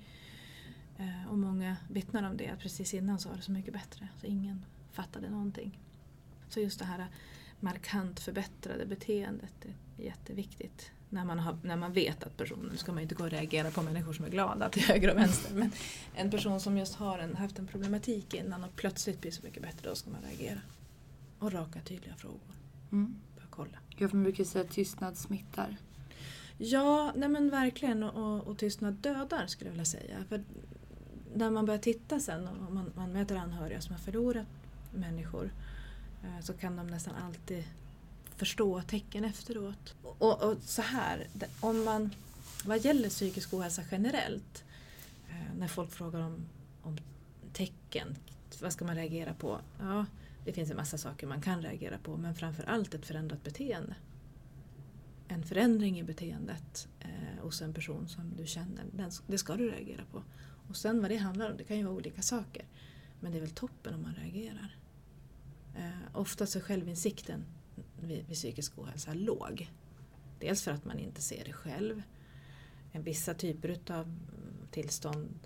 Eh, 0.97 1.29
och 1.29 1.37
många 1.37 1.77
vittnar 1.89 2.29
om 2.29 2.37
det 2.37 2.49
att 2.49 2.59
precis 2.59 2.93
innan 2.93 3.19
så 3.19 3.29
var 3.29 3.35
det 3.35 3.41
så 3.41 3.51
mycket 3.51 3.73
bättre 3.73 4.07
så 4.21 4.27
ingen 4.27 4.65
fattade 4.91 5.29
någonting. 5.29 5.79
Så 6.49 6.59
just 6.59 6.79
det 6.79 6.85
här 6.85 7.07
markant 7.61 8.19
förbättrade 8.19 8.85
beteendet 8.85 9.65
är 9.65 10.03
jätteviktigt. 10.03 10.91
När 11.09 11.25
man, 11.25 11.39
har, 11.39 11.57
när 11.63 11.75
man 11.75 11.93
vet 11.93 12.23
att 12.23 12.37
personen, 12.37 12.77
ska 12.77 12.91
man 12.91 13.03
inte 13.03 13.15
gå 13.15 13.23
och 13.23 13.29
reagera 13.29 13.71
på 13.71 13.81
människor 13.81 14.13
som 14.13 14.25
är 14.25 14.29
glada 14.29 14.69
till 14.69 14.83
höger 14.83 15.11
och 15.11 15.17
vänster, 15.17 15.55
men 15.55 15.71
en 16.15 16.31
person 16.31 16.59
som 16.59 16.77
just 16.77 16.95
har 16.95 17.19
en, 17.19 17.35
haft 17.35 17.59
en 17.59 17.67
problematik 17.67 18.33
innan 18.33 18.63
och 18.63 18.75
plötsligt 18.75 19.21
blir 19.21 19.31
så 19.31 19.43
mycket 19.43 19.63
bättre, 19.63 19.89
då 19.89 19.95
ska 19.95 20.09
man 20.09 20.21
reagera. 20.21 20.59
Och 21.39 21.51
raka 21.51 21.79
tydliga 21.79 22.15
frågor. 22.15 22.55
Mm. 22.91 23.15
Bara 23.35 23.45
kolla. 23.49 23.77
Ja, 23.97 24.07
för 24.07 24.15
man 24.15 24.23
brukar 24.23 24.43
säga 24.43 24.65
att 24.65 24.71
tystnad 24.71 25.17
smittar. 25.17 25.77
Ja, 26.57 27.13
nej 27.15 27.29
men 27.29 27.49
verkligen. 27.49 28.03
Och, 28.03 28.37
och, 28.37 28.47
och 28.47 28.57
tystnad 28.57 28.93
dödar 28.93 29.47
skulle 29.47 29.67
jag 29.67 29.71
vilja 29.71 29.85
säga. 29.85 30.17
För 30.29 30.43
när 31.35 31.51
man 31.51 31.65
börjar 31.65 31.79
titta 31.79 32.19
sen 32.19 32.47
och 32.47 32.73
man, 32.73 32.91
man 32.95 33.13
möter 33.13 33.35
anhöriga 33.35 33.81
som 33.81 33.91
har 33.91 33.99
förlorat 33.99 34.47
människor 34.93 35.51
Eh, 36.23 36.39
så 36.41 36.53
kan 36.53 36.75
de 36.75 36.87
nästan 36.87 37.15
alltid 37.15 37.63
förstå 38.35 38.81
tecken 38.81 39.25
efteråt. 39.25 39.95
Och, 40.03 40.43
och 40.43 40.57
så 40.61 40.81
här, 40.81 41.27
om 41.59 41.83
man, 41.83 42.09
vad 42.65 42.85
gäller 42.85 43.09
psykisk 43.09 43.53
ohälsa 43.53 43.81
generellt, 43.91 44.63
eh, 45.29 45.55
när 45.57 45.67
folk 45.67 45.91
frågar 45.91 46.19
om, 46.19 46.45
om 46.81 46.97
tecken, 47.53 48.15
vad 48.61 48.73
ska 48.73 48.85
man 48.85 48.95
reagera 48.95 49.33
på? 49.33 49.59
Ja, 49.79 50.05
Det 50.45 50.53
finns 50.53 50.71
en 50.71 50.77
massa 50.77 50.97
saker 50.97 51.27
man 51.27 51.41
kan 51.41 51.61
reagera 51.61 51.97
på 51.97 52.17
men 52.17 52.35
framför 52.35 52.63
allt 52.63 52.93
ett 52.93 53.05
förändrat 53.05 53.43
beteende. 53.43 53.95
En 55.27 55.43
förändring 55.43 55.99
i 55.99 56.03
beteendet 56.03 56.87
eh, 56.99 57.43
hos 57.43 57.61
en 57.61 57.73
person 57.73 58.07
som 58.09 58.33
du 58.37 58.47
känner, 58.47 58.83
den, 58.91 59.11
det 59.27 59.37
ska 59.37 59.55
du 59.55 59.71
reagera 59.71 60.03
på. 60.11 60.23
Och 60.69 60.77
sen 60.77 61.01
vad 61.01 61.11
det 61.11 61.17
handlar 61.17 61.51
om, 61.51 61.57
det 61.57 61.63
kan 61.63 61.77
ju 61.77 61.83
vara 61.83 61.95
olika 61.95 62.21
saker. 62.21 62.65
Men 63.19 63.31
det 63.31 63.37
är 63.37 63.41
väl 63.41 63.51
toppen 63.51 63.93
om 63.93 64.01
man 64.01 64.15
reagerar. 64.15 64.75
Eh, 65.75 65.89
oftast 66.13 66.55
är 66.55 66.59
självinsikten 66.59 67.45
vid, 68.01 68.27
vid 68.27 68.37
psykisk 68.37 68.79
ohälsa 68.79 69.13
låg. 69.13 69.69
Dels 70.39 70.63
för 70.63 70.71
att 70.71 70.85
man 70.85 70.99
inte 70.99 71.21
ser 71.21 71.45
det 71.45 71.53
själv. 71.53 72.01
Vissa 72.91 73.33
typer 73.33 73.77
av 73.91 74.17
tillstånd 74.71 75.39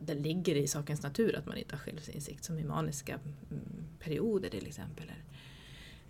det 0.00 0.14
ligger 0.14 0.54
i 0.54 0.66
sakens 0.66 1.02
natur 1.02 1.36
att 1.36 1.46
man 1.46 1.56
inte 1.56 1.74
har 1.74 1.80
självinsikt 1.80 2.44
som 2.44 2.58
i 2.58 2.64
maniska 2.64 3.14
mm, 3.50 3.84
perioder 3.98 4.50
till 4.50 4.66
exempel. 4.66 5.12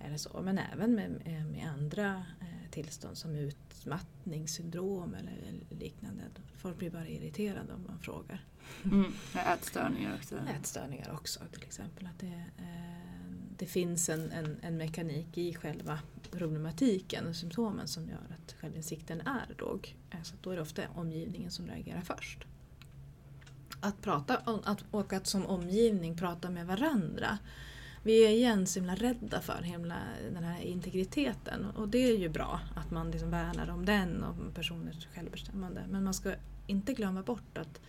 Eller 0.00 0.16
så. 0.16 0.42
Men 0.42 0.58
även 0.58 0.94
med, 0.94 1.10
med 1.52 1.68
andra 1.68 2.24
eh, 2.40 2.70
tillstånd 2.70 3.18
som 3.18 3.34
utmattningssyndrom 3.34 5.14
eller 5.14 5.36
liknande. 5.70 6.22
Folk 6.56 6.78
blir 6.78 6.90
bara 6.90 7.08
irriterade 7.08 7.72
om 7.72 7.84
man 7.86 7.98
frågar. 7.98 8.44
Mm. 8.84 9.12
Ätstörningar 9.34 10.14
också. 10.14 10.38
Ätstörningar 10.60 11.12
också 11.12 11.40
till 11.52 11.62
exempel. 11.62 12.06
Att 12.06 12.18
det, 12.18 12.44
eh, 12.58 13.03
det 13.58 13.66
finns 13.66 14.08
en, 14.08 14.30
en, 14.30 14.56
en, 14.62 14.76
mekanik 14.76 15.38
i 15.38 15.54
själva 15.54 15.98
problematiken 16.30 17.26
och 17.26 17.36
symptomen 17.36 17.88
som 17.88 18.08
gör 18.08 18.26
att 18.30 18.52
självinsikten 18.60 19.20
är 19.20 19.54
låg. 19.58 19.96
Eh, 20.10 20.22
så 20.22 20.34
då 20.40 20.50
är 20.50 20.56
det 20.56 20.62
ofta 20.62 20.82
omgivningen 20.94 21.50
som 21.50 21.66
reagerar 21.66 22.00
först 22.00 22.46
att 23.84 24.02
prata 24.02 24.36
att, 24.36 24.84
och 24.90 25.12
att 25.12 25.26
som 25.26 25.46
omgivning 25.46 26.16
prata 26.16 26.50
med 26.50 26.66
varandra. 26.66 27.38
Vi 28.02 28.26
är 28.26 28.30
igen 28.30 28.66
så 28.66 28.78
himla 28.78 28.94
rädda 28.94 29.40
för 29.40 29.62
himla, 29.62 29.96
den 30.32 30.44
här 30.44 30.60
integriteten 30.60 31.64
och 31.64 31.88
det 31.88 31.98
är 31.98 32.18
ju 32.18 32.28
bra 32.28 32.60
att 32.76 32.90
man 32.90 33.10
liksom 33.10 33.30
värnar 33.30 33.70
om 33.70 33.84
den 33.84 34.24
och 34.24 34.54
personers 34.54 35.08
självbestämmande. 35.14 35.82
Men 35.88 36.04
man 36.04 36.14
ska 36.14 36.34
inte 36.66 36.92
glömma 36.92 37.22
bort 37.22 37.58
att, 37.58 37.80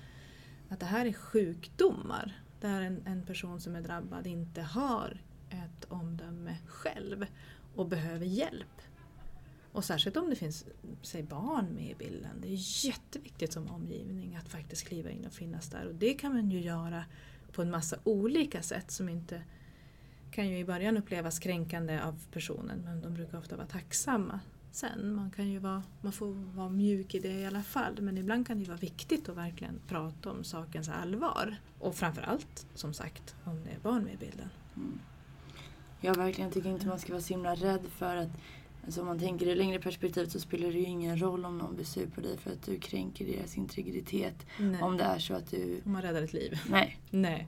att 0.70 0.80
det 0.80 0.86
här 0.86 1.06
är 1.06 1.14
sjukdomar 1.14 2.42
där 2.62 2.82
en, 2.82 3.02
en 3.06 3.26
person 3.26 3.62
som 3.62 3.76
är 3.76 3.82
drabbad 3.82 4.28
inte 4.28 4.62
har 4.62 5.22
ett 5.50 5.86
omdöme 5.88 6.58
själv 6.68 7.26
och 7.76 7.88
behöver 7.88 8.26
hjälp. 8.26 8.82
Och 9.72 9.86
särskilt 9.86 10.18
om 10.18 10.30
det 10.30 10.36
finns 10.36 10.66
säg, 11.02 11.24
barn 11.24 11.76
med 11.76 11.90
i 11.90 11.96
bilden. 11.96 12.42
Det 12.42 12.48
är 12.48 12.86
jätteviktigt 12.86 13.54
som 13.54 13.68
omgivning 13.68 14.36
att 14.36 14.50
faktiskt 14.50 14.88
kliva 14.88 15.10
in 15.10 15.26
och 15.26 15.34
finnas 15.34 15.70
där. 15.70 15.86
Och 15.86 15.96
det 15.96 16.14
kan 16.14 16.34
man 16.34 16.52
ju 16.52 16.60
göra 16.60 17.06
på 17.52 17.62
en 17.62 17.72
massa 17.72 17.98
olika 18.04 18.62
sätt 18.62 18.92
som 18.92 19.10
inte 19.10 19.42
kan 20.32 20.50
ju 20.50 20.58
i 20.58 20.66
början 20.66 20.98
upplevas 20.98 21.40
kränkande 21.40 22.02
av 22.02 22.26
personen 22.32 22.82
men 22.86 23.02
de 23.02 23.14
brukar 23.14 23.38
ofta 23.38 23.56
vara 23.56 23.68
tacksamma 23.68 24.40
sen. 24.72 25.14
Man, 25.14 25.32
kan 25.32 25.50
ju 25.50 25.60
vara, 25.60 25.84
man 26.02 26.12
får 26.12 26.28
vara 26.56 26.70
mjuk 26.70 27.16
i 27.16 27.20
det 27.20 27.34
i 27.34 27.46
alla 27.46 27.64
fall 27.64 28.02
men 28.02 28.18
ibland 28.18 28.48
kan 28.48 28.60
det 28.60 28.68
vara 28.68 28.78
viktigt 28.78 29.30
att 29.30 29.38
verkligen 29.38 29.80
prata 29.88 30.32
om 30.32 30.44
sakens 30.44 30.90
allvar. 30.90 31.56
Och 31.80 31.96
framförallt, 31.96 32.68
som 32.74 32.94
sagt, 32.94 33.36
om 33.44 33.64
det 33.64 33.70
är 33.70 33.80
barn 33.80 34.04
med 34.04 34.14
i 34.14 34.18
bilden. 34.18 34.50
Mm. 34.76 35.00
Jag 36.06 36.16
verkligen 36.16 36.52
tycker 36.52 36.70
inte 36.70 36.88
man 36.88 37.00
ska 37.00 37.14
vara 37.14 37.22
så 37.22 37.34
himla 37.34 37.56
rädd 37.56 37.86
för 37.98 38.16
att 38.16 38.30
Alltså 38.86 39.02
om 39.02 39.08
man 39.08 39.20
tänker 39.20 39.46
i 39.46 39.50
det 39.50 39.56
längre 39.56 39.80
perspektivet 39.80 40.32
så 40.32 40.40
spelar 40.40 40.68
det 40.68 40.74
ju 40.74 40.86
ingen 40.86 41.22
roll 41.22 41.46
om 41.46 41.58
någon 41.58 41.76
blir 41.76 41.86
sur 41.86 42.08
på 42.08 42.22
dig 42.22 42.38
för 42.38 42.52
att 42.52 42.66
du 42.66 42.80
kränker 42.80 43.26
deras 43.26 43.58
integritet. 43.58 44.46
Nej. 44.60 44.82
Om 44.82 44.98
det 44.98 45.04
är 45.04 45.20
så 45.20 45.34
att 45.34 45.52
du... 45.52 45.82
Om 45.86 45.92
man 45.92 46.02
räddar 46.02 46.22
ett 46.22 46.34
liv. 46.34 46.60
Nej. 46.70 47.00
Nej. 47.10 47.48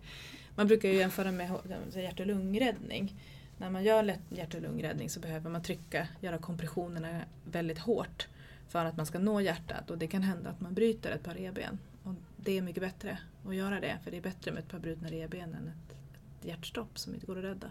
Man 0.56 0.68
brukar 0.68 0.90
ju 0.90 0.96
jämföra 0.96 1.32
med 1.32 1.52
hjärt 1.94 2.20
och 2.20 2.26
lungräddning. 2.26 3.16
När 3.58 3.70
man 3.70 3.84
gör 3.84 4.16
hjärt 4.30 4.56
och 4.56 4.62
lungräddning 4.62 5.10
så 5.10 5.20
behöver 5.20 5.50
man 5.50 5.64
trycka, 5.64 6.08
göra 6.22 6.38
kompressionerna 6.38 7.22
väldigt 7.52 7.80
hårt 7.80 8.28
för 8.70 8.86
att 8.86 8.98
man 8.98 9.06
ska 9.06 9.20
nå 9.20 9.42
hjärtat 9.42 9.92
och 9.92 9.98
det 9.98 10.08
kan 10.08 10.22
hända 10.22 10.50
att 10.50 10.62
man 10.62 10.74
bryter 10.74 11.12
ett 11.12 11.24
par 11.24 11.34
revben. 11.34 11.80
Och 12.04 12.14
det 12.38 12.58
är 12.58 12.62
mycket 12.62 12.84
bättre 12.84 13.18
att 13.48 13.56
göra 13.56 13.80
det 13.80 13.98
för 14.04 14.12
det 14.12 14.18
är 14.18 14.22
bättre 14.22 14.52
med 14.52 14.60
ett 14.60 14.70
par 14.70 14.80
brutna 14.80 15.10
revben 15.10 15.54
än 15.54 15.68
ett, 15.68 15.98
ett 16.40 16.46
hjärtstopp 16.46 17.00
som 17.00 17.14
inte 17.14 17.26
går 17.26 17.38
att 17.38 17.44
rädda. 17.44 17.68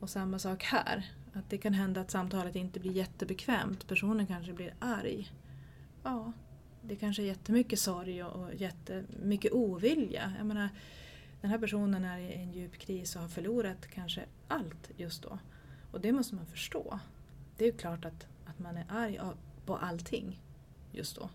Och 0.00 0.10
samma 0.10 0.38
sak 0.38 0.62
här. 0.62 1.12
Att 1.32 1.50
det 1.50 1.58
kan 1.58 1.74
hända 1.74 2.00
att 2.00 2.10
samtalet 2.10 2.56
inte 2.56 2.80
blir 2.80 2.92
jättebekvämt. 2.92 3.88
Personen 3.88 4.26
kanske 4.26 4.52
blir 4.52 4.74
arg. 4.78 5.32
Ja, 6.02 6.32
det 6.82 6.96
kanske 6.96 7.22
är 7.22 7.26
jättemycket 7.26 7.78
sorg 7.78 8.24
och 8.24 8.54
jättemycket 8.54 9.52
ovilja. 9.52 10.34
Jag 10.38 10.46
menar, 10.46 10.68
den 11.40 11.50
här 11.50 11.58
personen 11.58 12.04
är 12.04 12.18
i 12.18 12.34
en 12.34 12.52
djup 12.52 12.78
kris 12.78 13.16
och 13.16 13.22
har 13.22 13.28
förlorat 13.28 13.86
kanske 13.86 14.24
allt 14.48 14.90
just 14.96 15.22
då. 15.22 15.38
Och 15.92 16.00
det 16.00 16.12
måste 16.12 16.34
man 16.34 16.46
förstå. 16.46 16.98
Det 17.56 17.64
är 17.64 17.72
ju 17.72 17.78
klart 17.78 18.04
att, 18.04 18.26
att 18.44 18.58
man 18.58 18.76
är 18.76 18.84
arg 18.88 19.20
på 19.66 19.76
allting 19.76 20.40
just 20.92 21.16
då. 21.16 21.30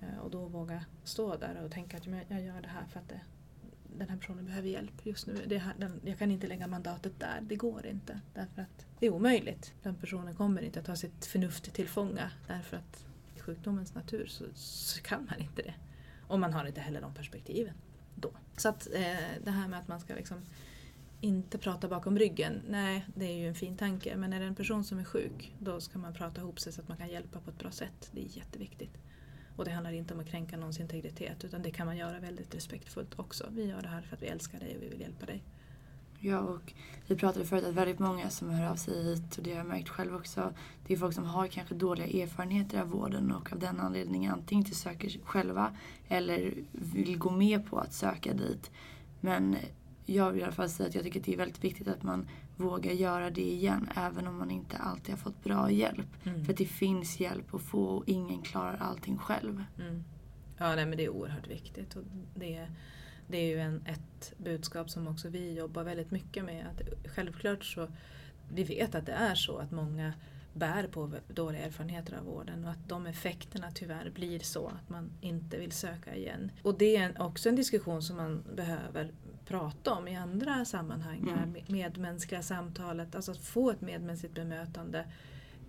Eh, 0.00 0.18
och 0.18 0.30
då 0.30 0.46
våga 0.46 0.84
stå 1.04 1.36
där 1.36 1.62
och 1.64 1.70
tänka 1.70 1.96
att 1.96 2.06
jag 2.06 2.42
gör 2.42 2.62
det 2.62 2.68
här 2.68 2.86
för 2.92 3.00
att 3.00 3.08
det, 3.08 3.20
den 3.96 4.08
här 4.08 4.16
personen 4.16 4.46
behöver 4.46 4.68
hjälp 4.68 5.06
just 5.06 5.26
nu. 5.26 5.44
Det 5.46 5.58
här, 5.58 5.74
den, 5.78 6.00
jag 6.04 6.18
kan 6.18 6.30
inte 6.30 6.46
lägga 6.46 6.66
mandatet 6.66 7.20
där, 7.20 7.40
det 7.42 7.56
går 7.56 7.86
inte. 7.86 8.20
Därför 8.34 8.62
att 8.62 8.86
det 8.98 9.06
är 9.06 9.10
omöjligt. 9.10 9.74
Den 9.82 9.94
personen 9.94 10.34
kommer 10.34 10.62
inte 10.62 10.80
att 10.80 10.86
ta 10.86 10.96
sitt 10.96 11.26
förnuft 11.26 11.72
till 11.74 11.88
fånga 11.88 12.30
därför 12.46 12.76
att 12.76 13.06
i 13.36 13.40
sjukdomens 13.40 13.94
natur 13.94 14.26
så, 14.26 14.44
så 14.54 15.02
kan 15.02 15.26
man 15.30 15.40
inte 15.40 15.62
det. 15.62 15.74
Och 16.28 16.40
man 16.40 16.52
har 16.52 16.66
inte 16.66 16.80
heller 16.80 17.00
de 17.00 17.14
perspektiven 17.14 17.74
då. 18.14 18.30
Så 18.56 18.68
att 18.68 18.86
eh, 18.94 19.16
det 19.44 19.50
här 19.50 19.68
med 19.68 19.78
att 19.78 19.88
man 19.88 20.00
ska 20.00 20.14
liksom 20.14 20.38
inte 21.20 21.58
prata 21.58 21.88
bakom 21.88 22.18
ryggen, 22.18 22.62
nej 22.68 23.06
det 23.14 23.24
är 23.24 23.36
ju 23.36 23.48
en 23.48 23.54
fin 23.54 23.76
tanke. 23.76 24.16
Men 24.16 24.32
är 24.32 24.40
det 24.40 24.46
en 24.46 24.54
person 24.54 24.84
som 24.84 24.98
är 24.98 25.04
sjuk, 25.04 25.54
då 25.58 25.80
ska 25.80 25.98
man 25.98 26.14
prata 26.14 26.40
ihop 26.40 26.60
sig 26.60 26.72
så 26.72 26.80
att 26.80 26.88
man 26.88 26.96
kan 26.96 27.08
hjälpa 27.08 27.40
på 27.40 27.50
ett 27.50 27.58
bra 27.58 27.70
sätt. 27.70 28.10
Det 28.12 28.20
är 28.20 28.36
jätteviktigt. 28.36 28.98
Och 29.58 29.64
det 29.64 29.70
handlar 29.70 29.92
inte 29.92 30.14
om 30.14 30.20
att 30.20 30.26
kränka 30.26 30.56
någons 30.56 30.80
integritet 30.80 31.44
utan 31.44 31.62
det 31.62 31.70
kan 31.70 31.86
man 31.86 31.96
göra 31.96 32.20
väldigt 32.20 32.54
respektfullt 32.54 33.18
också. 33.18 33.46
Vi 33.50 33.64
gör 33.64 33.82
det 33.82 33.88
här 33.88 34.02
för 34.02 34.16
att 34.16 34.22
vi 34.22 34.26
älskar 34.26 34.60
dig 34.60 34.76
och 34.76 34.82
vi 34.82 34.88
vill 34.88 35.00
hjälpa 35.00 35.26
dig. 35.26 35.42
Ja, 36.20 36.38
och 36.38 36.72
vi 37.06 37.16
pratade 37.16 37.44
förut 37.44 37.64
att 37.64 37.74
väldigt 37.74 37.98
många 37.98 38.30
som 38.30 38.50
hör 38.50 38.70
av 38.70 38.76
sig 38.76 39.02
hit, 39.02 39.36
och 39.36 39.42
det 39.42 39.50
har 39.50 39.58
jag 39.58 39.66
märkt 39.66 39.88
själv 39.88 40.14
också, 40.14 40.52
det 40.86 40.94
är 40.94 40.98
folk 40.98 41.14
som 41.14 41.24
har 41.24 41.46
kanske 41.46 41.74
dåliga 41.74 42.22
erfarenheter 42.22 42.80
av 42.80 42.88
vården 42.88 43.32
och 43.32 43.52
av 43.52 43.58
den 43.58 43.80
anledningen 43.80 44.32
antingen 44.32 44.64
inte 44.64 44.76
söker 44.76 45.18
själva 45.24 45.76
eller 46.08 46.54
vill 46.72 47.18
gå 47.18 47.30
med 47.30 47.66
på 47.66 47.78
att 47.78 47.92
söka 47.92 48.32
dit. 48.34 48.70
Men 49.20 49.56
jag 50.06 50.30
vill 50.32 50.40
i 50.40 50.44
alla 50.44 50.52
fall 50.52 50.70
säga 50.70 50.88
att 50.88 50.94
jag 50.94 51.04
tycker 51.04 51.20
att 51.20 51.26
det 51.26 51.32
är 51.32 51.36
väldigt 51.36 51.64
viktigt 51.64 51.88
att 51.88 52.02
man 52.02 52.28
vågar 52.58 52.92
göra 52.92 53.30
det 53.30 53.50
igen 53.50 53.88
även 53.96 54.26
om 54.26 54.38
man 54.38 54.50
inte 54.50 54.76
alltid 54.76 55.10
har 55.10 55.18
fått 55.18 55.44
bra 55.44 55.70
hjälp. 55.70 56.26
Mm. 56.26 56.44
För 56.44 56.52
det 56.52 56.64
finns 56.64 57.20
hjälp 57.20 57.54
att 57.54 57.62
få 57.62 57.84
och 57.84 58.04
ingen 58.06 58.42
klarar 58.42 58.76
allting 58.80 59.18
själv. 59.18 59.64
Mm. 59.78 60.04
Ja, 60.58 60.74
nej, 60.74 60.86
men 60.86 60.98
det 60.98 61.04
är 61.04 61.08
oerhört 61.08 61.48
viktigt. 61.48 61.96
Och 61.96 62.02
det, 62.34 62.68
det 63.28 63.38
är 63.38 63.46
ju 63.46 63.60
en, 63.60 63.86
ett 63.86 64.32
budskap 64.36 64.90
som 64.90 65.08
också 65.08 65.28
vi 65.28 65.54
jobbar 65.54 65.84
väldigt 65.84 66.10
mycket 66.10 66.44
med. 66.44 66.66
Att 66.66 67.10
självklart 67.10 67.64
så, 67.64 67.88
vi 68.52 68.64
vet 68.64 68.94
att 68.94 69.06
det 69.06 69.12
är 69.12 69.34
så 69.34 69.58
att 69.58 69.70
många 69.70 70.12
bär 70.52 70.86
på 70.86 71.12
dåliga 71.28 71.62
erfarenheter 71.62 72.16
av 72.16 72.24
vården 72.24 72.64
och 72.64 72.70
att 72.70 72.88
de 72.88 73.06
effekterna 73.06 73.70
tyvärr 73.74 74.10
blir 74.10 74.38
så 74.38 74.66
att 74.66 74.88
man 74.88 75.10
inte 75.20 75.58
vill 75.58 75.72
söka 75.72 76.14
igen. 76.14 76.50
Och 76.62 76.78
det 76.78 76.96
är 76.96 77.22
också 77.22 77.48
en 77.48 77.56
diskussion 77.56 78.02
som 78.02 78.16
man 78.16 78.44
behöver 78.54 79.12
prata 79.48 79.92
om 79.92 80.08
i 80.08 80.16
andra 80.16 80.64
sammanhang. 80.64 81.18
Mm. 81.18 81.52
Det 81.52 81.72
medmänskliga 81.72 82.42
samtalet, 82.42 83.14
alltså 83.14 83.32
att 83.32 83.38
få 83.38 83.70
ett 83.70 83.80
medmänskligt 83.80 84.34
bemötande 84.34 85.04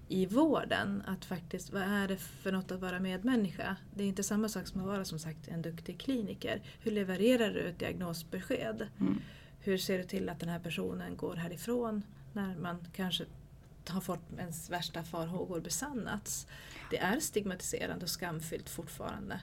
i 0.07 0.25
vården. 0.25 1.03
Att 1.07 1.25
faktiskt, 1.25 1.73
vad 1.73 1.81
är 1.81 2.07
det 2.07 2.17
för 2.17 2.51
något 2.51 2.71
att 2.71 2.79
vara 2.79 2.99
medmänniska? 2.99 3.75
Det 3.95 4.03
är 4.03 4.07
inte 4.07 4.23
samma 4.23 4.49
sak 4.49 4.67
som 4.67 4.81
att 4.81 4.87
vara 4.87 5.05
som 5.05 5.19
sagt 5.19 5.47
en 5.47 5.61
duktig 5.61 5.99
kliniker. 5.99 6.61
Hur 6.79 6.91
levererar 6.91 7.49
du 7.49 7.59
ett 7.59 7.79
diagnosbesked? 7.79 8.87
Mm. 8.99 9.21
Hur 9.59 9.77
ser 9.77 9.97
du 9.97 10.03
till 10.03 10.29
att 10.29 10.39
den 10.39 10.49
här 10.49 10.59
personen 10.59 11.17
går 11.17 11.35
härifrån 11.35 12.03
när 12.33 12.55
man 12.55 12.87
kanske 12.95 13.25
har 13.87 14.01
fått 14.01 14.33
ens 14.37 14.69
värsta 14.69 15.03
farhågor 15.03 15.59
besannats. 15.59 16.47
Det 16.91 16.97
är 16.97 17.19
stigmatiserande 17.19 18.03
och 18.03 18.09
skamfyllt 18.09 18.69
fortfarande. 18.69 19.41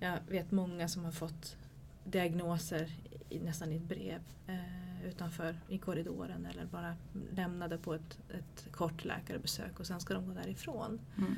Jag 0.00 0.18
vet 0.28 0.50
många 0.50 0.88
som 0.88 1.04
har 1.04 1.12
fått 1.12 1.56
diagnoser 2.04 2.88
i, 3.28 3.38
nästan 3.38 3.72
i 3.72 3.76
ett 3.76 3.82
brev 3.82 4.20
eh, 4.46 5.06
utanför 5.08 5.56
i 5.68 5.78
korridoren 5.78 6.46
eller 6.46 6.64
bara 6.64 6.96
lämnade 7.34 7.78
på 7.78 7.94
ett, 7.94 8.18
ett 8.30 8.72
kort 8.72 9.04
läkarbesök 9.04 9.80
och 9.80 9.86
sen 9.86 10.00
ska 10.00 10.14
de 10.14 10.26
gå 10.26 10.34
därifrån. 10.34 11.00
Mm. 11.18 11.34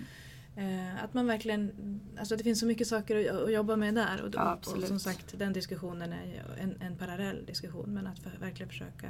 Eh, 0.57 1.05
att 1.05 1.15
man 1.15 1.27
verkligen, 1.27 2.01
alltså 2.19 2.37
det 2.37 2.45
finns 2.45 2.61
så 2.61 2.67
mycket 2.67 2.87
saker 2.87 3.31
att, 3.31 3.43
att 3.43 3.53
jobba 3.53 3.77
med 3.77 3.95
där 3.95 4.23
och, 4.23 4.35
ja, 4.35 4.55
och, 4.55 4.83
som 4.83 5.01
sagt 5.01 5.39
den 5.39 5.53
diskussionen 5.53 6.13
är 6.13 6.45
en, 6.59 6.77
en 6.81 6.97
parallell 6.97 7.47
diskussion 7.47 7.95
men 7.95 8.07
att 8.07 8.19
för, 8.19 8.31
verkligen 8.41 8.69
försöka 8.69 9.09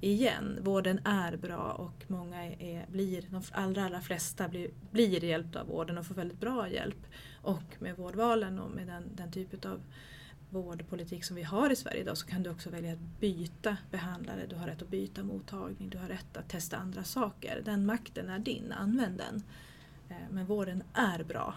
igen, 0.00 0.58
vården 0.62 1.00
är 1.04 1.36
bra 1.36 1.72
och 1.72 2.04
många 2.06 2.44
är, 2.44 2.86
blir, 2.88 3.24
de 3.30 3.42
allra, 3.52 3.84
allra 3.84 4.00
flesta 4.00 4.48
blir, 4.48 4.70
blir 4.90 5.24
hjälpta 5.24 5.60
av 5.60 5.66
vården 5.66 5.98
och 5.98 6.06
får 6.06 6.14
väldigt 6.14 6.40
bra 6.40 6.68
hjälp. 6.68 7.06
Och 7.42 7.76
med 7.78 7.96
vårdvalen 7.96 8.58
och 8.58 8.70
med 8.70 8.86
den, 8.86 9.02
den 9.14 9.32
typ 9.32 9.64
av 9.64 9.80
vårdpolitik 10.54 11.24
som 11.24 11.36
vi 11.36 11.42
har 11.42 11.70
i 11.70 11.76
Sverige 11.76 12.00
idag 12.00 12.18
så 12.18 12.26
kan 12.26 12.42
du 12.42 12.50
också 12.50 12.70
välja 12.70 12.92
att 12.92 13.20
byta 13.20 13.76
behandlare, 13.90 14.46
du 14.46 14.56
har 14.56 14.66
rätt 14.66 14.82
att 14.82 14.88
byta 14.88 15.22
mottagning, 15.22 15.88
du 15.88 15.98
har 15.98 16.08
rätt 16.08 16.36
att 16.36 16.48
testa 16.48 16.76
andra 16.76 17.04
saker. 17.04 17.62
Den 17.64 17.86
makten 17.86 18.28
är 18.28 18.38
din, 18.38 18.72
använd 18.72 19.18
den. 19.18 19.42
Eh, 20.08 20.16
men 20.30 20.46
vården 20.46 20.82
är 20.94 21.24
bra. 21.24 21.54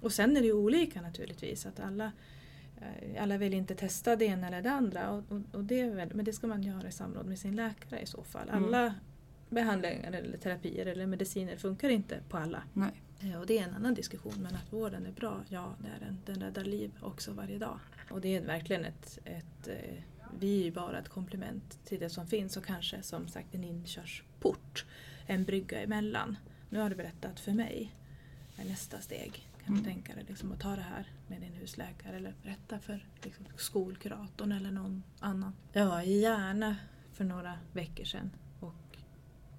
Och 0.00 0.12
sen 0.12 0.36
är 0.36 0.42
det 0.42 0.52
olika 0.52 1.02
naturligtvis, 1.02 1.66
att 1.66 1.80
alla, 1.80 2.12
eh, 2.80 3.22
alla 3.22 3.38
vill 3.38 3.54
inte 3.54 3.74
testa 3.74 4.16
det 4.16 4.24
ena 4.24 4.46
eller 4.46 4.62
det 4.62 4.70
andra. 4.70 5.10
Och, 5.10 5.24
och, 5.32 5.40
och 5.52 5.64
det 5.64 5.90
väl, 5.90 6.14
men 6.14 6.24
det 6.24 6.32
ska 6.32 6.46
man 6.46 6.62
göra 6.62 6.88
i 6.88 6.92
samråd 6.92 7.26
med 7.26 7.38
sin 7.38 7.56
läkare 7.56 8.00
i 8.00 8.06
så 8.06 8.22
fall. 8.22 8.48
Mm. 8.48 8.64
Alla 8.64 8.94
behandlingar 9.50 10.12
eller 10.12 10.38
terapier 10.38 10.86
eller 10.86 11.06
mediciner 11.06 11.56
funkar 11.56 11.88
inte 11.88 12.20
på 12.28 12.36
alla. 12.36 12.62
Nej. 12.72 13.02
Eh, 13.20 13.40
Och 13.40 13.46
det 13.46 13.58
är 13.58 13.64
en 13.64 13.74
annan 13.74 13.94
diskussion 13.94 14.34
men 14.36 14.54
att 14.54 14.72
vården 14.72 15.06
är 15.06 15.12
bra, 15.12 15.40
ja 15.48 15.74
det 15.78 15.88
är 15.88 16.06
den. 16.06 16.18
Den 16.26 16.42
räddar 16.42 16.64
liv 16.64 16.90
också 17.00 17.32
varje 17.32 17.58
dag. 17.58 17.78
Och 18.10 18.20
det 18.20 18.36
är 18.36 18.40
verkligen 18.40 18.84
ett, 18.84 19.18
ett 19.24 19.68
eh, 19.68 20.02
vi 20.40 20.60
är 20.60 20.64
ju 20.64 20.70
bara 20.72 20.98
ett 20.98 21.08
komplement 21.08 21.84
till 21.84 22.00
det 22.00 22.10
som 22.10 22.26
finns 22.26 22.56
och 22.56 22.64
kanske 22.64 23.02
som 23.02 23.28
sagt 23.28 23.54
en 23.54 23.64
inkörsport. 23.64 24.84
En 25.26 25.44
brygga 25.44 25.80
emellan. 25.82 26.36
Nu 26.70 26.78
har 26.78 26.90
du 26.90 26.96
berättat 26.96 27.40
för 27.40 27.52
mig. 27.52 27.94
Är 28.56 28.64
nästa 28.64 29.00
steg? 29.00 29.48
Kan 29.64 29.72
Mm. 29.74 29.82
du 29.82 29.90
tänka 29.90 30.14
dig 30.14 30.24
liksom 30.28 30.52
att 30.52 30.60
ta 30.60 30.76
det 30.76 30.82
här 30.82 31.06
med 31.26 31.40
din 31.40 31.52
husläkare 31.52 32.16
eller 32.16 32.34
berätta 32.42 32.78
för 32.80 33.06
liksom, 33.22 33.46
skolkuratorn 33.56 34.52
eller 34.52 34.70
någon 34.70 35.02
annan? 35.20 35.52
Jag 35.72 35.86
var 35.86 36.02
gärna 36.02 36.76
för 37.12 37.24
några 37.24 37.58
veckor 37.72 38.04
sedan 38.04 38.30
och 38.60 38.96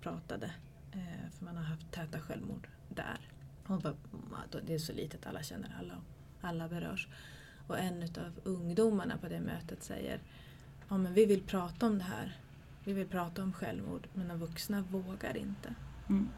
pratade. 0.01 0.51
Eh, 0.91 1.29
för 1.37 1.45
man 1.45 1.57
har 1.57 1.63
haft 1.63 1.91
täta 1.91 2.19
självmord 2.19 2.67
där. 2.89 3.19
Och 3.67 3.81
bara, 3.81 3.95
det 4.65 4.73
är 4.73 4.79
så 4.79 4.93
litet, 4.93 5.25
alla 5.25 5.43
känner 5.43 5.75
alla 5.79 5.93
och 5.97 6.03
alla 6.47 6.67
berörs. 6.69 7.07
Och 7.69 7.79
en 7.79 8.03
av 8.03 8.39
ungdomarna 8.43 9.17
på 9.17 9.27
det 9.27 9.39
mötet 9.39 9.83
säger 9.83 10.19
ja, 10.89 10.97
men 10.97 11.13
vi 11.13 11.25
vill 11.25 11.41
prata 11.41 11.87
om 11.87 11.97
det 11.97 12.03
här. 12.03 12.37
Vi 12.83 12.93
vill 12.93 13.07
prata 13.07 13.43
om 13.43 13.53
självmord 13.53 14.07
men 14.13 14.27
de 14.27 14.39
vuxna 14.39 14.81
vågar 14.81 15.37
inte. 15.37 15.73
Mm. 16.09 16.29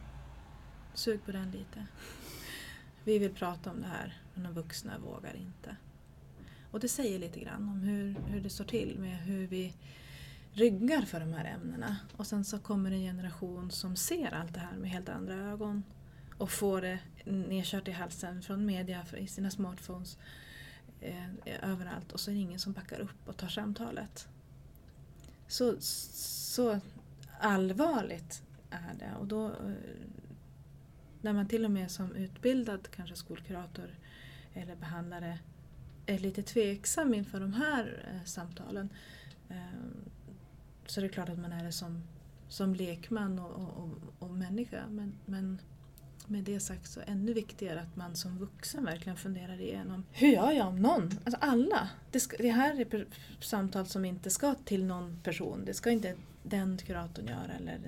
Sug 0.94 1.26
på 1.26 1.32
den 1.32 1.52
lite. 1.52 1.86
Vi 3.04 3.20
vill 3.20 3.34
prata 3.34 3.72
om 3.72 3.82
det 3.82 3.88
här 3.88 4.22
men 4.34 4.44
de 4.44 4.54
vuxna 4.54 5.00
vågar 5.00 5.36
inte. 5.36 5.76
Och 6.72 6.80
det 6.80 6.88
säger 6.88 7.20
lite 7.20 7.40
grann 7.40 7.70
om 7.70 7.82
hur, 7.82 8.16
hur 8.28 8.42
det 8.42 8.50
står 8.50 8.66
till 8.66 9.00
med 9.00 9.18
hur 9.18 9.48
vi 9.48 9.74
ryggar 10.54 11.02
för 11.02 11.20
de 11.20 11.34
här 11.34 11.46
ämnena. 11.46 11.98
Och 12.18 12.28
sen 12.28 12.46
så 12.46 12.60
kommer 12.60 12.92
en 12.92 13.02
generation 13.02 13.72
som 13.72 13.96
ser 13.96 14.34
allt 14.34 14.54
det 14.54 14.60
här 14.60 14.78
med 14.78 14.90
helt 14.90 15.10
andra 15.10 15.36
ögon 15.36 15.84
och 16.38 16.52
får 16.52 16.82
det 16.82 17.00
nedkört 17.26 17.88
i 17.88 17.92
halsen 17.92 18.42
från 18.42 18.66
media, 18.66 19.06
i 19.18 19.28
sina 19.28 19.52
smartphones, 19.52 20.18
eh, 21.02 21.72
överallt 21.72 22.12
och 22.12 22.20
så 22.20 22.32
är 22.32 22.36
det 22.36 22.42
ingen 22.42 22.60
som 22.60 22.74
backar 22.74 23.00
upp 23.00 23.28
och 23.28 23.38
tar 23.38 23.48
samtalet. 23.48 24.28
Så, 25.48 25.76
så 25.80 26.80
allvarligt 27.40 28.44
är 28.70 28.94
det 29.00 29.16
och 29.20 29.28
då 29.28 29.46
eh, 29.46 29.74
när 31.22 31.34
man 31.34 31.48
till 31.48 31.66
och 31.66 31.72
med 31.72 31.92
som 31.92 32.16
utbildad 32.16 32.88
kanske 32.92 33.16
skolkurator 33.16 33.96
eller 34.54 34.76
behandlare 34.76 35.40
är 36.06 36.20
lite 36.20 36.44
tveksam 36.44 37.14
inför 37.14 37.40
de 37.40 37.54
här 37.54 38.14
eh, 38.14 38.26
samtalen 38.26 38.90
eh, 39.50 39.56
så 40.86 41.00
är 41.00 41.04
det 41.04 41.10
klart 41.10 41.30
att 41.30 41.40
man 41.40 41.52
är 41.52 41.64
det 41.64 41.72
som, 41.72 42.04
som 42.48 42.76
lekman 42.76 43.40
och, 43.40 43.52
och, 43.52 43.84
och, 43.84 43.92
och 44.20 44.30
människa. 44.30 44.84
Men, 44.90 45.14
men 45.26 45.62
med 46.30 46.44
det 46.44 46.60
sagt 46.60 46.92
så 46.92 47.02
ännu 47.08 47.34
viktigare 47.34 47.80
att 47.80 47.96
man 47.96 48.16
som 48.16 48.38
vuxen 48.38 48.86
verkligen 48.86 49.18
funderar 49.18 49.62
igenom 49.62 50.04
hur 50.12 50.28
gör 50.28 50.52
jag 50.52 50.68
om 50.68 50.82
någon? 50.82 51.04
Alltså 51.04 51.38
alla. 51.42 51.90
Det, 52.12 52.20
ska, 52.20 52.38
det 52.38 52.50
här 52.50 52.80
är 52.80 53.06
samtal 53.40 53.86
som 53.86 54.06
inte 54.06 54.30
ska 54.30 54.56
till 54.56 54.86
någon 54.86 55.20
person. 55.24 55.66
Det 55.66 55.74
ska 55.74 55.92
inte 55.92 56.16
den 56.44 56.78
kuratorn 56.78 57.28
göra 57.28 57.54
eller 57.60 57.80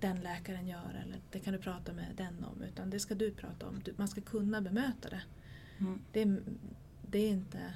den 0.00 0.20
läkaren 0.20 0.68
göra 0.68 0.98
eller 1.02 1.20
det 1.30 1.38
kan 1.38 1.52
du 1.52 1.58
prata 1.58 1.92
med 1.92 2.06
den 2.16 2.44
om 2.44 2.62
utan 2.62 2.90
det 2.90 3.00
ska 3.00 3.14
du 3.14 3.30
prata 3.30 3.66
om. 3.66 3.80
Du, 3.84 3.94
man 3.96 4.08
ska 4.08 4.20
kunna 4.20 4.60
bemöta 4.60 5.08
det. 5.08 5.22
Mm. 5.78 6.00
Det 6.12 6.22
är, 6.22 6.38
det, 7.10 7.18
är 7.18 7.28
inte, 7.28 7.74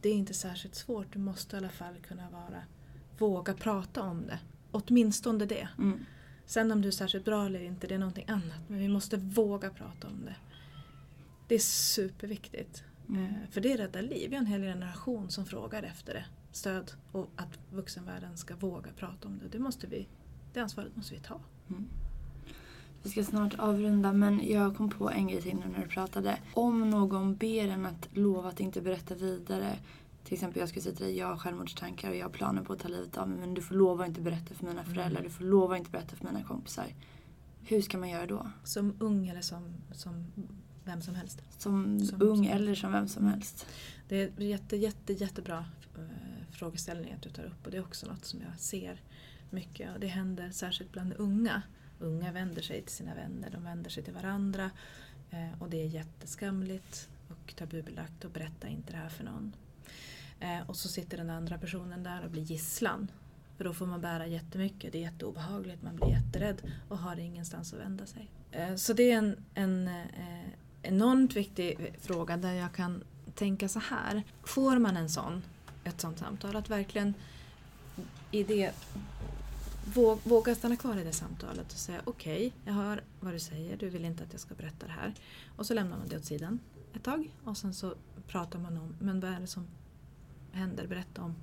det 0.00 0.08
är 0.08 0.14
inte 0.14 0.34
särskilt 0.34 0.74
svårt. 0.74 1.12
Du 1.12 1.18
måste 1.18 1.56
i 1.56 1.58
alla 1.58 1.68
fall 1.68 1.94
kunna 2.08 2.30
vara, 2.30 2.62
våga 3.18 3.54
prata 3.54 4.02
om 4.02 4.26
det. 4.26 4.38
Åtminstone 4.70 5.46
det. 5.46 5.68
Mm. 5.78 6.04
Sen 6.46 6.72
om 6.72 6.82
du 6.82 6.88
är 6.88 6.92
särskilt 6.92 7.24
bra 7.24 7.46
eller 7.46 7.62
inte, 7.62 7.86
det 7.86 7.94
är 7.94 7.98
någonting 7.98 8.24
annat. 8.28 8.60
Men 8.68 8.78
vi 8.78 8.88
måste 8.88 9.16
våga 9.16 9.70
prata 9.70 10.08
om 10.08 10.24
det. 10.24 10.36
Det 11.48 11.54
är 11.54 11.58
superviktigt. 11.58 12.84
Mm. 13.08 13.24
Eh, 13.24 13.30
För 13.50 13.60
det 13.60 13.76
räddar 13.76 14.02
liv. 14.02 14.30
Vi 14.30 14.36
har 14.36 14.40
en 14.42 14.46
hel 14.46 14.62
generation 14.62 15.30
som 15.30 15.46
frågar 15.46 15.82
efter 15.82 16.14
det. 16.14 16.24
Stöd 16.52 16.92
och 17.12 17.30
att 17.36 17.58
vuxenvärlden 17.70 18.36
ska 18.36 18.56
våga 18.56 18.90
prata 18.96 19.28
om 19.28 19.38
det. 19.38 19.48
Det, 19.48 19.58
måste 19.58 19.86
vi, 19.86 20.08
det 20.52 20.60
ansvaret 20.60 20.96
måste 20.96 21.14
vi 21.14 21.20
ta. 21.20 21.40
Mm. 21.70 21.88
Vi 23.02 23.10
ska 23.10 23.24
snart 23.24 23.54
avrunda 23.58 24.12
men 24.12 24.48
jag 24.48 24.76
kom 24.76 24.90
på 24.90 25.10
en 25.10 25.28
grej 25.28 25.42
till 25.42 25.54
nu 25.54 25.66
när 25.72 25.82
du 25.82 25.88
pratade. 25.88 26.38
Om 26.54 26.90
någon 26.90 27.36
ber 27.36 27.68
en 27.68 27.86
att 27.86 28.08
lova 28.12 28.48
att 28.48 28.60
inte 28.60 28.80
berätta 28.80 29.14
vidare. 29.14 29.78
Till 30.24 30.34
exempel 30.34 30.60
jag 30.60 30.68
skulle 30.68 30.82
säga 30.82 30.94
till 30.96 31.04
dig, 31.06 31.16
jag 31.18 31.26
har 31.26 31.36
självmordstankar 31.36 32.10
och 32.10 32.16
jag 32.16 32.24
har 32.24 32.30
planer 32.30 32.62
på 32.62 32.72
att 32.72 32.78
ta 32.78 32.88
livet 32.88 33.16
av 33.18 33.28
mig 33.28 33.38
men 33.38 33.54
du 33.54 33.62
får 33.62 33.74
lova 33.74 34.04
att 34.04 34.08
inte 34.08 34.20
berätta 34.20 34.54
för 34.54 34.66
mina 34.66 34.84
föräldrar, 34.84 35.22
du 35.22 35.30
får 35.30 35.44
lova 35.44 35.74
att 35.74 35.78
inte 35.78 35.90
berätta 35.90 36.16
för 36.16 36.24
mina 36.24 36.42
kompisar. 36.42 36.86
Hur 37.62 37.82
ska 37.82 37.98
man 37.98 38.08
göra 38.08 38.26
då? 38.26 38.50
Som 38.64 38.96
ung 38.98 39.28
eller 39.28 39.40
som, 39.40 39.74
som 39.92 40.26
vem 40.84 41.02
som 41.02 41.14
helst. 41.14 41.42
Som, 41.58 42.00
Som- 42.00 42.22
ung 42.22 42.36
som- 42.36 42.46
eller 42.56 42.74
som 42.74 42.92
vem 42.92 43.08
som 43.08 43.26
helst. 43.26 43.66
Det 44.08 44.16
är 44.22 44.40
jätte, 44.42 44.76
jätte, 44.76 45.12
jättebra 45.12 45.64
eh, 45.98 46.04
frågeställning 46.50 47.12
att 47.12 47.22
du 47.22 47.30
tar 47.30 47.44
upp 47.44 47.64
och 47.64 47.70
det 47.70 47.76
är 47.76 47.80
också 47.82 48.06
något 48.06 48.24
som 48.24 48.40
jag 48.40 48.60
ser 48.60 49.00
mycket 49.50 49.94
och 49.94 50.00
det 50.00 50.06
händer 50.06 50.50
särskilt 50.50 50.92
bland 50.92 51.12
unga. 51.18 51.62
Unga 51.98 52.32
vänder 52.32 52.62
sig 52.62 52.82
till 52.82 52.94
sina 52.94 53.14
vänner, 53.14 53.50
de 53.50 53.64
vänder 53.64 53.90
sig 53.90 54.02
till 54.02 54.14
varandra 54.14 54.70
eh, 55.30 55.62
och 55.62 55.70
det 55.70 55.82
är 55.82 55.86
jätteskamligt 55.86 57.08
och 57.28 57.54
tabubelagt 57.56 58.24
och 58.24 58.30
berätta 58.30 58.68
inte 58.68 58.92
det 58.92 58.98
här 58.98 59.08
för 59.08 59.24
någon. 59.24 59.52
Eh, 60.44 60.60
och 60.66 60.76
så 60.76 60.88
sitter 60.88 61.16
den 61.16 61.30
andra 61.30 61.58
personen 61.58 62.02
där 62.02 62.24
och 62.24 62.30
blir 62.30 62.42
gisslan. 62.42 63.10
För 63.56 63.64
då 63.64 63.72
får 63.72 63.86
man 63.86 64.00
bära 64.00 64.26
jättemycket, 64.26 64.92
det 64.92 64.98
är 64.98 65.02
jätteobehagligt, 65.02 65.82
man 65.82 65.96
blir 65.96 66.08
jätterädd 66.08 66.62
och 66.88 66.98
har 66.98 67.16
ingenstans 67.16 67.72
att 67.72 67.80
vända 67.80 68.06
sig. 68.06 68.30
Eh, 68.50 68.74
så 68.74 68.92
det 68.92 69.10
är 69.10 69.18
en, 69.18 69.44
en 69.54 69.88
eh, 69.88 70.48
enormt 70.82 71.36
viktig 71.36 71.94
fråga 72.00 72.36
där 72.36 72.52
jag 72.52 72.72
kan 72.72 73.04
tänka 73.34 73.68
så 73.68 73.78
här. 73.78 74.22
Får 74.42 74.78
man 74.78 74.96
en 74.96 75.08
sån, 75.08 75.42
ett 75.84 76.00
sånt 76.00 76.18
samtal, 76.18 76.56
att 76.56 76.70
verkligen 76.70 77.14
i 78.30 78.44
det 78.44 78.72
våga 80.24 80.54
stanna 80.54 80.76
kvar 80.76 80.96
i 80.96 81.04
det 81.04 81.12
samtalet 81.12 81.72
och 81.72 81.78
säga 81.78 82.00
okej, 82.04 82.52
jag 82.64 82.72
hör 82.72 83.02
vad 83.20 83.32
du 83.32 83.38
säger, 83.38 83.76
du 83.76 83.88
vill 83.88 84.04
inte 84.04 84.24
att 84.24 84.32
jag 84.32 84.40
ska 84.40 84.54
berätta 84.54 84.86
det 84.86 84.92
här. 84.92 85.14
Och 85.56 85.66
så 85.66 85.74
lämnar 85.74 85.98
man 85.98 86.08
det 86.08 86.16
åt 86.16 86.24
sidan 86.24 86.58
ett 86.94 87.02
tag 87.02 87.30
och 87.44 87.56
sen 87.56 87.74
så 87.74 87.94
pratar 88.26 88.58
man 88.58 88.76
om, 88.76 88.96
men 88.98 89.20
vad 89.20 89.30
är 89.30 89.40
det 89.40 89.46
som 89.46 89.66
händer? 90.54 90.86
Berätta 90.86 91.22
om 91.22 91.34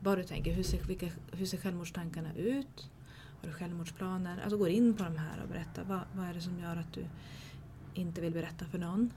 vad 0.00 0.18
du 0.18 0.24
tänker, 0.24 0.52
hur 0.52 0.62
ser, 0.62 0.84
vilka, 0.84 1.10
hur 1.32 1.46
ser 1.46 1.58
självmordstankarna 1.58 2.34
ut? 2.34 2.90
Har 3.40 3.48
du 3.48 3.52
självmordsplaner? 3.52 4.40
Alltså 4.42 4.58
går 4.58 4.68
in 4.68 4.94
på 4.94 5.04
de 5.04 5.16
här 5.16 5.42
och 5.42 5.48
berätta 5.48 5.84
vad, 5.84 6.00
vad 6.12 6.26
är 6.26 6.34
det 6.34 6.40
som 6.40 6.58
gör 6.58 6.76
att 6.76 6.92
du 6.92 7.06
inte 7.94 8.20
vill 8.20 8.32
berätta 8.32 8.64
för 8.64 8.78
någon? 8.78 9.12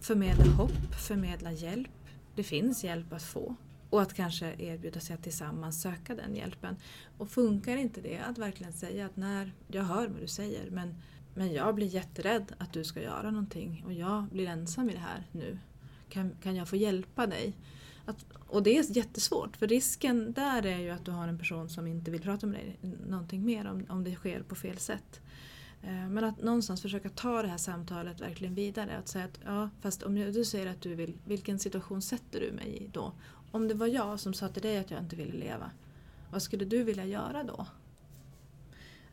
Förmedla 0.00 0.44
hopp, 0.44 0.94
förmedla 1.06 1.52
hjälp. 1.52 1.90
Det 2.34 2.42
finns 2.42 2.84
hjälp 2.84 3.12
att 3.12 3.22
få. 3.22 3.56
Och 3.90 4.02
att 4.02 4.14
kanske 4.14 4.54
erbjuda 4.58 5.00
sig 5.00 5.14
att 5.14 5.22
tillsammans 5.22 5.82
söka 5.82 6.14
den 6.14 6.36
hjälpen. 6.36 6.76
Och 7.18 7.28
funkar 7.28 7.76
inte 7.76 8.00
det, 8.00 8.18
att 8.18 8.38
verkligen 8.38 8.72
säga 8.72 9.06
att 9.06 9.16
när, 9.16 9.52
jag 9.68 9.84
hör 9.84 10.08
vad 10.08 10.20
du 10.20 10.28
säger 10.28 10.70
men, 10.70 10.94
men 11.34 11.52
jag 11.52 11.74
blir 11.74 11.86
jätterädd 11.86 12.52
att 12.58 12.72
du 12.72 12.84
ska 12.84 13.02
göra 13.02 13.30
någonting 13.30 13.82
och 13.86 13.92
jag 13.92 14.24
blir 14.24 14.46
ensam 14.46 14.90
i 14.90 14.92
det 14.92 14.98
här 14.98 15.26
nu. 15.32 15.58
Kan, 16.08 16.30
kan 16.42 16.56
jag 16.56 16.68
få 16.68 16.76
hjälpa 16.76 17.26
dig? 17.26 17.54
Att, 18.06 18.26
och 18.46 18.62
det 18.62 18.78
är 18.78 18.96
jättesvårt 18.96 19.56
för 19.56 19.66
risken 19.66 20.32
där 20.32 20.66
är 20.66 20.78
ju 20.78 20.90
att 20.90 21.04
du 21.04 21.10
har 21.10 21.28
en 21.28 21.38
person 21.38 21.68
som 21.68 21.86
inte 21.86 22.10
vill 22.10 22.22
prata 22.22 22.46
med 22.46 22.60
dig 22.60 22.78
någonting 23.06 23.44
mer 23.44 23.66
om, 23.66 23.86
om 23.88 24.04
det 24.04 24.14
sker 24.14 24.42
på 24.42 24.54
fel 24.54 24.78
sätt. 24.78 25.20
Eh, 25.82 26.08
men 26.08 26.24
att 26.24 26.42
någonstans 26.42 26.82
försöka 26.82 27.08
ta 27.08 27.42
det 27.42 27.48
här 27.48 27.56
samtalet 27.56 28.20
verkligen 28.20 28.54
vidare. 28.54 28.96
Att 28.96 29.08
säga 29.08 29.24
att 29.24 29.40
ja, 29.44 29.70
fast 29.80 30.02
om 30.02 30.14
du 30.14 30.44
säger 30.44 30.66
att 30.66 30.80
du 30.80 30.94
vill, 30.94 31.18
vilken 31.24 31.58
situation 31.58 32.02
sätter 32.02 32.40
du 32.40 32.52
mig 32.52 32.76
i 32.82 32.88
då? 32.92 33.12
Om 33.50 33.68
det 33.68 33.74
var 33.74 33.86
jag 33.86 34.20
som 34.20 34.34
sa 34.34 34.48
till 34.48 34.62
dig 34.62 34.78
att 34.78 34.90
jag 34.90 35.00
inte 35.00 35.16
ville 35.16 35.38
leva, 35.38 35.70
vad 36.30 36.42
skulle 36.42 36.64
du 36.64 36.82
vilja 36.82 37.04
göra 37.04 37.44
då? 37.44 37.66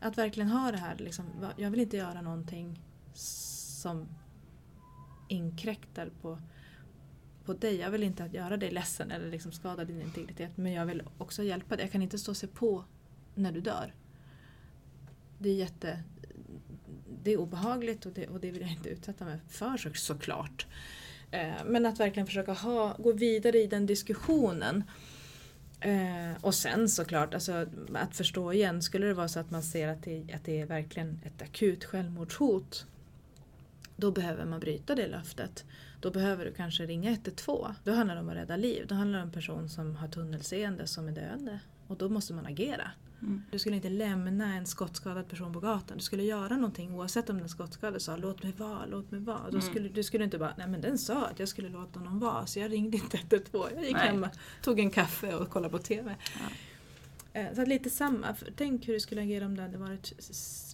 Att 0.00 0.18
verkligen 0.18 0.48
ha 0.48 0.70
det 0.70 0.78
här, 0.78 0.96
liksom, 0.98 1.24
jag 1.56 1.70
vill 1.70 1.80
inte 1.80 1.96
göra 1.96 2.22
någonting 2.22 2.80
som 3.14 4.08
inkräktar 5.28 6.10
på, 6.22 6.38
på 7.44 7.52
dig. 7.52 7.76
Jag 7.76 7.90
vill 7.90 8.02
inte 8.02 8.24
att 8.24 8.34
göra 8.34 8.56
dig 8.56 8.70
ledsen 8.70 9.10
eller 9.10 9.30
liksom 9.30 9.52
skada 9.52 9.84
din 9.84 10.02
integritet 10.02 10.50
men 10.54 10.72
jag 10.72 10.86
vill 10.86 11.02
också 11.18 11.42
hjälpa 11.42 11.76
dig. 11.76 11.84
Jag 11.84 11.92
kan 11.92 12.02
inte 12.02 12.18
stå 12.18 12.32
och 12.32 12.36
se 12.36 12.46
på 12.46 12.84
när 13.34 13.52
du 13.52 13.60
dör. 13.60 13.94
Det 15.38 15.48
är 15.48 15.54
jätte... 15.54 16.02
Det 17.22 17.32
är 17.32 17.36
obehagligt 17.36 18.06
och 18.06 18.12
det, 18.12 18.26
och 18.26 18.40
det 18.40 18.50
vill 18.50 18.62
jag 18.62 18.70
inte 18.70 18.88
utsätta 18.88 19.24
mig 19.24 19.38
för 19.48 19.76
så, 19.76 19.90
såklart. 19.94 20.66
Eh, 21.30 21.64
men 21.66 21.86
att 21.86 22.00
verkligen 22.00 22.26
försöka 22.26 22.52
ha, 22.52 22.96
gå 22.98 23.12
vidare 23.12 23.58
i 23.58 23.66
den 23.66 23.86
diskussionen. 23.86 24.84
Eh, 25.80 26.32
och 26.40 26.54
sen 26.54 26.88
såklart, 26.88 27.34
alltså, 27.34 27.66
att 27.94 28.16
förstå 28.16 28.52
igen, 28.52 28.82
skulle 28.82 29.06
det 29.06 29.14
vara 29.14 29.28
så 29.28 29.40
att 29.40 29.50
man 29.50 29.62
ser 29.62 29.88
att 29.88 30.02
det, 30.02 30.32
att 30.34 30.44
det 30.44 30.60
är 30.60 30.66
verkligen 30.66 31.20
ett 31.24 31.42
akut 31.42 31.84
självmordshot 31.84 32.86
då 33.96 34.10
behöver 34.10 34.44
man 34.44 34.60
bryta 34.60 34.94
det 34.94 35.06
löftet. 35.06 35.64
Då 36.04 36.10
behöver 36.10 36.44
du 36.44 36.52
kanske 36.52 36.86
ringa 36.86 37.10
112. 37.10 37.74
Då 37.84 37.92
handlar 37.92 38.14
det 38.14 38.20
om 38.20 38.28
att 38.28 38.36
rädda 38.36 38.56
liv. 38.56 38.86
Då 38.88 38.94
handlar 38.94 39.18
det 39.18 39.22
om 39.22 39.28
en 39.28 39.34
person 39.34 39.68
som 39.68 39.96
har 39.96 40.08
tunnelseende 40.08 40.86
som 40.86 41.08
är 41.08 41.12
döende. 41.12 41.60
Och 41.86 41.96
då 41.96 42.08
måste 42.08 42.34
man 42.34 42.46
agera. 42.46 42.90
Mm. 43.22 43.42
Du 43.50 43.58
skulle 43.58 43.76
inte 43.76 43.88
lämna 43.88 44.54
en 44.54 44.66
skottskadad 44.66 45.28
person 45.28 45.52
på 45.52 45.60
gatan. 45.60 45.96
Du 45.96 46.02
skulle 46.02 46.22
göra 46.22 46.56
någonting 46.56 46.94
oavsett 46.94 47.30
om 47.30 47.38
den 47.38 47.48
skottskadade 47.48 48.00
sa 48.00 48.16
låt 48.16 48.42
mig 48.42 48.52
vara, 48.52 48.86
låt 48.86 49.10
mig 49.10 49.20
vara. 49.20 49.48
Mm. 49.48 49.60
skulle, 49.60 49.88
du 49.88 50.02
skulle 50.02 50.24
inte 50.24 50.38
bara, 50.38 50.54
nej 50.58 50.68
men 50.68 50.80
den 50.80 50.98
sa 50.98 51.26
att 51.26 51.38
jag 51.38 51.48
skulle 51.48 51.68
låta 51.68 51.98
honom 51.98 52.18
vara 52.18 52.46
så 52.46 52.58
jag 52.58 52.72
ringde 52.72 52.96
inte 52.96 53.16
112. 53.16 53.70
Jag 53.74 53.84
gick 53.84 53.92
nej. 53.92 54.06
hemma, 54.06 54.30
tog 54.62 54.80
en 54.80 54.90
kaffe 54.90 55.34
och 55.34 55.50
kollade 55.50 55.72
på 55.72 55.78
TV. 55.78 56.16
Ja. 56.34 57.40
Eh, 57.40 57.54
så 57.54 57.64
lite 57.64 57.90
samma, 57.90 58.34
tänk 58.56 58.88
hur 58.88 58.94
du 58.94 59.00
skulle 59.00 59.22
agera 59.22 59.46
om 59.46 59.56
det 59.56 59.62
hade 59.62 59.78
varit 59.78 60.12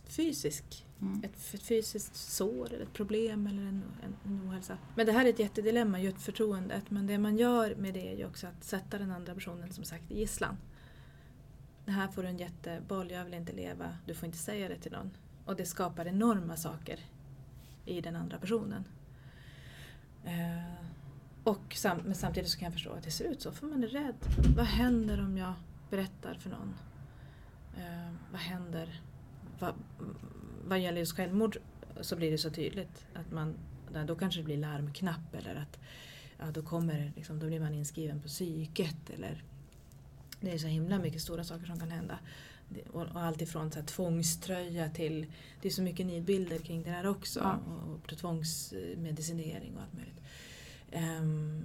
fysisk 0.08 0.86
Mm. 1.02 1.24
Ett, 1.24 1.54
ett, 1.54 1.62
fysiskt 1.62 2.16
sår 2.16 2.72
eller 2.72 2.84
ett 2.84 2.92
problem 2.92 3.46
eller 3.46 3.62
en, 3.62 3.82
en, 4.02 4.16
en 4.24 4.48
ohälsa. 4.48 4.78
Men 4.94 5.06
det 5.06 5.12
här 5.12 5.24
är 5.24 5.30
ett 5.30 5.38
jättedilemma, 5.38 6.00
just 6.00 6.22
förtroendet. 6.22 6.90
Men 6.90 7.06
det 7.06 7.18
man 7.18 7.36
gör 7.36 7.74
med 7.74 7.94
det 7.94 8.12
är 8.12 8.16
ju 8.16 8.26
också 8.26 8.46
att 8.46 8.64
sätta 8.64 8.98
den 8.98 9.10
andra 9.10 9.34
personen 9.34 9.72
som 9.72 9.84
sagt 9.84 10.10
i 10.10 10.18
gisslan. 10.18 10.56
Det 11.84 11.90
här 11.90 12.08
får 12.08 12.22
du 12.22 12.28
en 12.28 12.38
jätteboll, 12.38 13.10
jag 13.10 13.24
vill 13.24 13.34
inte 13.34 13.52
leva, 13.52 13.96
du 14.06 14.14
får 14.14 14.26
inte 14.26 14.38
säga 14.38 14.68
det 14.68 14.76
till 14.76 14.92
någon. 14.92 15.10
Och 15.44 15.56
det 15.56 15.66
skapar 15.66 16.06
enorma 16.06 16.56
saker 16.56 17.00
i 17.84 18.00
den 18.00 18.16
andra 18.16 18.38
personen. 18.38 18.84
Eh, 20.24 20.84
och 21.44 21.74
sam 21.74 21.98
men 22.04 22.14
samtidigt 22.14 22.50
så 22.50 22.58
kan 22.58 22.66
jag 22.66 22.72
förstå 22.72 22.92
att 22.92 23.02
det 23.02 23.10
ser 23.10 23.24
ut 23.24 23.42
så, 23.42 23.52
för 23.52 23.66
man 23.66 23.84
är 23.84 23.88
rädd. 23.88 24.14
Vad 24.56 24.66
händer 24.66 25.20
om 25.20 25.38
jag 25.38 25.52
berättar 25.90 26.34
för 26.34 26.50
någon? 26.50 26.74
Eh, 27.76 28.12
vad 28.32 28.40
händer? 28.40 29.02
Va, 29.58 29.74
vad 30.70 30.80
gäller 30.80 30.98
just 30.98 31.16
självmord 31.16 31.56
så 32.00 32.16
blir 32.16 32.30
det 32.30 32.38
så 32.38 32.50
tydligt 32.50 33.06
att 33.14 33.30
man, 33.32 33.54
då 34.06 34.16
kanske 34.16 34.40
det 34.40 34.44
blir 34.44 34.56
larmknapp 34.56 35.34
eller 35.34 35.54
att 35.54 35.78
ja, 36.38 36.44
då, 36.54 36.62
kommer, 36.62 37.12
liksom, 37.16 37.38
då 37.38 37.46
blir 37.46 37.60
man 37.60 37.74
inskriven 37.74 38.20
på 38.20 38.28
psyket 38.28 39.10
eller 39.10 39.42
det 40.40 40.52
är 40.52 40.58
så 40.58 40.66
himla 40.66 40.98
mycket 40.98 41.22
stora 41.22 41.44
saker 41.44 41.66
som 41.66 41.78
kan 41.78 41.90
hända. 41.90 42.18
Och, 42.92 43.02
och 43.02 43.20
allt 43.20 43.42
ifrån 43.42 43.72
så 43.72 43.78
här, 43.78 43.86
tvångströja 43.86 44.90
till, 44.90 45.26
det 45.62 45.68
är 45.68 45.72
så 45.72 45.82
mycket 45.82 46.06
nidbilder 46.06 46.58
kring 46.58 46.82
det 46.82 46.90
där 46.90 47.06
också. 47.06 47.40
Ja. 47.40 47.56
Och, 47.56 48.12
och 48.12 48.18
tvångsmedicinering 48.18 49.76
och 49.76 49.82
allt 49.82 49.94
möjligt. 49.94 50.20
Um, 50.92 51.64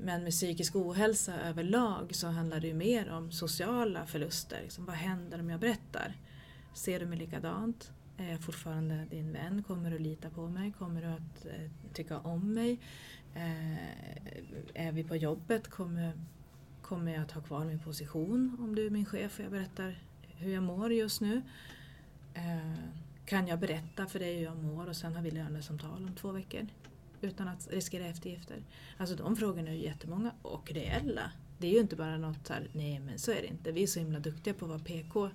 men 0.00 0.22
med 0.22 0.32
psykisk 0.32 0.76
ohälsa 0.76 1.40
överlag 1.40 2.14
så 2.14 2.26
handlar 2.26 2.60
det 2.60 2.66
ju 2.66 2.74
mer 2.74 3.10
om 3.10 3.32
sociala 3.32 4.06
förluster. 4.06 4.60
Liksom, 4.62 4.84
vad 4.84 4.96
händer 4.96 5.40
om 5.40 5.50
jag 5.50 5.60
berättar? 5.60 6.16
Ser 6.74 7.00
du 7.00 7.06
mig 7.06 7.18
likadant? 7.18 7.92
Är 8.20 8.30
jag 8.30 8.40
fortfarande 8.40 9.04
din 9.10 9.32
vän? 9.32 9.62
Kommer 9.62 9.90
du 9.90 9.98
lita 9.98 10.30
på 10.30 10.48
mig? 10.48 10.72
Kommer 10.78 11.02
du 11.02 11.08
att 11.08 11.46
eh, 11.46 11.70
tycka 11.92 12.18
om 12.18 12.54
mig? 12.54 12.80
Eh, 13.34 14.86
är 14.86 14.92
vi 14.92 15.04
på 15.04 15.16
jobbet? 15.16 15.68
Kommer, 15.68 16.12
kommer 16.82 17.12
jag 17.12 17.22
att 17.22 17.32
ha 17.32 17.42
kvar 17.42 17.64
min 17.64 17.78
position 17.78 18.56
om 18.60 18.74
du 18.74 18.86
är 18.86 18.90
min 18.90 19.04
chef 19.06 19.38
och 19.38 19.44
jag 19.44 19.52
berättar 19.52 19.98
hur 20.22 20.54
jag 20.54 20.62
mår 20.62 20.92
just 20.92 21.20
nu? 21.20 21.42
Eh, 22.34 22.74
kan 23.24 23.46
jag 23.46 23.58
berätta 23.58 24.06
för 24.06 24.18
dig 24.18 24.36
hur 24.36 24.44
jag 24.44 24.56
mår 24.56 24.88
och 24.88 24.96
sen 24.96 25.16
har 25.16 25.22
vi 25.22 25.30
lönesamtal 25.30 26.04
om 26.04 26.14
två 26.14 26.32
veckor? 26.32 26.66
Utan 27.20 27.48
att 27.48 27.68
riskera 27.70 28.06
eftergifter. 28.06 28.62
Alltså 28.96 29.16
de 29.16 29.36
frågorna 29.36 29.70
är 29.70 29.74
ju 29.74 29.82
jättemånga 29.82 30.32
och 30.42 30.72
reella. 30.72 31.32
Det 31.58 31.66
är 31.66 31.72
ju 31.72 31.80
inte 31.80 31.96
bara 31.96 32.18
något 32.18 32.46
så 32.46 32.52
här, 32.52 32.70
nej 32.72 33.00
men 33.00 33.18
så 33.18 33.30
är 33.30 33.40
det 33.42 33.46
inte. 33.46 33.72
Vi 33.72 33.82
är 33.82 33.86
så 33.86 33.98
himla 33.98 34.20
duktiga 34.20 34.54
på 34.54 34.64
att 34.64 34.70
vara 34.70 34.78
PK 34.78 35.30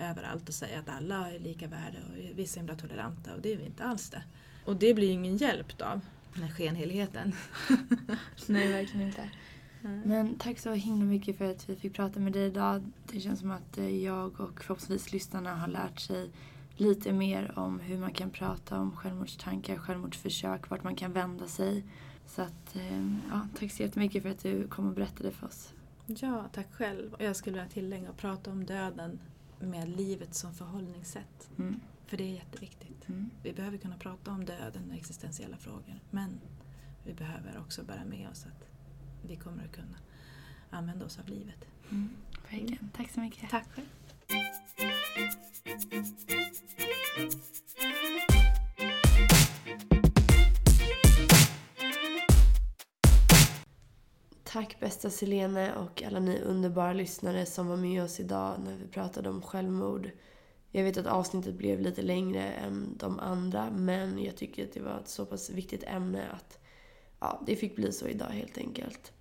överallt 0.00 0.48
och 0.48 0.54
säga 0.54 0.78
att 0.78 0.88
alla 0.88 1.30
är 1.30 1.38
lika 1.38 1.66
värde 1.66 1.98
och 2.08 2.38
vi 2.38 2.42
är 2.42 2.46
så 2.46 2.58
himla 2.58 2.74
toleranta 2.74 3.34
och 3.34 3.40
det 3.40 3.52
är 3.52 3.56
vi 3.56 3.64
inte 3.64 3.84
alls 3.84 4.10
det. 4.10 4.22
Och 4.64 4.76
det 4.76 4.94
blir 4.94 5.06
ju 5.06 5.12
ingen 5.12 5.36
hjälp 5.36 5.78
då, 5.78 6.00
den 6.34 6.42
här 6.42 6.50
skenheligheten. 6.50 7.32
Nej, 8.46 8.72
verkligen 8.72 9.06
inte. 9.06 9.30
Mm. 9.84 10.00
Men 10.00 10.38
tack 10.38 10.58
så 10.58 10.72
himla 10.72 11.04
mycket 11.04 11.38
för 11.38 11.50
att 11.50 11.68
vi 11.68 11.76
fick 11.76 11.94
prata 11.94 12.20
med 12.20 12.32
dig 12.32 12.46
idag. 12.46 12.84
Det 13.12 13.20
känns 13.20 13.40
som 13.40 13.50
att 13.50 13.78
eh, 13.78 14.04
jag 14.04 14.40
och 14.40 14.60
förhoppningsvis 14.60 15.12
lyssnarna 15.12 15.54
har 15.54 15.68
lärt 15.68 16.00
sig 16.00 16.30
lite 16.76 17.12
mer 17.12 17.58
om 17.58 17.80
hur 17.80 17.98
man 17.98 18.12
kan 18.12 18.30
prata 18.30 18.78
om 18.78 18.96
självmordstankar, 18.96 19.76
självmordsförsök, 19.76 20.70
vart 20.70 20.84
man 20.84 20.96
kan 20.96 21.12
vända 21.12 21.48
sig. 21.48 21.84
Så 22.26 22.42
att, 22.42 22.76
eh, 22.76 23.00
ja, 23.30 23.48
tack 23.58 23.72
så 23.72 23.82
jättemycket 23.82 24.22
för 24.22 24.30
att 24.30 24.42
du 24.42 24.68
kom 24.68 24.88
och 24.88 24.94
berättade 24.94 25.30
för 25.30 25.46
oss. 25.46 25.72
Ja, 26.06 26.44
tack 26.52 26.72
själv. 26.72 27.14
Och 27.14 27.22
jag 27.22 27.36
skulle 27.36 27.56
vilja 27.58 27.72
tillägga 27.72 28.10
och 28.10 28.16
prata 28.16 28.50
om 28.50 28.64
döden 28.64 29.18
med 29.60 29.88
livet 29.88 30.34
som 30.34 30.54
förhållningssätt. 30.54 31.50
Mm. 31.58 31.80
För 32.06 32.16
det 32.16 32.24
är 32.24 32.34
jätteviktigt. 32.34 33.08
Mm. 33.08 33.30
Vi 33.42 33.52
behöver 33.52 33.78
kunna 33.78 33.96
prata 33.96 34.30
om 34.30 34.44
döden 34.44 34.90
och 34.90 34.96
existentiella 34.96 35.56
frågor. 35.56 36.00
Men 36.10 36.40
vi 37.04 37.14
behöver 37.14 37.58
också 37.58 37.82
bära 37.82 38.04
med 38.04 38.28
oss 38.30 38.46
att 38.46 38.68
vi 39.26 39.36
kommer 39.36 39.64
att 39.64 39.72
kunna 39.72 39.98
använda 40.70 41.04
oss 41.04 41.18
av 41.18 41.28
livet. 41.28 41.64
Mm. 41.90 42.10
Verkligen. 42.50 42.90
Tack 42.96 43.10
så 43.10 43.20
mycket. 43.20 43.50
Tack 43.50 43.66
själv. 43.72 43.86
Tack 54.60 54.80
bästa 54.80 55.10
Selene 55.10 55.74
och 55.74 56.02
alla 56.02 56.20
ni 56.20 56.40
underbara 56.40 56.92
lyssnare 56.92 57.46
som 57.46 57.66
var 57.66 57.76
med 57.76 58.02
oss 58.02 58.20
idag 58.20 58.54
när 58.64 58.76
vi 58.76 58.88
pratade 58.88 59.28
om 59.28 59.42
självmord. 59.42 60.10
Jag 60.70 60.84
vet 60.84 60.96
att 60.96 61.06
avsnittet 61.06 61.54
blev 61.54 61.80
lite 61.80 62.02
längre 62.02 62.42
än 62.42 62.96
de 62.96 63.20
andra 63.20 63.70
men 63.70 64.24
jag 64.24 64.36
tycker 64.36 64.64
att 64.64 64.72
det 64.72 64.80
var 64.80 64.98
ett 64.98 65.08
så 65.08 65.26
pass 65.26 65.50
viktigt 65.50 65.84
ämne 65.84 66.28
att 66.30 66.58
ja, 67.20 67.42
det 67.46 67.56
fick 67.56 67.76
bli 67.76 67.92
så 67.92 68.06
idag 68.06 68.26
helt 68.26 68.58
enkelt. 68.58 69.12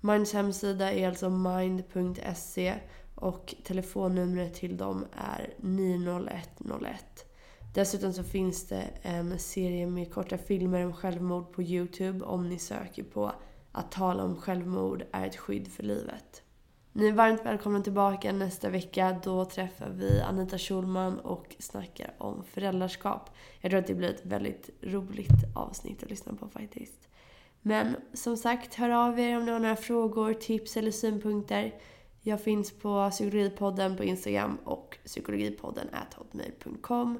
Minds 0.00 0.32
hemsida 0.32 0.92
är 0.92 1.08
alltså 1.08 1.30
mind.se 1.30 2.74
och 3.14 3.54
telefonnumret 3.64 4.54
till 4.54 4.76
dem 4.76 5.06
är 5.12 5.54
90101. 5.58 7.26
Dessutom 7.74 8.12
så 8.12 8.22
finns 8.22 8.68
det 8.68 8.84
en 9.02 9.38
serie 9.38 9.86
med 9.86 10.14
korta 10.14 10.38
filmer 10.38 10.84
om 10.84 10.92
självmord 10.92 11.52
på 11.52 11.62
Youtube 11.62 12.24
om 12.24 12.48
ni 12.48 12.58
söker 12.58 13.02
på 13.02 13.32
att 13.72 13.92
tala 13.92 14.24
om 14.24 14.36
självmord 14.36 15.04
är 15.12 15.26
ett 15.26 15.36
skydd 15.36 15.68
för 15.68 15.82
livet. 15.82 16.42
Ni 16.92 17.08
är 17.08 17.12
varmt 17.12 17.46
välkomna 17.46 17.80
tillbaka 17.80 18.32
nästa 18.32 18.68
vecka. 18.68 19.20
Då 19.24 19.44
träffar 19.44 19.90
vi 19.90 20.20
Anita 20.20 20.58
Schulman 20.58 21.18
och 21.18 21.56
snackar 21.58 22.14
om 22.18 22.44
föräldraskap. 22.44 23.30
Jag 23.60 23.70
tror 23.70 23.80
att 23.80 23.86
det 23.86 23.94
blir 23.94 24.10
ett 24.10 24.26
väldigt 24.26 24.70
roligt 24.82 25.54
avsnitt 25.54 26.02
att 26.02 26.10
lyssna 26.10 26.34
på 26.34 26.48
faktiskt. 26.48 27.08
Men 27.62 27.96
som 28.12 28.36
sagt, 28.36 28.74
hör 28.74 28.90
av 28.90 29.20
er 29.20 29.36
om 29.36 29.44
ni 29.44 29.52
har 29.52 29.58
några 29.58 29.76
frågor, 29.76 30.34
tips 30.34 30.76
eller 30.76 30.90
synpunkter. 30.90 31.74
Jag 32.22 32.40
finns 32.40 32.78
på 32.78 33.10
Psykologipodden 33.10 33.96
på 33.96 34.04
Instagram 34.04 34.58
och 34.64 34.98
psykologipodden 35.04 35.88
hotmail.com. 36.16 37.18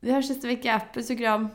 Vi 0.00 0.12
hörs 0.12 0.28
nästa 0.28 0.46
vecka. 0.46 0.82
Puss 0.94 1.10
och 1.10 1.18
kram! 1.18 1.48